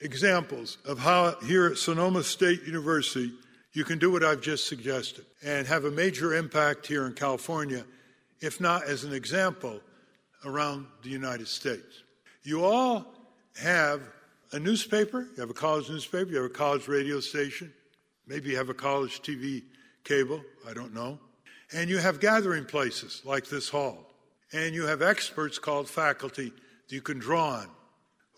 examples 0.00 0.78
of 0.84 0.98
how 0.98 1.36
here 1.44 1.66
at 1.66 1.78
Sonoma 1.78 2.22
State 2.22 2.62
University 2.64 3.32
you 3.72 3.84
can 3.84 3.98
do 3.98 4.10
what 4.10 4.24
I've 4.24 4.40
just 4.40 4.66
suggested 4.66 5.24
and 5.44 5.66
have 5.66 5.84
a 5.84 5.90
major 5.90 6.34
impact 6.34 6.86
here 6.86 7.06
in 7.06 7.12
California, 7.12 7.84
if 8.40 8.60
not 8.60 8.84
as 8.84 9.04
an 9.04 9.12
example 9.12 9.80
around 10.44 10.86
the 11.02 11.10
United 11.10 11.48
States. 11.48 12.02
You 12.42 12.64
all 12.64 13.06
have 13.60 14.00
a 14.52 14.58
newspaper, 14.58 15.28
you 15.34 15.40
have 15.40 15.50
a 15.50 15.54
college 15.54 15.88
newspaper, 15.90 16.30
you 16.30 16.36
have 16.36 16.46
a 16.46 16.54
college 16.54 16.88
radio 16.88 17.20
station, 17.20 17.72
maybe 18.28 18.50
you 18.50 18.56
have 18.56 18.68
a 18.68 18.74
college 18.74 19.22
TV 19.22 19.62
cable, 20.04 20.42
I 20.68 20.74
don't 20.74 20.94
know. 20.94 21.18
And 21.72 21.90
you 21.90 21.98
have 21.98 22.20
gathering 22.20 22.64
places 22.64 23.22
like 23.24 23.46
this 23.46 23.68
hall. 23.68 24.06
And 24.52 24.74
you 24.74 24.86
have 24.86 25.02
experts 25.02 25.58
called 25.58 25.88
faculty 25.88 26.50
that 26.88 26.94
you 26.94 27.02
can 27.02 27.18
draw 27.18 27.50
on. 27.50 27.68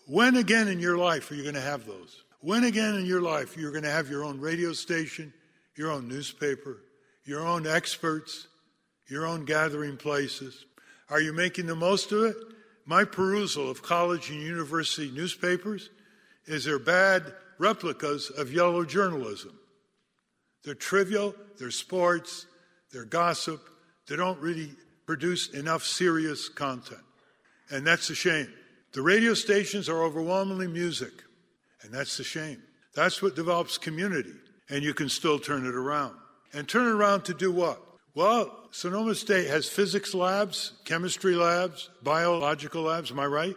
When 0.08 0.36
again 0.36 0.66
in 0.66 0.80
your 0.80 0.96
life 0.96 1.30
are 1.30 1.34
you 1.34 1.42
going 1.42 1.54
to 1.54 1.60
have 1.60 1.86
those? 1.86 2.24
When 2.40 2.64
again 2.64 2.96
in 2.96 3.06
your 3.06 3.20
life 3.20 3.56
you're 3.56 3.70
going 3.70 3.84
to 3.84 3.90
have 3.90 4.10
your 4.10 4.24
own 4.24 4.40
radio 4.40 4.72
station, 4.72 5.32
your 5.76 5.92
own 5.92 6.08
newspaper, 6.08 6.78
your 7.24 7.46
own 7.46 7.66
experts, 7.66 8.48
your 9.08 9.26
own 9.26 9.44
gathering 9.44 9.96
places? 9.96 10.64
Are 11.10 11.20
you 11.20 11.32
making 11.32 11.66
the 11.66 11.76
most 11.76 12.10
of 12.10 12.24
it? 12.24 12.36
My 12.86 13.04
perusal 13.04 13.70
of 13.70 13.82
college 13.82 14.30
and 14.30 14.40
university 14.40 15.12
newspapers 15.12 15.90
is 16.46 16.64
they're 16.64 16.80
bad 16.80 17.32
replicas 17.58 18.30
of 18.30 18.52
yellow 18.52 18.84
journalism. 18.84 19.59
They're 20.64 20.74
trivial, 20.74 21.34
they're 21.58 21.70
sports, 21.70 22.46
they're 22.92 23.04
gossip, 23.04 23.60
they 24.08 24.16
don't 24.16 24.40
really 24.40 24.70
produce 25.06 25.48
enough 25.50 25.84
serious 25.84 26.48
content. 26.48 27.00
And 27.70 27.86
that's 27.86 28.10
a 28.10 28.14
shame. 28.14 28.52
The 28.92 29.02
radio 29.02 29.34
stations 29.34 29.88
are 29.88 30.02
overwhelmingly 30.02 30.66
music, 30.66 31.12
and 31.82 31.92
that's 31.92 32.18
a 32.18 32.24
shame. 32.24 32.62
That's 32.94 33.22
what 33.22 33.36
develops 33.36 33.78
community, 33.78 34.34
and 34.68 34.82
you 34.82 34.94
can 34.94 35.08
still 35.08 35.38
turn 35.38 35.64
it 35.64 35.74
around. 35.74 36.16
And 36.52 36.68
turn 36.68 36.86
it 36.86 36.90
around 36.90 37.24
to 37.26 37.34
do 37.34 37.52
what? 37.52 37.80
Well, 38.14 38.68
Sonoma 38.72 39.14
State 39.14 39.46
has 39.46 39.68
physics 39.68 40.14
labs, 40.14 40.72
chemistry 40.84 41.36
labs, 41.36 41.90
biological 42.02 42.82
labs, 42.82 43.12
am 43.12 43.20
I 43.20 43.26
right? 43.26 43.56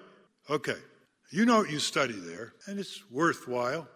Okay. 0.49 0.77
You 1.31 1.45
know 1.45 1.57
what 1.57 1.71
you 1.71 1.79
study 1.79 2.13
there, 2.13 2.53
and 2.67 2.79
it's 2.79 3.01
worthwhile. 3.09 3.87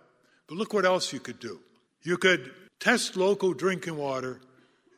But 0.47 0.57
look 0.57 0.73
what 0.73 0.85
else 0.85 1.13
you 1.13 1.19
could 1.19 1.39
do. 1.39 1.59
You 2.01 2.17
could 2.17 2.51
test 2.79 3.15
local 3.15 3.53
drinking 3.53 3.97
water 3.97 4.39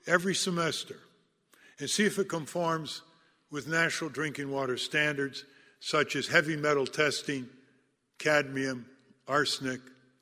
every 0.08 0.36
semester 0.36 0.98
and 1.80 1.90
see 1.90 2.06
if 2.06 2.20
it 2.20 2.30
conforms 2.30 3.02
with 3.52 3.68
national 3.68 4.10
drinking 4.10 4.52
water 4.52 4.78
standards 4.78 5.46
such 5.80 6.16
as 6.16 6.28
heavy 6.28 6.56
metal 6.56 6.86
testing, 6.86 7.48
cadmium, 8.18 8.86
arsenic, 9.28 9.80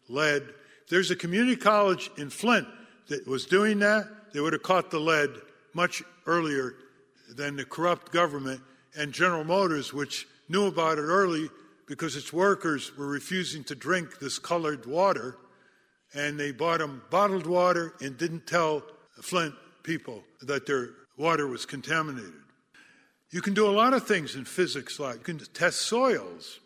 lead. 0.07 0.43
If 0.83 0.89
there's 0.89 1.11
a 1.11 1.15
community 1.15 1.55
college 1.55 2.09
in 2.17 2.29
Flint 2.29 2.67
that 3.07 3.27
was 3.27 3.45
doing 3.45 3.79
that, 3.79 4.07
they 4.33 4.39
would 4.39 4.53
have 4.53 4.63
caught 4.63 4.91
the 4.91 4.99
lead 4.99 5.31
much 5.73 6.03
earlier 6.25 6.75
than 7.35 7.55
the 7.55 7.65
corrupt 7.65 8.11
government 8.11 8.61
and 8.95 9.11
General 9.11 9.43
Motors, 9.43 9.93
which 9.93 10.27
knew 10.49 10.67
about 10.67 10.97
it 10.97 11.01
early 11.01 11.49
because 11.87 12.15
its 12.15 12.31
workers 12.31 12.95
were 12.97 13.07
refusing 13.07 13.63
to 13.65 13.75
drink 13.75 14.19
this 14.19 14.39
colored 14.39 14.85
water, 14.85 15.37
and 16.13 16.39
they 16.39 16.51
bought 16.51 16.79
them 16.79 17.01
bottled 17.09 17.45
water 17.45 17.93
and 18.01 18.17
didn't 18.17 18.47
tell 18.47 18.83
Flint 19.21 19.53
people 19.83 20.23
that 20.41 20.65
their 20.65 20.89
water 21.17 21.47
was 21.47 21.65
contaminated. 21.65 22.33
You 23.31 23.41
can 23.41 23.53
do 23.53 23.67
a 23.67 23.71
lot 23.71 23.93
of 23.93 24.07
things 24.07 24.35
in 24.35 24.45
physics, 24.45 24.99
like 24.99 25.15
you 25.15 25.23
can 25.23 25.39
test 25.53 25.81
soils. 25.81 26.59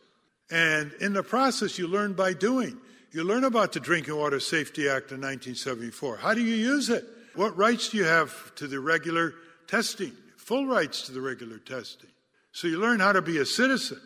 And 0.52 0.92
in 1.00 1.14
the 1.14 1.24
process, 1.24 1.80
you 1.80 1.88
learn 1.88 2.14
by 2.14 2.34
doing. 2.34 2.78
You 3.12 3.24
learn 3.24 3.44
about 3.44 3.74
the 3.74 3.80
Drinking 3.80 4.16
Water 4.16 4.39
Safety 4.39 4.88
Act 4.88 5.12
of 5.12 5.20
1974. 5.20 6.18
How 6.18 6.34
do 6.34 6.42
you 6.42 6.56
use 6.56 6.89
it? 6.89 7.04
What 7.36 7.58
rights 7.58 7.89
do 7.89 7.98
you 7.98 8.04
have 8.04 8.54
to 8.56 8.68
the 8.68 8.80
regular 8.80 9.34
testing? 9.68 10.14
Full 10.38 10.68
rights 10.68 11.04
to 11.04 11.12
the 11.12 11.22
regular 11.22 11.58
testing. 11.58 12.10
So 12.52 12.68
you 12.68 12.80
learn 12.80 13.00
how 13.00 13.14
to 13.14 13.22
be 13.22 13.38
a 13.38 13.46
citizen 13.46 14.02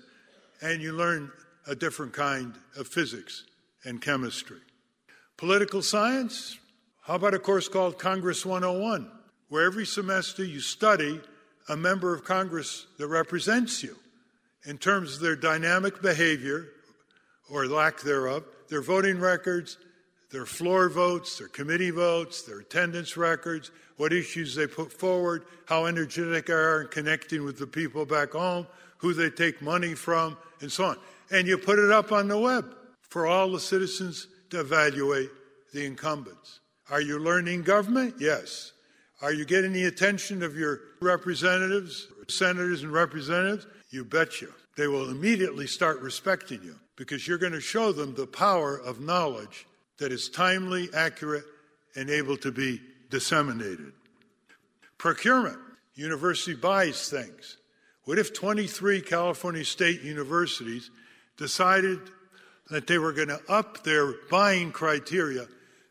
and 0.62 0.82
you 0.82 0.94
learn 0.94 1.32
a 1.68 1.76
different 1.76 2.14
kind 2.14 2.54
of 2.78 2.88
physics 2.88 3.44
and 3.84 4.02
chemistry. 4.02 4.60
Political 5.38 5.82
science, 5.82 6.58
how 7.02 7.16
about 7.16 7.34
a 7.34 7.40
course 7.40 7.68
called 7.68 8.00
Congress 8.00 8.46
101, 8.46 9.12
where 9.50 9.66
every 9.66 9.86
semester 9.86 10.46
you 10.46 10.62
study 10.62 11.20
a 11.68 11.76
member 11.76 12.14
of 12.14 12.24
Congress 12.24 12.88
that 12.98 13.08
represents 13.08 13.84
you 13.84 13.98
in 14.66 14.78
terms 14.78 15.16
of 15.16 15.20
their 15.20 15.36
dynamic 15.36 16.02
behavior 16.02 16.68
or 17.52 17.68
lack 17.68 18.00
thereof, 18.00 18.46
their 18.70 18.82
voting 18.82 19.20
records, 19.20 19.78
their 20.32 20.46
floor 20.46 20.88
votes, 20.88 21.38
their 21.38 21.50
committee 21.50 21.92
votes, 21.92 22.44
their 22.44 22.60
attendance 22.60 23.18
records, 23.18 23.72
what 23.98 24.14
issues 24.14 24.56
they 24.56 24.68
put 24.68 24.92
forward, 24.92 25.44
how 25.66 25.86
energetic 25.86 26.46
they 26.46 26.54
are 26.54 26.84
in 26.84 26.88
connecting 26.88 27.44
with 27.44 27.60
the 27.60 27.68
people 27.68 28.06
back 28.06 28.32
home, 28.32 28.66
who 29.00 29.14
they 29.14 29.30
take 29.30 29.62
money 29.62 29.96
from, 29.96 30.38
and 30.62 30.72
so 30.72 30.86
on. 30.86 30.98
And 31.30 31.46
you 31.46 31.58
put 31.58 31.78
it 31.78 31.92
up 31.92 32.14
on 32.14 32.30
the 32.30 32.38
web 32.38 32.74
for 33.02 33.28
all 33.28 33.52
the 33.52 33.60
citizens 33.60 34.28
to 34.50 34.60
evaluate 34.60 35.30
the 35.74 35.86
incumbents. 35.86 36.60
Are 36.90 37.02
you 37.02 37.20
learning 37.20 37.64
government? 37.64 38.16
Yes. 38.20 38.72
Are 39.22 39.34
you 39.34 39.46
getting 39.46 39.74
the 39.74 39.86
attention 39.86 40.44
of 40.44 40.58
your 40.58 40.82
representatives, 41.02 42.08
senators, 42.28 42.84
and 42.84 42.92
representatives? 42.92 43.66
You 43.90 44.06
betcha. 44.06 44.48
They 44.78 44.88
will 44.88 45.10
immediately 45.10 45.68
start 45.68 46.02
respecting 46.02 46.62
you 46.64 46.76
because 46.96 47.28
you're 47.28 47.38
going 47.38 47.54
to 47.54 47.62
show 47.62 47.92
them 47.92 48.14
the 48.14 48.28
power 48.28 48.78
of 48.78 49.00
knowledge 49.00 49.66
that 49.98 50.12
is 50.12 50.30
timely, 50.30 50.90
accurate, 50.94 51.46
and 51.96 52.10
able 52.10 52.38
to 52.38 52.52
be 52.52 52.82
disseminated. 53.10 53.94
Procurement. 54.98 55.60
University 55.96 56.54
buys 56.54 57.10
things. 57.10 57.58
What 58.04 58.20
if 58.20 58.34
23 58.34 59.02
California 59.02 59.64
state 59.64 60.02
universities 60.02 60.92
decided 61.38 62.00
that 62.70 62.88
they 62.88 62.98
were 62.98 63.14
going 63.14 63.28
to 63.28 63.42
up 63.48 63.84
their 63.84 64.14
buying 64.30 64.72
criteria 64.72 65.48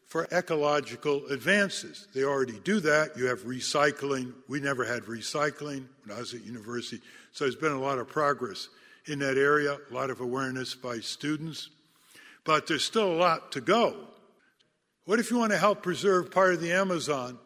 for 0.07 0.27
ecological 0.33 1.27
advances? 1.27 2.09
They 2.14 2.25
already 2.25 2.61
do 2.61 2.81
that. 2.81 3.16
You 3.16 3.27
have 3.27 3.43
recycling. 3.43 4.33
We 4.49 4.61
never 4.61 4.85
had 4.85 5.05
recycling 5.05 5.87
when 6.05 6.16
I 6.16 6.20
was 6.20 6.35
at 6.35 6.45
university. 6.45 7.03
So 7.33 7.45
there's 7.45 7.57
been 7.57 7.72
a 7.72 7.81
lot 7.81 7.99
of 7.99 8.09
progress 8.09 8.68
in 9.07 9.18
that 9.20 9.37
area, 9.37 9.79
a 9.91 9.95
lot 9.95 10.11
of 10.11 10.20
awareness 10.20 10.75
by 10.75 11.01
students. 11.01 11.68
But 12.45 12.66
there's 12.66 12.85
still 12.85 13.12
a 13.12 13.16
lot 13.16 13.53
to 13.53 13.61
go. 13.61 14.09
What 15.05 15.20
if 15.20 15.31
you 15.31 15.39
want 15.39 15.53
to 15.53 15.59
help 15.59 15.83
preserve 15.83 16.31
part 16.31 16.55
of 16.55 16.61
the 16.61 16.72
Amazon 16.72 17.39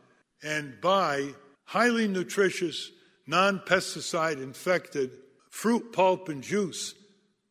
and 0.43 0.81
buy 0.81 1.31
highly 1.65 2.07
nutritious, 2.07 2.91
non 3.27 3.61
pesticide 3.61 4.43
infected 4.43 5.11
fruit 5.51 5.93
pulp 5.93 6.29
and 6.29 6.43
juice 6.43 6.95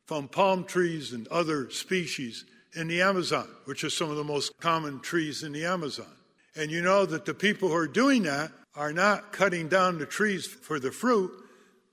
from 0.08 0.30
palm 0.30 0.64
trees 0.64 1.12
and 1.12 1.28
other 1.28 1.70
species 1.70 2.46
in 2.74 2.88
the 2.88 3.02
Amazon, 3.02 3.48
which 3.66 3.84
are 3.84 3.90
some 3.90 4.10
of 4.10 4.16
the 4.16 4.24
most 4.24 4.58
common 4.60 5.00
trees 5.02 5.44
in 5.44 5.52
the 5.52 5.66
Amazon? 5.66 6.08
And 6.56 6.72
you 6.72 6.82
know 6.82 7.06
that 7.06 7.26
the 7.26 7.34
people 7.34 7.70
who 7.70 7.76
are 7.76 7.88
doing 7.88 8.24
that 8.24 8.52
are 8.74 8.94
not 8.94 9.34
cutting 9.34 9.68
down 9.68 9.98
the 10.00 10.06
trees 10.06 10.48
for 10.48 10.80
the 10.80 10.92
fruit, 10.92 11.32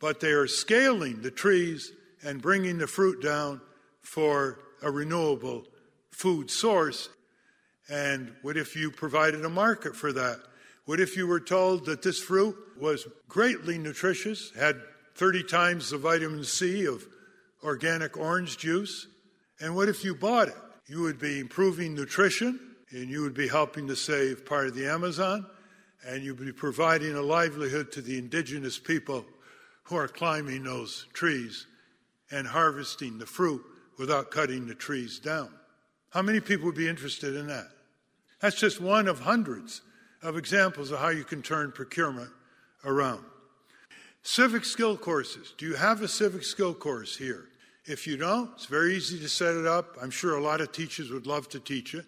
but 0.00 0.20
they 0.20 0.30
are 0.30 0.46
scaling 0.46 1.22
the 1.22 1.30
trees 1.30 1.92
and 2.22 2.40
bringing 2.40 2.78
the 2.78 2.86
fruit 2.86 3.20
down 3.20 3.60
for 4.00 4.60
a 4.80 4.90
renewable 4.90 5.64
food 6.12 6.50
source. 6.50 7.08
And 7.88 8.32
what 8.42 8.56
if 8.56 8.76
you 8.76 8.90
provided 8.90 9.44
a 9.44 9.50
market 9.50 9.96
for 9.96 10.12
that? 10.12 10.40
What 10.84 11.00
if 11.00 11.16
you 11.16 11.26
were 11.26 11.40
told 11.40 11.86
that 11.86 12.02
this 12.02 12.20
fruit 12.20 12.56
was 12.78 13.08
greatly 13.28 13.76
nutritious, 13.76 14.52
had 14.56 14.80
30 15.16 15.42
times 15.44 15.90
the 15.90 15.98
vitamin 15.98 16.44
C 16.44 16.86
of 16.86 17.04
organic 17.64 18.16
orange 18.16 18.58
juice? 18.58 19.08
And 19.60 19.74
what 19.74 19.88
if 19.88 20.04
you 20.04 20.14
bought 20.14 20.48
it? 20.48 20.56
You 20.86 21.02
would 21.02 21.18
be 21.18 21.40
improving 21.40 21.94
nutrition 21.94 22.60
and 22.90 23.08
you 23.08 23.22
would 23.22 23.34
be 23.34 23.48
helping 23.48 23.88
to 23.88 23.96
save 23.96 24.44
part 24.44 24.66
of 24.68 24.74
the 24.74 24.86
Amazon 24.86 25.46
and 26.06 26.22
you'd 26.22 26.38
be 26.38 26.52
providing 26.52 27.14
a 27.14 27.22
livelihood 27.22 27.90
to 27.92 28.02
the 28.02 28.18
indigenous 28.18 28.78
people 28.78 29.24
who 29.84 29.96
are 29.96 30.08
climbing 30.08 30.64
those 30.64 31.06
trees 31.12 31.66
and 32.30 32.46
harvesting 32.46 33.18
the 33.18 33.26
fruit 33.26 33.62
without 33.98 34.30
cutting 34.30 34.66
the 34.66 34.74
trees 34.74 35.18
down. 35.18 35.48
How 36.10 36.22
many 36.22 36.40
people 36.40 36.66
would 36.66 36.74
be 36.74 36.88
interested 36.88 37.34
in 37.34 37.46
that? 37.46 37.68
That's 38.40 38.58
just 38.58 38.80
one 38.80 39.08
of 39.08 39.20
hundreds 39.20 39.82
of 40.22 40.36
examples 40.36 40.90
of 40.90 40.98
how 40.98 41.08
you 41.08 41.24
can 41.24 41.42
turn 41.42 41.72
procurement 41.72 42.30
around. 42.84 43.24
Civic 44.22 44.64
skill 44.64 44.96
courses. 44.96 45.54
Do 45.58 45.66
you 45.66 45.74
have 45.74 46.02
a 46.02 46.08
civic 46.08 46.44
skill 46.44 46.74
course 46.74 47.16
here? 47.16 47.48
If 47.86 48.06
you 48.06 48.16
don't, 48.16 48.50
it's 48.54 48.66
very 48.66 48.96
easy 48.96 49.18
to 49.18 49.28
set 49.28 49.54
it 49.54 49.66
up. 49.66 49.96
I'm 50.00 50.10
sure 50.10 50.36
a 50.36 50.42
lot 50.42 50.60
of 50.60 50.72
teachers 50.72 51.10
would 51.10 51.26
love 51.26 51.48
to 51.50 51.60
teach 51.60 51.94
it. 51.94 52.06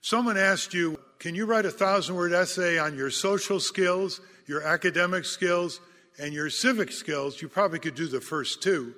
Someone 0.00 0.36
asked 0.36 0.72
you, 0.72 1.00
can 1.18 1.34
you 1.34 1.46
write 1.46 1.66
a 1.66 1.70
thousand 1.70 2.14
word 2.14 2.32
essay 2.32 2.78
on 2.78 2.96
your 2.96 3.10
social 3.10 3.58
skills, 3.58 4.20
your 4.46 4.62
academic 4.62 5.24
skills, 5.24 5.80
and 6.18 6.32
your 6.32 6.48
civic 6.48 6.92
skills? 6.92 7.42
You 7.42 7.48
probably 7.48 7.80
could 7.80 7.96
do 7.96 8.06
the 8.06 8.20
first 8.20 8.62
two. 8.62 8.94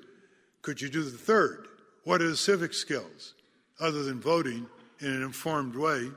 Could 0.60 0.82
you 0.82 0.90
do 0.90 1.02
the 1.02 1.16
third? 1.16 1.66
What 2.04 2.20
are 2.20 2.28
the 2.28 2.36
civic 2.36 2.74
skills 2.74 3.34
other 3.80 4.02
than 4.02 4.20
voting 4.20 4.66
in 5.00 5.08
an 5.08 5.22
informed 5.22 5.76
way? 5.76 6.10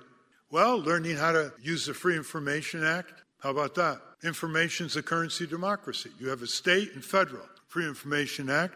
Well, 0.50 0.78
learning 0.80 1.16
how 1.16 1.32
to 1.32 1.54
use 1.62 1.86
the 1.86 1.94
Free 1.94 2.18
Information 2.18 2.84
Act. 2.84 3.14
How 3.40 3.52
about 3.52 3.76
that? 3.76 4.02
Information 4.24 4.88
is 4.88 4.96
the 4.96 5.04
currency 5.04 5.46
of 5.46 5.50
democracy. 5.50 6.10
You 6.20 6.28
have 6.28 6.42
a 6.42 6.48
state 6.48 6.94
and 6.94 7.06
federal. 7.06 7.46
Free 7.70 7.88
Information 7.88 8.50
Act, 8.50 8.76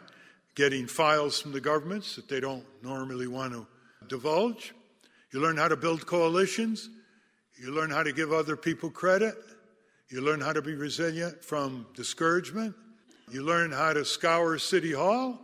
getting 0.55 0.87
files 0.87 1.39
from 1.39 1.51
the 1.51 1.61
governments 1.61 2.15
that 2.15 2.27
they 2.27 2.39
don't 2.39 2.63
normally 2.81 3.27
want 3.27 3.53
to 3.53 3.67
divulge. 4.07 4.73
You 5.31 5.41
learn 5.41 5.57
how 5.57 5.67
to 5.67 5.75
build 5.75 6.05
coalitions. 6.05 6.89
You 7.61 7.71
learn 7.71 7.89
how 7.89 8.03
to 8.03 8.13
give 8.13 8.31
other 8.31 8.55
people 8.55 8.89
credit. 8.89 9.35
You 10.09 10.21
learn 10.21 10.39
how 10.39 10.53
to 10.53 10.61
be 10.61 10.75
resilient 10.75 11.43
from 11.43 11.85
discouragement. 11.95 12.75
You 13.31 13.43
learn 13.43 13.71
how 13.71 13.93
to 13.93 14.05
scour 14.05 14.57
City 14.57 14.93
Hall. 14.93 15.41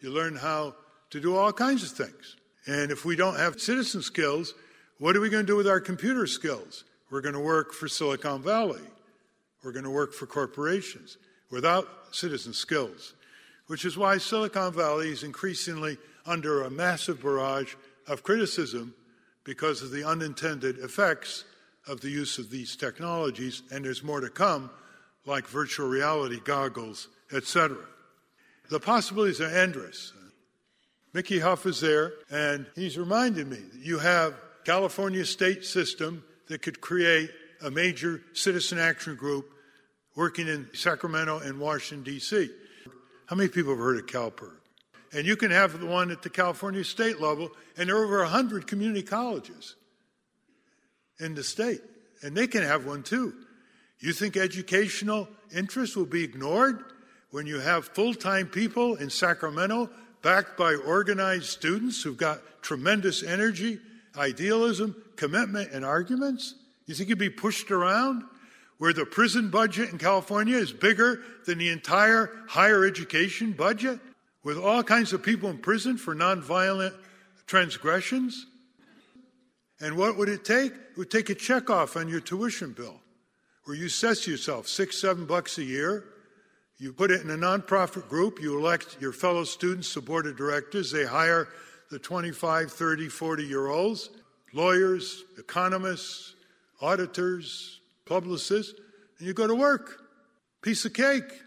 You 0.00 0.10
learn 0.10 0.36
how 0.36 0.74
to 1.10 1.20
do 1.20 1.36
all 1.36 1.52
kinds 1.52 1.82
of 1.82 1.90
things. 1.90 2.36
And 2.66 2.90
if 2.90 3.04
we 3.04 3.16
don't 3.16 3.36
have 3.36 3.60
citizen 3.60 4.02
skills, 4.02 4.54
what 4.98 5.16
are 5.16 5.20
we 5.20 5.28
going 5.28 5.44
to 5.44 5.52
do 5.52 5.56
with 5.56 5.68
our 5.68 5.80
computer 5.80 6.26
skills? 6.26 6.84
We're 7.10 7.20
going 7.20 7.34
to 7.34 7.40
work 7.40 7.72
for 7.72 7.88
Silicon 7.88 8.42
Valley. 8.42 8.82
We're 9.62 9.72
going 9.72 9.84
to 9.84 9.90
work 9.90 10.14
for 10.14 10.26
corporations 10.26 11.18
without 11.50 11.88
citizen 12.12 12.52
skills, 12.52 13.14
which 13.66 13.84
is 13.84 13.96
why 13.96 14.18
Silicon 14.18 14.72
Valley 14.72 15.10
is 15.10 15.22
increasingly 15.22 15.98
under 16.24 16.62
a 16.62 16.70
massive 16.70 17.22
barrage 17.22 17.74
of 18.06 18.22
criticism 18.22 18.94
because 19.44 19.82
of 19.82 19.90
the 19.90 20.04
unintended 20.04 20.78
effects 20.78 21.44
of 21.86 22.00
the 22.00 22.10
use 22.10 22.38
of 22.38 22.50
these 22.50 22.76
technologies, 22.76 23.62
and 23.70 23.84
there's 23.84 24.02
more 24.02 24.20
to 24.20 24.28
come, 24.28 24.70
like 25.24 25.46
virtual 25.46 25.88
reality 25.88 26.40
goggles, 26.44 27.08
etc. 27.32 27.76
The 28.70 28.80
possibilities 28.80 29.40
are 29.40 29.48
endless. 29.48 30.12
Mickey 31.12 31.38
Huff 31.38 31.64
is 31.64 31.80
there, 31.80 32.12
and 32.30 32.66
he's 32.74 32.98
reminded 32.98 33.48
me 33.48 33.56
that 33.56 33.80
you 33.80 33.98
have 33.98 34.34
California 34.64 35.24
state 35.24 35.64
system 35.64 36.24
that 36.48 36.62
could 36.62 36.80
create 36.80 37.30
a 37.62 37.70
major 37.70 38.20
citizen 38.32 38.78
action 38.78 39.14
group 39.14 39.48
working 40.16 40.48
in 40.48 40.68
Sacramento 40.74 41.38
and 41.38 41.58
Washington, 41.58 42.04
D.C. 42.04 42.50
How 43.26 43.36
many 43.36 43.48
people 43.48 43.72
have 43.72 43.80
heard 43.80 43.98
of 43.98 44.06
CalPIRG? 44.06 44.54
And 45.12 45.26
you 45.26 45.36
can 45.36 45.50
have 45.50 45.78
the 45.78 45.86
one 45.86 46.10
at 46.10 46.22
the 46.22 46.30
California 46.30 46.84
state 46.84 47.20
level, 47.20 47.50
and 47.76 47.88
there 47.88 47.96
are 47.96 48.04
over 48.04 48.18
100 48.18 48.66
community 48.66 49.02
colleges 49.02 49.76
in 51.18 51.34
the 51.34 51.42
state, 51.42 51.80
and 52.22 52.36
they 52.36 52.46
can 52.46 52.62
have 52.62 52.86
one 52.86 53.02
too. 53.02 53.34
You 53.98 54.12
think 54.12 54.36
educational 54.36 55.28
interests 55.54 55.96
will 55.96 56.06
be 56.06 56.22
ignored 56.22 56.84
when 57.30 57.46
you 57.46 57.58
have 57.58 57.86
full 57.86 58.14
time 58.14 58.46
people 58.46 58.96
in 58.96 59.10
Sacramento 59.10 59.90
backed 60.22 60.56
by 60.56 60.74
organized 60.74 61.46
students 61.46 62.02
who've 62.02 62.16
got 62.16 62.40
tremendous 62.62 63.22
energy, 63.22 63.78
idealism, 64.16 64.94
commitment, 65.16 65.72
and 65.72 65.84
arguments? 65.84 66.54
You 66.86 66.94
think 66.94 67.08
you'd 67.08 67.18
be 67.18 67.30
pushed 67.30 67.70
around? 67.70 68.24
Where 68.78 68.92
the 68.92 69.06
prison 69.06 69.48
budget 69.48 69.90
in 69.90 69.98
California 69.98 70.56
is 70.56 70.72
bigger 70.72 71.22
than 71.46 71.58
the 71.58 71.70
entire 71.70 72.30
higher 72.48 72.84
education 72.84 73.52
budget, 73.52 73.98
with 74.42 74.58
all 74.58 74.82
kinds 74.82 75.12
of 75.12 75.22
people 75.22 75.50
in 75.50 75.58
prison 75.58 75.96
for 75.96 76.14
nonviolent 76.14 76.94
transgressions? 77.46 78.46
And 79.80 79.96
what 79.96 80.16
would 80.16 80.28
it 80.28 80.44
take? 80.44 80.72
It 80.72 80.96
would 80.96 81.10
take 81.10 81.30
a 81.30 81.34
check 81.34 81.68
off 81.70 81.96
on 81.96 82.08
your 82.08 82.20
tuition 82.20 82.72
bill, 82.72 83.00
where 83.64 83.76
you 83.76 83.86
assess 83.86 84.26
yourself 84.26 84.68
six, 84.68 85.00
seven 85.00 85.26
bucks 85.26 85.58
a 85.58 85.64
year. 85.64 86.04
You 86.78 86.92
put 86.92 87.10
it 87.10 87.22
in 87.22 87.30
a 87.30 87.36
nonprofit 87.36 88.08
group. 88.08 88.40
You 88.40 88.58
elect 88.58 88.98
your 89.00 89.12
fellow 89.12 89.44
students 89.44 89.92
to 89.94 90.00
board 90.02 90.26
of 90.26 90.36
directors. 90.36 90.90
They 90.90 91.04
hire 91.04 91.48
the 91.90 91.98
25, 91.98 92.70
30, 92.70 93.08
40 93.08 93.44
year 93.44 93.68
olds, 93.68 94.10
lawyers, 94.52 95.24
economists, 95.38 96.34
auditors, 96.80 97.80
publicists, 98.06 98.74
and 99.18 99.26
you 99.26 99.34
go 99.34 99.46
to 99.46 99.54
work. 99.54 100.02
Piece 100.62 100.84
of 100.84 100.94
cake. 100.94 101.42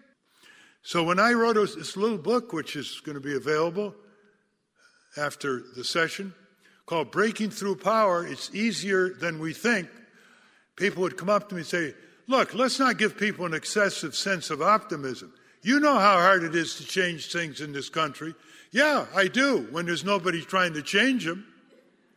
So 0.83 1.03
when 1.03 1.19
I 1.19 1.33
wrote 1.33 1.55
this 1.55 1.97
little 1.97 2.17
book, 2.17 2.53
which 2.53 2.75
is 2.75 3.01
going 3.03 3.15
to 3.15 3.21
be 3.21 3.35
available 3.35 3.95
after 5.17 5.63
the 5.75 5.83
session, 5.83 6.33
called 6.85 7.11
Breaking 7.11 7.49
Through 7.49 7.75
Power, 7.77 8.25
it's 8.25 8.53
easier 8.53 9.09
than 9.09 9.39
we 9.39 9.53
think. 9.53 9.89
People 10.75 11.03
would 11.03 11.17
come 11.17 11.29
up 11.29 11.49
to 11.49 11.55
me 11.55 11.61
and 11.61 11.67
say, 11.67 11.93
Look, 12.27 12.53
let's 12.53 12.77
not 12.77 12.99
give 12.99 13.17
people 13.17 13.45
an 13.45 13.55
excessive 13.55 14.15
sense 14.15 14.51
of 14.51 14.61
optimism. 14.61 15.33
You 15.63 15.79
know 15.79 15.95
how 15.95 16.19
hard 16.19 16.43
it 16.43 16.55
is 16.55 16.75
to 16.75 16.85
change 16.85 17.31
things 17.31 17.59
in 17.59 17.73
this 17.73 17.89
country. 17.89 18.35
Yeah, 18.71 19.07
I 19.15 19.27
do, 19.27 19.67
when 19.71 19.87
there's 19.87 20.05
nobody 20.05 20.41
trying 20.41 20.73
to 20.75 20.83
change 20.83 21.25
them 21.25 21.45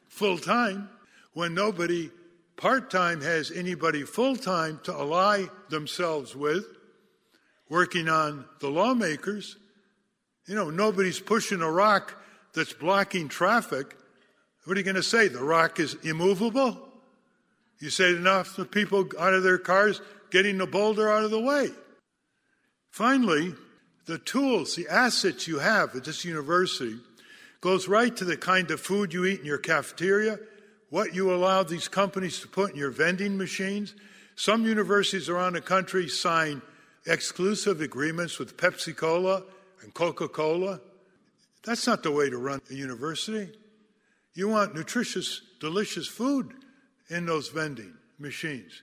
full 0.09 0.37
time, 0.37 0.91
when 1.33 1.55
nobody 1.55 2.11
part 2.63 2.91
time 2.91 3.21
has 3.21 3.51
anybody 3.51 4.05
full 4.05 4.37
time 4.37 4.81
to 4.85 4.93
ally 4.93 5.45
themselves 5.69 6.35
with, 6.35 6.65
working 7.69 8.09
on 8.09 8.47
the 8.61 8.71
lawmakers. 8.71 9.59
You 10.47 10.55
know, 10.55 10.71
nobody's 10.71 11.21
pushing 11.21 11.61
a 11.61 11.71
rock 11.71 12.15
that's 12.55 12.73
blocking 12.73 13.29
traffic 13.29 13.97
what 14.65 14.77
are 14.77 14.81
you 14.81 14.85
going 14.85 14.97
to 14.97 15.03
say? 15.03 15.29
The 15.29 15.43
rock 15.43 15.81
is 15.81 15.95
immovable? 16.05 16.89
You 17.81 17.91
say 17.91 18.11
enough 18.11 18.55
to 18.57 18.65
people 18.65 19.09
out 19.19 19.35
of 19.35 19.43
their 19.43 19.59
cars 19.59 20.01
getting 20.31 20.59
the 20.59 20.67
boulder 20.67 21.11
out 21.11 21.25
of 21.25 21.33
the 21.33 21.41
way. 21.41 21.71
Finally, 22.91 23.55
the 24.07 24.19
tools, 24.19 24.77
the 24.77 24.87
assets 24.89 25.49
you 25.49 25.59
have 25.59 25.97
at 25.97 26.05
this 26.05 26.25
university 26.25 26.97
goes 27.61 27.89
right 27.89 28.17
to 28.17 28.25
the 28.25 28.37
kind 28.37 28.71
of 28.71 28.81
food 28.81 29.13
you 29.13 29.25
eat 29.25 29.41
in 29.41 29.47
your 29.47 29.59
cafeteria, 29.59 30.39
what 30.93 31.15
you 31.15 31.33
allow 31.33 31.63
these 31.63 31.89
companies 31.89 32.39
to 32.39 32.47
put 32.47 32.73
in 32.73 32.77
your 32.77 32.91
vending 32.91 33.39
machines. 33.39 33.95
Some 34.37 34.67
universities 34.67 35.31
around 35.31 35.55
the 35.55 35.63
country 35.63 36.07
sign 36.07 36.61
exclusive 37.07 37.81
agreements 37.81 38.39
with 38.39 38.59
Pepsi 38.59 38.95
Cola 38.95 39.43
and 39.83 39.95
Coca 39.95 40.29
Cola. 40.29 40.81
That's 41.65 41.87
not 41.87 42.03
the 42.03 42.11
way 42.11 42.29
to 42.29 42.37
run 42.37 42.61
a 42.71 42.75
university. 42.75 43.49
You 44.35 44.49
want 44.49 44.75
nutritious, 44.75 45.41
delicious 45.61 46.07
food 46.07 46.53
in 47.09 47.25
those 47.25 47.49
vending 47.49 47.95
machines. 48.19 48.83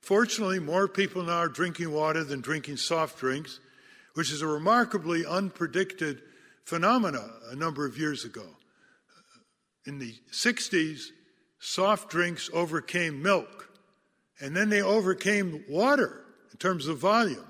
Fortunately, 0.00 0.60
more 0.60 0.86
people 0.86 1.24
now 1.24 1.38
are 1.38 1.48
drinking 1.48 1.92
water 1.92 2.22
than 2.22 2.42
drinking 2.42 2.76
soft 2.76 3.18
drinks, 3.18 3.58
which 4.14 4.30
is 4.30 4.40
a 4.40 4.46
remarkably 4.46 5.24
unpredicted 5.24 6.20
phenomena 6.64 7.28
a 7.50 7.56
number 7.56 7.84
of 7.84 7.98
years 7.98 8.24
ago. 8.24 8.46
In 9.84 9.98
the 9.98 10.14
60s, 10.32 11.06
soft 11.60 12.10
drinks 12.10 12.50
overcame 12.52 13.22
milk, 13.22 13.68
and 14.40 14.56
then 14.56 14.70
they 14.70 14.82
overcame 14.82 15.62
water 15.68 16.24
in 16.50 16.56
terms 16.56 16.88
of 16.88 16.98
volume. 16.98 17.46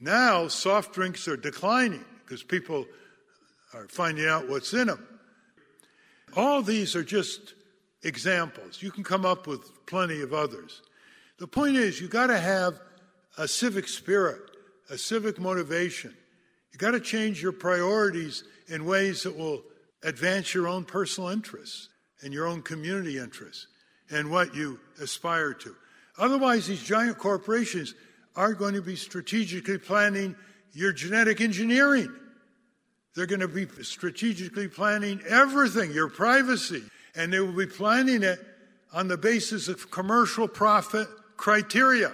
Now, 0.00 0.48
soft 0.48 0.92
drinks 0.94 1.28
are 1.28 1.36
declining 1.36 2.04
because 2.24 2.42
people 2.42 2.86
are 3.74 3.86
finding 3.88 4.26
out 4.26 4.48
what's 4.48 4.72
in 4.72 4.88
them. 4.88 5.06
All 6.36 6.62
these 6.62 6.96
are 6.96 7.04
just 7.04 7.54
examples. 8.02 8.82
You 8.82 8.90
can 8.90 9.04
come 9.04 9.24
up 9.24 9.46
with 9.46 9.86
plenty 9.86 10.20
of 10.22 10.32
others. 10.32 10.82
The 11.38 11.46
point 11.46 11.76
is, 11.76 12.00
you 12.00 12.08
got 12.08 12.28
to 12.28 12.38
have 12.38 12.80
a 13.36 13.46
civic 13.46 13.88
spirit, 13.88 14.42
a 14.90 14.98
civic 14.98 15.38
motivation. 15.38 16.14
You 16.72 16.78
got 16.78 16.92
to 16.92 17.00
change 17.00 17.42
your 17.42 17.52
priorities 17.52 18.44
in 18.68 18.84
ways 18.84 19.22
that 19.24 19.36
will 19.36 19.62
advance 20.02 20.54
your 20.54 20.66
own 20.66 20.84
personal 20.84 21.30
interests 21.30 21.88
and 22.24 22.32
your 22.32 22.46
own 22.46 22.62
community 22.62 23.18
interests 23.18 23.66
and 24.10 24.30
what 24.30 24.54
you 24.54 24.80
aspire 25.00 25.52
to. 25.52 25.76
Otherwise, 26.18 26.66
these 26.66 26.82
giant 26.82 27.18
corporations 27.18 27.94
are 28.34 28.54
going 28.54 28.74
to 28.74 28.82
be 28.82 28.96
strategically 28.96 29.78
planning 29.78 30.34
your 30.72 30.92
genetic 30.92 31.40
engineering. 31.40 32.12
They're 33.14 33.26
going 33.26 33.40
to 33.40 33.48
be 33.48 33.66
strategically 33.82 34.68
planning 34.68 35.20
everything, 35.28 35.92
your 35.92 36.08
privacy, 36.08 36.82
and 37.14 37.32
they 37.32 37.40
will 37.40 37.52
be 37.52 37.66
planning 37.66 38.22
it 38.22 38.40
on 38.92 39.06
the 39.06 39.18
basis 39.18 39.68
of 39.68 39.90
commercial 39.90 40.48
profit 40.48 41.06
criteria, 41.36 42.12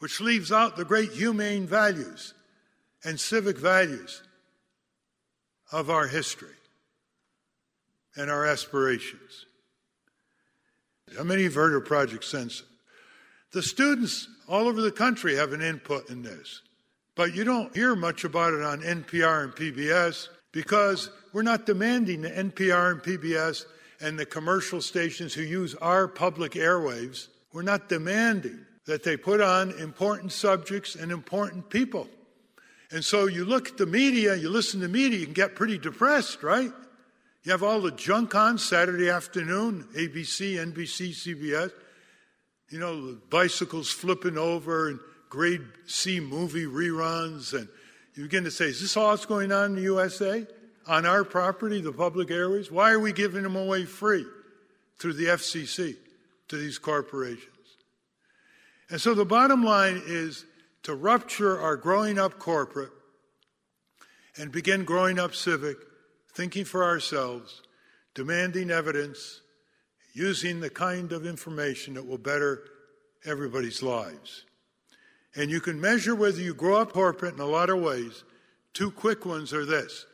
which 0.00 0.20
leaves 0.20 0.50
out 0.50 0.76
the 0.76 0.84
great 0.84 1.12
humane 1.12 1.66
values 1.66 2.34
and 3.04 3.18
civic 3.18 3.56
values 3.56 4.22
of 5.70 5.90
our 5.90 6.08
history 6.08 6.54
and 8.16 8.30
our 8.30 8.46
aspirations. 8.46 9.46
How 11.16 11.24
many 11.24 11.44
have 11.44 11.54
heard 11.54 11.74
of 11.74 11.84
Project? 11.84 12.24
The 13.52 13.62
students 13.62 14.28
all 14.48 14.66
over 14.66 14.80
the 14.80 14.92
country 14.92 15.36
have 15.36 15.52
an 15.52 15.60
input 15.60 16.08
in 16.10 16.22
this. 16.22 16.62
But 17.14 17.34
you 17.34 17.44
don't 17.44 17.74
hear 17.74 17.94
much 17.94 18.24
about 18.24 18.54
it 18.54 18.62
on 18.62 18.80
NPR 18.80 19.44
and 19.44 19.52
PBS 19.52 20.28
because 20.52 21.10
we're 21.32 21.42
not 21.42 21.66
demanding 21.66 22.22
the 22.22 22.30
NPR 22.30 22.92
and 22.92 23.02
PBS 23.02 23.66
and 24.00 24.18
the 24.18 24.26
commercial 24.26 24.80
stations 24.80 25.34
who 25.34 25.42
use 25.42 25.74
our 25.76 26.08
public 26.08 26.52
airwaves, 26.52 27.28
we're 27.52 27.62
not 27.62 27.88
demanding 27.88 28.66
that 28.86 29.04
they 29.04 29.16
put 29.16 29.40
on 29.40 29.70
important 29.78 30.32
subjects 30.32 30.94
and 30.96 31.12
important 31.12 31.70
people. 31.70 32.08
And 32.90 33.04
so 33.04 33.26
you 33.26 33.44
look 33.44 33.68
at 33.68 33.76
the 33.78 33.86
media, 33.86 34.34
you 34.34 34.50
listen 34.50 34.80
to 34.80 34.88
media, 34.88 35.20
you 35.20 35.26
can 35.26 35.34
get 35.34 35.54
pretty 35.54 35.78
depressed, 35.78 36.42
right? 36.42 36.72
You 37.42 37.50
have 37.50 37.62
all 37.64 37.80
the 37.80 37.90
junk 37.90 38.34
on 38.36 38.56
Saturday 38.56 39.10
afternoon, 39.10 39.88
ABC, 39.96 40.54
NBC, 40.54 41.10
CBS. 41.10 41.72
You 42.68 42.78
know, 42.78 43.18
bicycles 43.30 43.90
flipping 43.90 44.38
over 44.38 44.88
and 44.88 45.00
grade 45.28 45.62
C 45.86 46.20
movie 46.20 46.66
reruns, 46.66 47.52
and 47.52 47.68
You 48.14 48.24
begin 48.24 48.44
to 48.44 48.50
say, 48.50 48.66
is 48.66 48.80
this 48.80 48.96
all 48.96 49.10
that's 49.10 49.26
going 49.26 49.50
on 49.50 49.70
in 49.70 49.74
the 49.76 49.82
USA? 49.82 50.46
On 50.86 51.06
our 51.06 51.24
property, 51.24 51.80
the 51.80 51.92
public 51.92 52.30
airways? 52.30 52.70
Why 52.70 52.92
are 52.92 53.00
we 53.00 53.12
giving 53.12 53.42
them 53.42 53.56
away 53.56 53.86
free 53.86 54.26
through 54.98 55.14
the 55.14 55.26
FCC 55.26 55.96
to 56.48 56.56
these 56.56 56.78
corporations? 56.78 57.48
And 58.90 59.00
so 59.00 59.14
the 59.14 59.24
bottom 59.24 59.64
line 59.64 60.02
is 60.04 60.44
to 60.82 60.94
rupture 60.94 61.58
our 61.58 61.76
growing 61.76 62.18
up 62.18 62.38
corporate 62.38 62.92
and 64.36 64.52
begin 64.52 64.84
growing 64.84 65.18
up 65.18 65.34
civic, 65.34 65.76
thinking 66.34 66.64
for 66.64 66.84
ourselves, 66.84 67.62
demanding 68.14 68.70
evidence, 68.70 69.40
using 70.14 70.60
the 70.60 70.70
kind 70.70 71.12
of 71.12 71.26
information 71.26 71.94
that 71.94 72.06
will 72.06 72.18
better 72.18 72.64
everybody's 73.24 73.82
lives. 73.82 74.44
And 75.34 75.50
you 75.50 75.60
can 75.60 75.80
measure 75.80 76.14
whether 76.14 76.40
you 76.40 76.54
grow 76.54 76.76
up 76.76 76.92
corporate 76.92 77.34
in 77.34 77.40
a 77.40 77.46
lot 77.46 77.70
of 77.70 77.80
ways. 77.80 78.24
Two 78.74 78.90
quick 78.90 79.24
ones 79.24 79.52
are 79.52 79.64
this. 79.64 80.06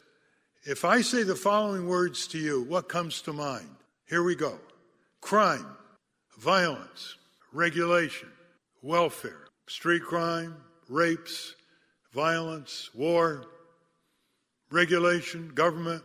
If 0.64 0.84
I 0.84 1.00
say 1.00 1.22
the 1.22 1.34
following 1.34 1.88
words 1.88 2.26
to 2.28 2.38
you, 2.38 2.62
what 2.64 2.88
comes 2.88 3.22
to 3.22 3.32
mind? 3.32 3.68
Here 4.08 4.22
we 4.22 4.34
go 4.34 4.58
crime, 5.20 5.66
violence, 6.38 7.16
regulation, 7.52 8.28
welfare, 8.82 9.48
street 9.66 10.02
crime, 10.02 10.56
rapes, 10.88 11.54
violence, 12.12 12.90
war, 12.94 13.44
regulation, 14.70 15.48
government, 15.54 16.02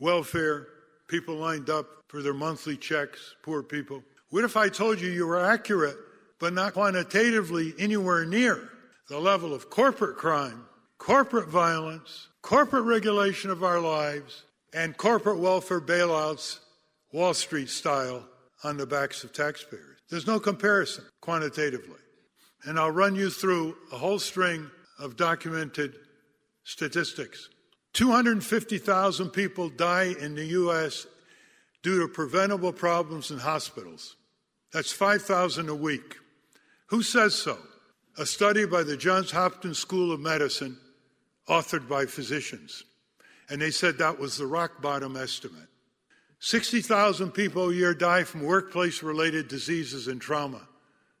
welfare, 0.00 0.66
people 1.06 1.36
lined 1.36 1.70
up 1.70 1.86
for 2.08 2.22
their 2.22 2.34
monthly 2.34 2.76
checks, 2.76 3.36
poor 3.42 3.62
people. 3.62 4.02
What 4.30 4.44
if 4.44 4.56
I 4.56 4.68
told 4.68 5.00
you 5.00 5.10
you 5.10 5.26
were 5.26 5.44
accurate, 5.44 5.96
but 6.38 6.52
not 6.52 6.72
quantitatively 6.72 7.74
anywhere 7.78 8.24
near 8.24 8.68
the 9.08 9.18
level 9.18 9.52
of 9.52 9.70
corporate 9.70 10.16
crime, 10.16 10.64
corporate 10.98 11.48
violence, 11.48 12.28
corporate 12.42 12.84
regulation 12.84 13.50
of 13.50 13.62
our 13.62 13.80
lives, 13.80 14.44
and 14.72 14.96
corporate 14.96 15.38
welfare 15.38 15.80
bailouts, 15.80 16.60
Wall 17.12 17.34
Street 17.34 17.68
style, 17.68 18.24
on 18.62 18.76
the 18.76 18.86
backs 18.86 19.24
of 19.24 19.32
taxpayers? 19.32 19.98
There's 20.08 20.26
no 20.26 20.40
comparison 20.40 21.04
quantitatively. 21.20 21.98
And 22.64 22.78
I'll 22.78 22.90
run 22.90 23.16
you 23.16 23.30
through 23.30 23.76
a 23.92 23.98
whole 23.98 24.18
string 24.18 24.70
of 24.98 25.16
documented 25.16 25.94
statistics. 26.64 27.48
250,000 27.92 29.30
people 29.30 29.68
die 29.68 30.14
in 30.20 30.34
the 30.34 30.46
U.S. 30.46 31.06
due 31.82 32.00
to 32.00 32.08
preventable 32.08 32.72
problems 32.72 33.30
in 33.30 33.38
hospitals. 33.38 34.16
That's 34.72 34.92
5,000 34.92 35.68
a 35.68 35.74
week. 35.74 36.16
Who 36.86 37.02
says 37.02 37.34
so? 37.34 37.58
A 38.18 38.26
study 38.26 38.66
by 38.66 38.82
the 38.82 38.96
Johns 38.96 39.30
Hopkins 39.30 39.78
School 39.78 40.12
of 40.12 40.20
Medicine, 40.20 40.76
authored 41.48 41.88
by 41.88 42.06
physicians. 42.06 42.84
And 43.48 43.60
they 43.60 43.70
said 43.70 43.98
that 43.98 44.18
was 44.18 44.36
the 44.36 44.46
rock 44.46 44.80
bottom 44.80 45.16
estimate. 45.16 45.68
60,000 46.38 47.32
people 47.32 47.70
a 47.70 47.74
year 47.74 47.92
die 47.92 48.24
from 48.24 48.44
workplace 48.44 49.02
related 49.02 49.48
diseases 49.48 50.08
and 50.08 50.20
trauma. 50.20 50.62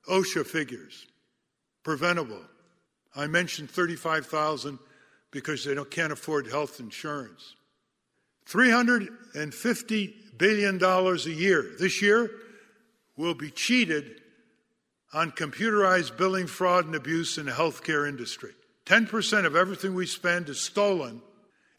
OSHA 0.08 0.46
figures. 0.46 1.06
Preventable. 1.82 2.42
I 3.14 3.26
mentioned 3.26 3.70
35,000 3.70 4.78
because 5.30 5.64
they 5.64 5.76
can't 5.84 6.12
afford 6.12 6.46
health 6.46 6.80
insurance. 6.80 7.54
$350 8.48 10.12
billion 10.36 10.82
a 10.82 11.14
year 11.28 11.66
this 11.78 12.02
year 12.02 12.30
will 13.16 13.34
be 13.34 13.50
cheated 13.50 14.20
on 15.12 15.30
computerized 15.32 16.16
billing 16.16 16.46
fraud 16.46 16.86
and 16.86 16.94
abuse 16.94 17.38
in 17.38 17.46
the 17.46 17.52
healthcare 17.52 18.08
industry. 18.08 18.52
10% 18.86 19.44
of 19.44 19.54
everything 19.54 19.94
we 19.94 20.06
spend 20.06 20.48
is 20.48 20.60
stolen, 20.60 21.20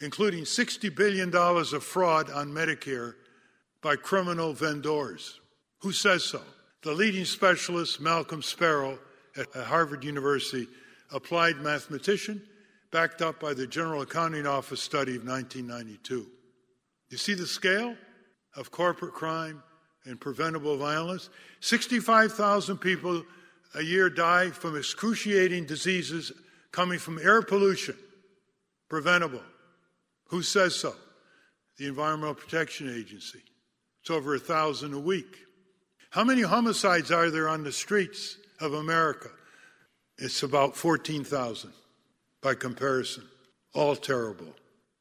including 0.02 0.44
$60 0.44 0.96
billion 0.96 1.34
of 1.36 1.84
fraud 1.84 2.30
on 2.30 2.52
Medicare 2.52 3.16
by 3.82 3.96
criminal 3.96 4.54
vendors. 4.54 5.40
Who 5.80 5.92
says 5.92 6.24
so? 6.24 6.42
The 6.84 6.94
leading 6.94 7.26
specialist, 7.26 8.00
Malcolm 8.00 8.42
Sparrow 8.42 9.00
at 9.36 9.48
Harvard 9.54 10.04
University, 10.04 10.68
applied 11.12 11.58
mathematician, 11.58 12.42
backed 12.92 13.22
up 13.22 13.40
by 13.40 13.54
the 13.54 13.66
General 13.66 14.02
Accounting 14.02 14.46
Office 14.46 14.82
study 14.82 15.16
of 15.16 15.26
1992. 15.26 16.28
You 17.10 17.18
see 17.18 17.34
the 17.34 17.48
scale 17.48 17.96
of 18.56 18.72
corporate 18.72 19.14
crime 19.14 19.64
and 20.06 20.20
preventable 20.20 20.78
violence? 20.78 21.30
65,000 21.62 22.78
people 22.78 23.24
a 23.76 23.82
year 23.82 24.10
die 24.10 24.50
from 24.50 24.78
excruciating 24.78 25.66
diseases 25.66 26.32
coming 26.72 27.00
from 27.00 27.18
air 27.20 27.42
pollution. 27.42 27.96
Preventable. 28.90 29.42
Who 30.28 30.42
says 30.42 30.76
so? 30.76 30.94
The 31.78 31.88
Environmental 31.88 32.36
Protection 32.36 32.94
Agency. 32.94 33.40
It's 34.02 34.10
over 34.10 34.36
a 34.36 34.40
thousand 34.40 34.94
a 34.94 35.00
week. 35.00 35.38
How 36.10 36.26
many 36.26 36.42
homicides 36.42 37.12
are 37.12 37.30
there 37.30 37.48
on 37.48 37.64
the 37.64 37.72
streets 37.72 38.38
of 38.60 38.74
America? 38.74 39.30
It's 40.18 40.44
about 40.44 40.76
14,000 40.76 41.72
by 42.42 42.56
comparison. 42.56 43.24
All 43.74 43.96
terrible. 43.96 44.54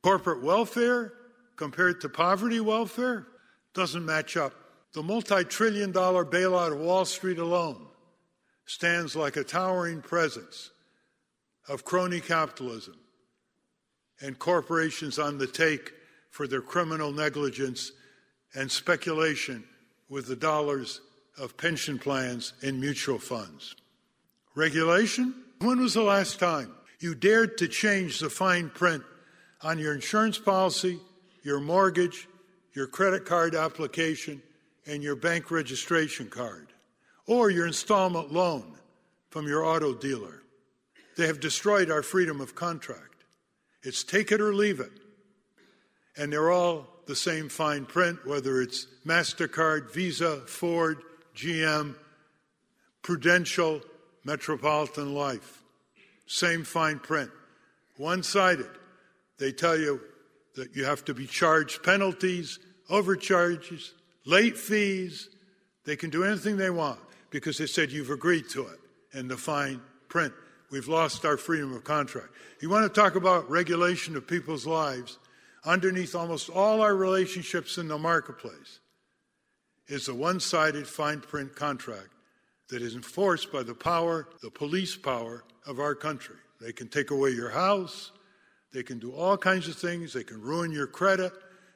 Corporate 0.02 0.42
welfare 0.42 1.12
compared 1.56 2.00
to 2.02 2.08
poverty 2.08 2.60
welfare 2.60 3.26
doesn't 3.74 4.04
match 4.04 4.36
up. 4.36 4.52
The 4.94 5.02
multi 5.02 5.44
trillion 5.44 5.92
dollar 5.92 6.24
bailout 6.24 6.72
of 6.72 6.80
Wall 6.80 7.04
Street 7.04 7.38
alone 7.38 7.86
stands 8.66 9.16
like 9.16 9.36
a 9.36 9.44
towering 9.44 10.02
presence 10.02 10.70
of 11.68 11.84
crony 11.84 12.20
capitalism 12.20 12.96
and 14.20 14.38
corporations 14.38 15.18
on 15.18 15.38
the 15.38 15.46
take 15.46 15.92
for 16.30 16.46
their 16.46 16.60
criminal 16.60 17.12
negligence 17.12 17.92
and 18.54 18.70
speculation 18.70 19.64
with 20.08 20.26
the 20.26 20.36
dollars 20.36 21.00
of 21.38 21.56
pension 21.56 21.98
plans 21.98 22.52
and 22.62 22.80
mutual 22.80 23.18
funds. 23.18 23.76
Regulation? 24.54 25.34
When 25.60 25.80
was 25.80 25.94
the 25.94 26.02
last 26.02 26.40
time 26.40 26.72
you 27.00 27.14
dared 27.14 27.58
to 27.58 27.66
change 27.66 28.20
the 28.20 28.30
fine 28.30 28.68
print 28.68 29.02
on 29.62 29.78
your 29.78 29.94
insurance 29.94 30.38
policy, 30.38 31.00
your 31.42 31.58
mortgage, 31.58 32.28
your 32.74 32.86
credit 32.86 33.24
card 33.24 33.54
application, 33.54 34.40
and 34.86 35.02
your 35.02 35.16
bank 35.16 35.50
registration 35.50 36.28
card, 36.28 36.68
or 37.26 37.50
your 37.50 37.66
installment 37.66 38.32
loan 38.32 38.74
from 39.30 39.48
your 39.48 39.64
auto 39.64 39.94
dealer? 39.94 40.42
They 41.16 41.26
have 41.26 41.40
destroyed 41.40 41.90
our 41.90 42.02
freedom 42.02 42.40
of 42.40 42.54
contract. 42.54 43.24
It's 43.82 44.04
take 44.04 44.30
it 44.30 44.40
or 44.40 44.54
leave 44.54 44.80
it. 44.80 44.92
And 46.16 46.32
they're 46.32 46.50
all 46.50 46.86
the 47.06 47.16
same 47.16 47.48
fine 47.48 47.86
print, 47.86 48.26
whether 48.26 48.60
it's 48.60 48.86
MasterCard, 49.06 49.92
Visa, 49.92 50.36
Ford, 50.46 51.02
GM, 51.34 51.94
Prudential, 53.02 53.80
Metropolitan 54.24 55.14
Life. 55.14 55.59
Same 56.30 56.64
fine 56.64 56.98
print. 56.98 57.30
One 57.96 58.22
sided. 58.22 58.70
They 59.38 59.52
tell 59.52 59.78
you 59.78 60.00
that 60.54 60.76
you 60.76 60.84
have 60.84 61.04
to 61.06 61.14
be 61.14 61.26
charged 61.26 61.82
penalties, 61.82 62.58
overcharges, 62.88 63.94
late 64.24 64.56
fees. 64.56 65.28
They 65.84 65.96
can 65.96 66.10
do 66.10 66.24
anything 66.24 66.56
they 66.56 66.70
want 66.70 67.00
because 67.30 67.58
they 67.58 67.66
said 67.66 67.90
you've 67.90 68.10
agreed 68.10 68.48
to 68.50 68.66
it 68.66 68.78
in 69.12 69.28
the 69.28 69.36
fine 69.36 69.80
print. 70.08 70.32
We've 70.70 70.88
lost 70.88 71.24
our 71.24 71.36
freedom 71.36 71.74
of 71.74 71.84
contract. 71.84 72.28
You 72.60 72.70
want 72.70 72.84
to 72.92 73.00
talk 73.00 73.16
about 73.16 73.50
regulation 73.50 74.16
of 74.16 74.26
people's 74.26 74.66
lives? 74.66 75.18
underneath 75.64 76.14
almost 76.14 76.48
all 76.50 76.80
our 76.80 76.94
relationships 76.94 77.78
in 77.78 77.88
the 77.88 77.98
marketplace 77.98 78.80
is 79.88 80.08
a 80.08 80.14
one 80.14 80.40
sided 80.40 80.86
fine 80.86 81.20
print 81.20 81.54
contract 81.54 82.08
that 82.68 82.82
is 82.82 82.94
enforced 82.94 83.52
by 83.52 83.62
the 83.62 83.74
power, 83.74 84.28
the 84.42 84.50
police 84.50 84.96
power 84.96 85.44
of 85.66 85.80
our 85.80 85.94
country. 85.94 86.36
They 86.60 86.72
can 86.72 86.88
take 86.88 87.10
away 87.10 87.30
your 87.30 87.50
house, 87.50 88.12
they 88.72 88.82
can 88.82 88.98
do 88.98 89.12
all 89.12 89.36
kinds 89.36 89.68
of 89.68 89.76
things, 89.76 90.12
they 90.12 90.24
can 90.24 90.40
ruin 90.40 90.70
your 90.70 90.86
credit 90.86 91.32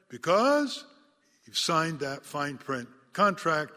because 0.09 0.85
you've 1.45 1.57
signed 1.57 1.99
that 1.99 2.25
fine 2.25 2.57
print 2.57 2.87
contract 3.13 3.73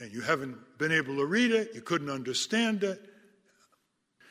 and 0.00 0.12
you 0.12 0.20
haven't 0.20 0.56
been 0.78 0.92
able 0.92 1.16
to 1.16 1.26
read 1.26 1.50
it, 1.50 1.70
you 1.74 1.80
couldn't 1.80 2.10
understand 2.10 2.84
it. 2.84 3.00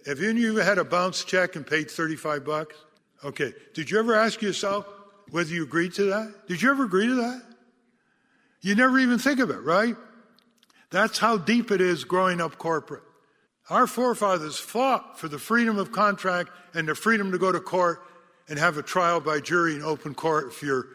Have 0.06 0.20
any 0.20 0.30
of 0.30 0.38
you 0.38 0.56
had 0.58 0.78
a 0.78 0.86
bounce 0.86 1.24
check 1.24 1.56
and 1.56 1.66
paid 1.66 1.92
35 1.92 2.46
bucks? 2.46 2.76
Okay. 3.24 3.54
Did 3.74 3.92
you 3.92 4.00
ever 4.00 4.16
ask 4.16 4.42
yourself, 4.42 4.86
whether 5.32 5.50
you 5.50 5.64
agreed 5.64 5.94
to 5.94 6.06
that. 6.06 6.48
Did 6.48 6.62
you 6.62 6.72
ever 6.72 6.86
agree 6.86 7.08
to 7.08 7.16
that? 7.16 7.42
You 8.62 8.76
never 8.76 9.00
even 9.00 9.20
think 9.20 9.40
of 9.40 9.50
it, 9.50 9.62
right? 9.62 9.96
That's 10.90 11.18
how 11.18 11.38
deep 11.38 11.72
it 11.72 11.82
is 11.82 12.04
growing 12.04 12.42
up 12.42 12.58
corporate. 12.58 13.04
Our 13.70 13.88
forefathers 13.88 14.58
fought 14.58 15.20
for 15.20 15.28
the 15.28 15.40
freedom 15.40 15.78
of 15.78 15.92
contract 15.92 16.52
and 16.74 16.88
the 16.88 16.96
freedom 16.96 17.32
to 17.32 17.38
go 17.38 17.52
to 17.52 17.60
court 17.60 18.02
and 18.48 18.58
have 18.58 18.78
a 18.78 18.84
trial 18.84 19.20
by 19.20 19.42
jury 19.42 19.76
in 19.76 19.84
open 19.84 20.14
court 20.14 20.48
if 20.48 20.64
you're 20.64 20.88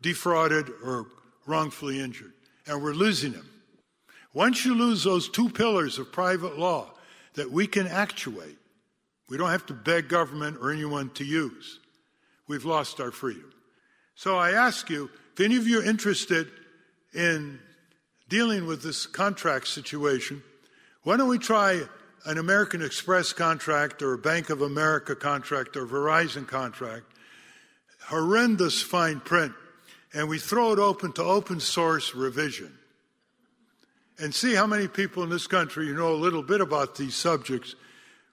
defrauded 0.00 0.70
or 0.84 1.06
wrongfully 1.46 2.00
injured. 2.00 2.32
And 2.66 2.80
we're 2.82 2.92
losing 2.92 3.32
them. 3.32 3.48
Once 4.32 4.64
you 4.64 4.74
lose 4.74 5.02
those 5.02 5.28
two 5.28 5.48
pillars 5.48 5.98
of 5.98 6.12
private 6.12 6.56
law 6.56 6.92
that 7.34 7.50
we 7.50 7.66
can 7.66 7.88
actuate, 7.88 8.56
We 9.30 9.36
don't 9.36 9.50
have 9.50 9.64
to 9.66 9.74
beg 9.74 10.08
government 10.08 10.58
or 10.60 10.72
anyone 10.72 11.08
to 11.10 11.24
use. 11.24 11.78
We've 12.48 12.64
lost 12.64 13.00
our 13.00 13.12
freedom. 13.12 13.52
So 14.16 14.36
I 14.36 14.50
ask 14.50 14.90
you, 14.90 15.08
if 15.32 15.40
any 15.40 15.56
of 15.56 15.68
you 15.68 15.80
are 15.80 15.84
interested 15.84 16.48
in 17.14 17.60
dealing 18.28 18.66
with 18.66 18.82
this 18.82 19.06
contract 19.06 19.68
situation, 19.68 20.42
why 21.04 21.16
don't 21.16 21.28
we 21.28 21.38
try 21.38 21.82
an 22.24 22.38
American 22.38 22.82
Express 22.82 23.32
contract 23.32 24.02
or 24.02 24.14
a 24.14 24.18
Bank 24.18 24.50
of 24.50 24.62
America 24.62 25.14
contract 25.14 25.76
or 25.76 25.86
Verizon 25.86 26.46
contract? 26.46 27.04
Horrendous 28.06 28.82
fine 28.82 29.20
print. 29.20 29.52
And 30.12 30.28
we 30.28 30.38
throw 30.38 30.72
it 30.72 30.78
open 30.78 31.12
to 31.12 31.22
open 31.22 31.60
source 31.60 32.14
revision. 32.14 32.72
And 34.18 34.34
see 34.34 34.54
how 34.54 34.66
many 34.66 34.88
people 34.88 35.22
in 35.22 35.30
this 35.30 35.46
country 35.46 35.86
who 35.86 35.94
know 35.94 36.12
a 36.12 36.14
little 36.14 36.42
bit 36.42 36.60
about 36.60 36.96
these 36.96 37.14
subjects 37.14 37.74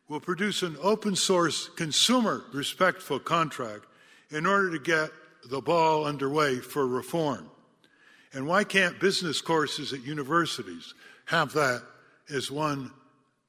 will 0.09 0.19
produce 0.19 0.63
an 0.63 0.75
open 0.81 1.15
source 1.15 1.69
consumer 1.69 2.43
respectful 2.53 3.19
contract 3.19 3.85
in 4.31 4.45
order 4.45 4.71
to 4.71 4.79
get 4.79 5.11
the 5.49 5.61
ball 5.61 6.05
underway 6.05 6.57
for 6.57 6.85
reform. 6.85 7.49
And 8.33 8.47
why 8.47 8.63
can't 8.63 8.99
business 8.99 9.41
courses 9.41 9.93
at 9.93 10.03
universities 10.03 10.93
have 11.25 11.53
that 11.53 11.83
as 12.29 12.51
one 12.51 12.91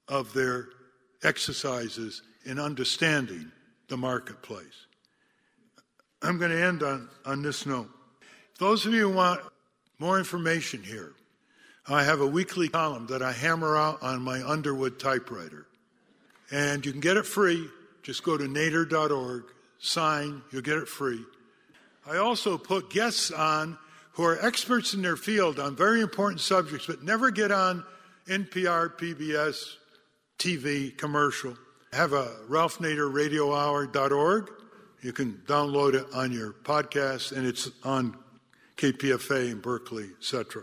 of 0.08 0.32
their 0.32 0.68
exercises 1.22 2.22
in 2.44 2.58
understanding 2.58 3.50
the 3.88 3.96
marketplace? 3.96 4.86
I'm 6.22 6.38
going 6.38 6.50
to 6.50 6.62
end 6.62 6.82
on, 6.82 7.08
on 7.24 7.42
this 7.42 7.66
note. 7.66 7.88
Those 8.58 8.86
of 8.86 8.92
you 8.92 9.08
who 9.08 9.16
want 9.16 9.40
more 9.98 10.18
information 10.18 10.82
here, 10.82 11.12
I 11.86 12.02
have 12.02 12.20
a 12.20 12.26
weekly 12.26 12.68
column 12.68 13.06
that 13.06 13.22
I 13.22 13.32
hammer 13.32 13.76
out 13.76 14.02
on 14.02 14.20
my 14.20 14.46
Underwood 14.46 14.98
typewriter. 14.98 15.66
And 16.50 16.84
you 16.84 16.92
can 16.92 17.00
get 17.00 17.16
it 17.16 17.26
free. 17.26 17.68
Just 18.02 18.24
go 18.24 18.36
to 18.36 18.44
nader.org, 18.44 19.44
sign, 19.78 20.42
you'll 20.50 20.62
get 20.62 20.78
it 20.78 20.88
free. 20.88 21.24
I 22.06 22.16
also 22.16 22.58
put 22.58 22.90
guests 22.90 23.30
on 23.30 23.78
who 24.12 24.24
are 24.24 24.44
experts 24.44 24.94
in 24.94 25.02
their 25.02 25.16
field 25.16 25.60
on 25.60 25.76
very 25.76 26.00
important 26.00 26.40
subjects, 26.40 26.86
but 26.86 27.02
never 27.02 27.30
get 27.30 27.52
on 27.52 27.84
NPR, 28.26 28.98
PBS, 28.98 29.76
TV, 30.38 30.96
commercial. 30.96 31.56
Have 31.92 32.12
a 32.12 32.36
Ralph 32.46 32.78
Nader 32.78 33.12
radiohour.org. 33.12 34.50
You 35.02 35.12
can 35.12 35.42
download 35.46 35.94
it 35.94 36.06
on 36.14 36.30
your 36.30 36.52
podcast, 36.52 37.32
and 37.32 37.44
it's 37.44 37.70
on 37.82 38.16
KPFA 38.76 39.50
in 39.50 39.60
Berkeley, 39.60 40.10
etc. 40.18 40.62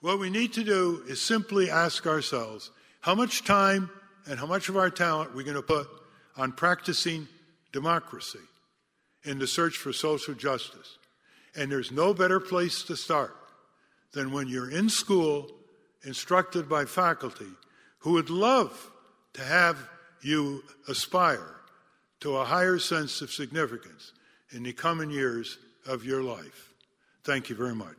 What 0.00 0.18
we 0.18 0.28
need 0.28 0.52
to 0.52 0.64
do 0.64 1.02
is 1.08 1.20
simply 1.20 1.70
ask 1.70 2.06
ourselves 2.06 2.70
how 3.00 3.14
much 3.14 3.44
time 3.44 3.90
and 4.26 4.38
how 4.38 4.46
much 4.46 4.68
of 4.68 4.76
our 4.76 4.90
talent 4.90 5.34
we're 5.34 5.44
going 5.44 5.56
to 5.56 5.62
put 5.62 5.88
on 6.36 6.52
practicing 6.52 7.26
democracy 7.72 8.38
in 9.24 9.38
the 9.38 9.46
search 9.46 9.78
for 9.78 9.94
social 9.94 10.34
justice. 10.34 10.98
And 11.56 11.72
there's 11.72 11.90
no 11.90 12.12
better 12.12 12.38
place 12.38 12.82
to 12.84 12.96
start 12.96 13.34
than 14.12 14.30
when 14.30 14.46
you're 14.46 14.70
in 14.70 14.90
school, 14.90 15.50
instructed 16.04 16.68
by 16.68 16.84
faculty 16.84 17.48
who 18.08 18.14
would 18.14 18.30
love 18.30 18.90
to 19.34 19.42
have 19.42 19.76
you 20.22 20.64
aspire 20.88 21.56
to 22.20 22.38
a 22.38 22.44
higher 22.46 22.78
sense 22.78 23.20
of 23.20 23.30
significance 23.30 24.12
in 24.52 24.62
the 24.62 24.72
coming 24.72 25.10
years 25.10 25.58
of 25.86 26.06
your 26.06 26.22
life. 26.22 26.72
Thank 27.22 27.50
you 27.50 27.54
very 27.54 27.74
much. 27.74 27.98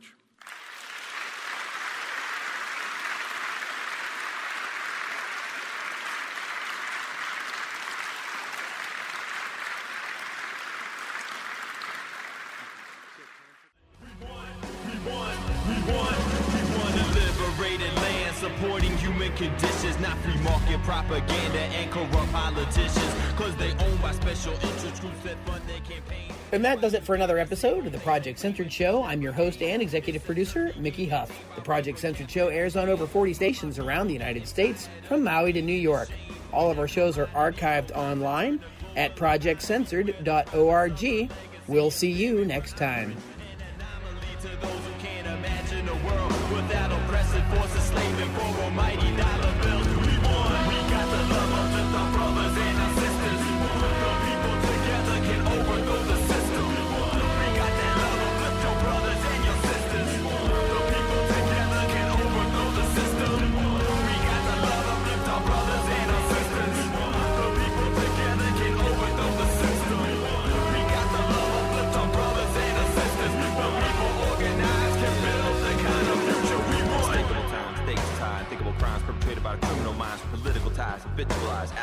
Supporting 18.60 18.94
human 18.98 19.34
conditions, 19.36 19.98
not 20.00 20.18
free 20.18 20.36
market 20.42 20.82
propaganda 20.82 21.58
and 21.58 21.90
corrupt 21.90 22.30
politicians. 22.32 23.14
Cause 23.36 23.56
they 23.56 23.72
owned 23.72 24.02
by 24.02 24.12
special 24.12 24.52
interest 24.52 25.00
groups 25.00 25.22
that 25.24 25.36
fund 25.46 25.62
their 25.66 25.80
campaigns. 25.80 26.34
And 26.52 26.62
that 26.64 26.82
does 26.82 26.94
it 26.94 27.02
for 27.02 27.14
another 27.14 27.38
episode 27.38 27.86
of 27.86 27.92
the 27.92 27.98
Project 28.00 28.38
Censored 28.38 28.70
Show. 28.70 29.02
I'm 29.02 29.22
your 29.22 29.32
host 29.32 29.62
and 29.62 29.80
executive 29.80 30.22
producer, 30.24 30.74
Mickey 30.76 31.06
Huff. 31.06 31.32
The 31.54 31.62
Project 31.62 31.98
Censored 31.98 32.30
Show 32.30 32.48
airs 32.48 32.76
on 32.76 32.90
over 32.90 33.06
40 33.06 33.32
stations 33.32 33.78
around 33.78 34.08
the 34.08 34.12
United 34.12 34.46
States, 34.46 34.90
from 35.08 35.24
Maui 35.24 35.54
to 35.54 35.62
New 35.62 35.72
York. 35.72 36.10
All 36.52 36.70
of 36.70 36.78
our 36.78 36.88
shows 36.88 37.16
are 37.16 37.28
archived 37.28 37.92
online 37.92 38.60
at 38.96 39.16
projectcensored.org. 39.16 41.30
We'll 41.66 41.90
see 41.90 42.10
you 42.10 42.44
next 42.44 42.76
time. 42.76 43.16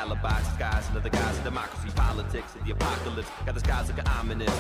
alibi. 0.07 0.39
Skies 0.55 0.87
under 0.87 0.99
the 0.99 1.09
guise 1.09 1.37
of 1.37 1.43
democracy, 1.43 1.89
politics, 1.95 2.55
and 2.55 2.65
the 2.65 2.71
apocalypse. 2.71 3.29
Got 3.45 3.55
the 3.55 3.59
skies 3.59 3.87
looking 3.87 4.07
ominous. 4.07 4.53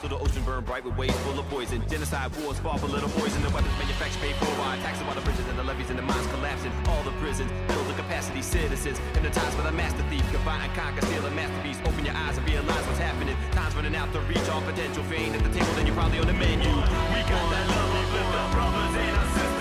So 0.00 0.08
the 0.08 0.18
ocean 0.18 0.42
burn 0.44 0.64
bright 0.64 0.84
with 0.84 0.96
waves 0.96 1.18
full 1.26 1.38
of 1.38 1.46
poison. 1.48 1.82
Genocide, 1.88 2.30
wars, 2.38 2.58
fought 2.60 2.80
for 2.80 2.86
little 2.86 3.08
poison. 3.10 3.42
The 3.42 3.50
weapons 3.50 3.76
manufactured 3.78 4.20
paid 4.20 4.36
for 4.36 4.52
by 4.56 4.78
taxes 4.78 5.04
while 5.04 5.14
the 5.14 5.22
bridges 5.22 5.46
and 5.48 5.58
the 5.58 5.64
levees 5.64 5.90
and 5.90 5.98
the 5.98 6.06
mines 6.06 6.26
collapsing. 6.28 6.72
All 6.88 7.02
the 7.02 7.12
prisons 7.22 7.50
build 7.68 7.86
the 7.88 7.94
capacity, 7.94 8.42
citizens. 8.42 8.98
Hypnotized 9.14 9.56
by 9.58 9.64
the 9.64 9.72
master 9.72 10.02
thief. 10.10 10.24
Combine 10.32 10.62
and 10.62 10.74
conquer, 10.74 11.04
steal 11.06 11.26
a 11.26 11.30
masterpiece. 11.30 11.78
Open 11.84 12.04
your 12.04 12.14
eyes 12.14 12.38
and 12.38 12.48
realize 12.48 12.84
what's 12.86 13.02
happening. 13.02 13.36
Time's 13.52 13.74
running 13.74 13.96
out 13.96 14.12
to 14.12 14.20
reach 14.30 14.46
all 14.48 14.62
potential. 14.62 15.02
If 15.02 15.34
at 15.34 15.42
the 15.42 15.52
table, 15.52 15.72
then 15.74 15.86
you're 15.86 15.96
probably 15.96 16.18
on 16.18 16.26
the 16.26 16.32
menu. 16.32 16.68
We 16.68 17.20
got 17.26 17.44
that 17.50 17.66
love, 17.68 17.90
we 17.94 18.02
flip 18.10 18.52
brothers 18.54 18.96
and 18.96 19.30
sisters. 19.34 19.51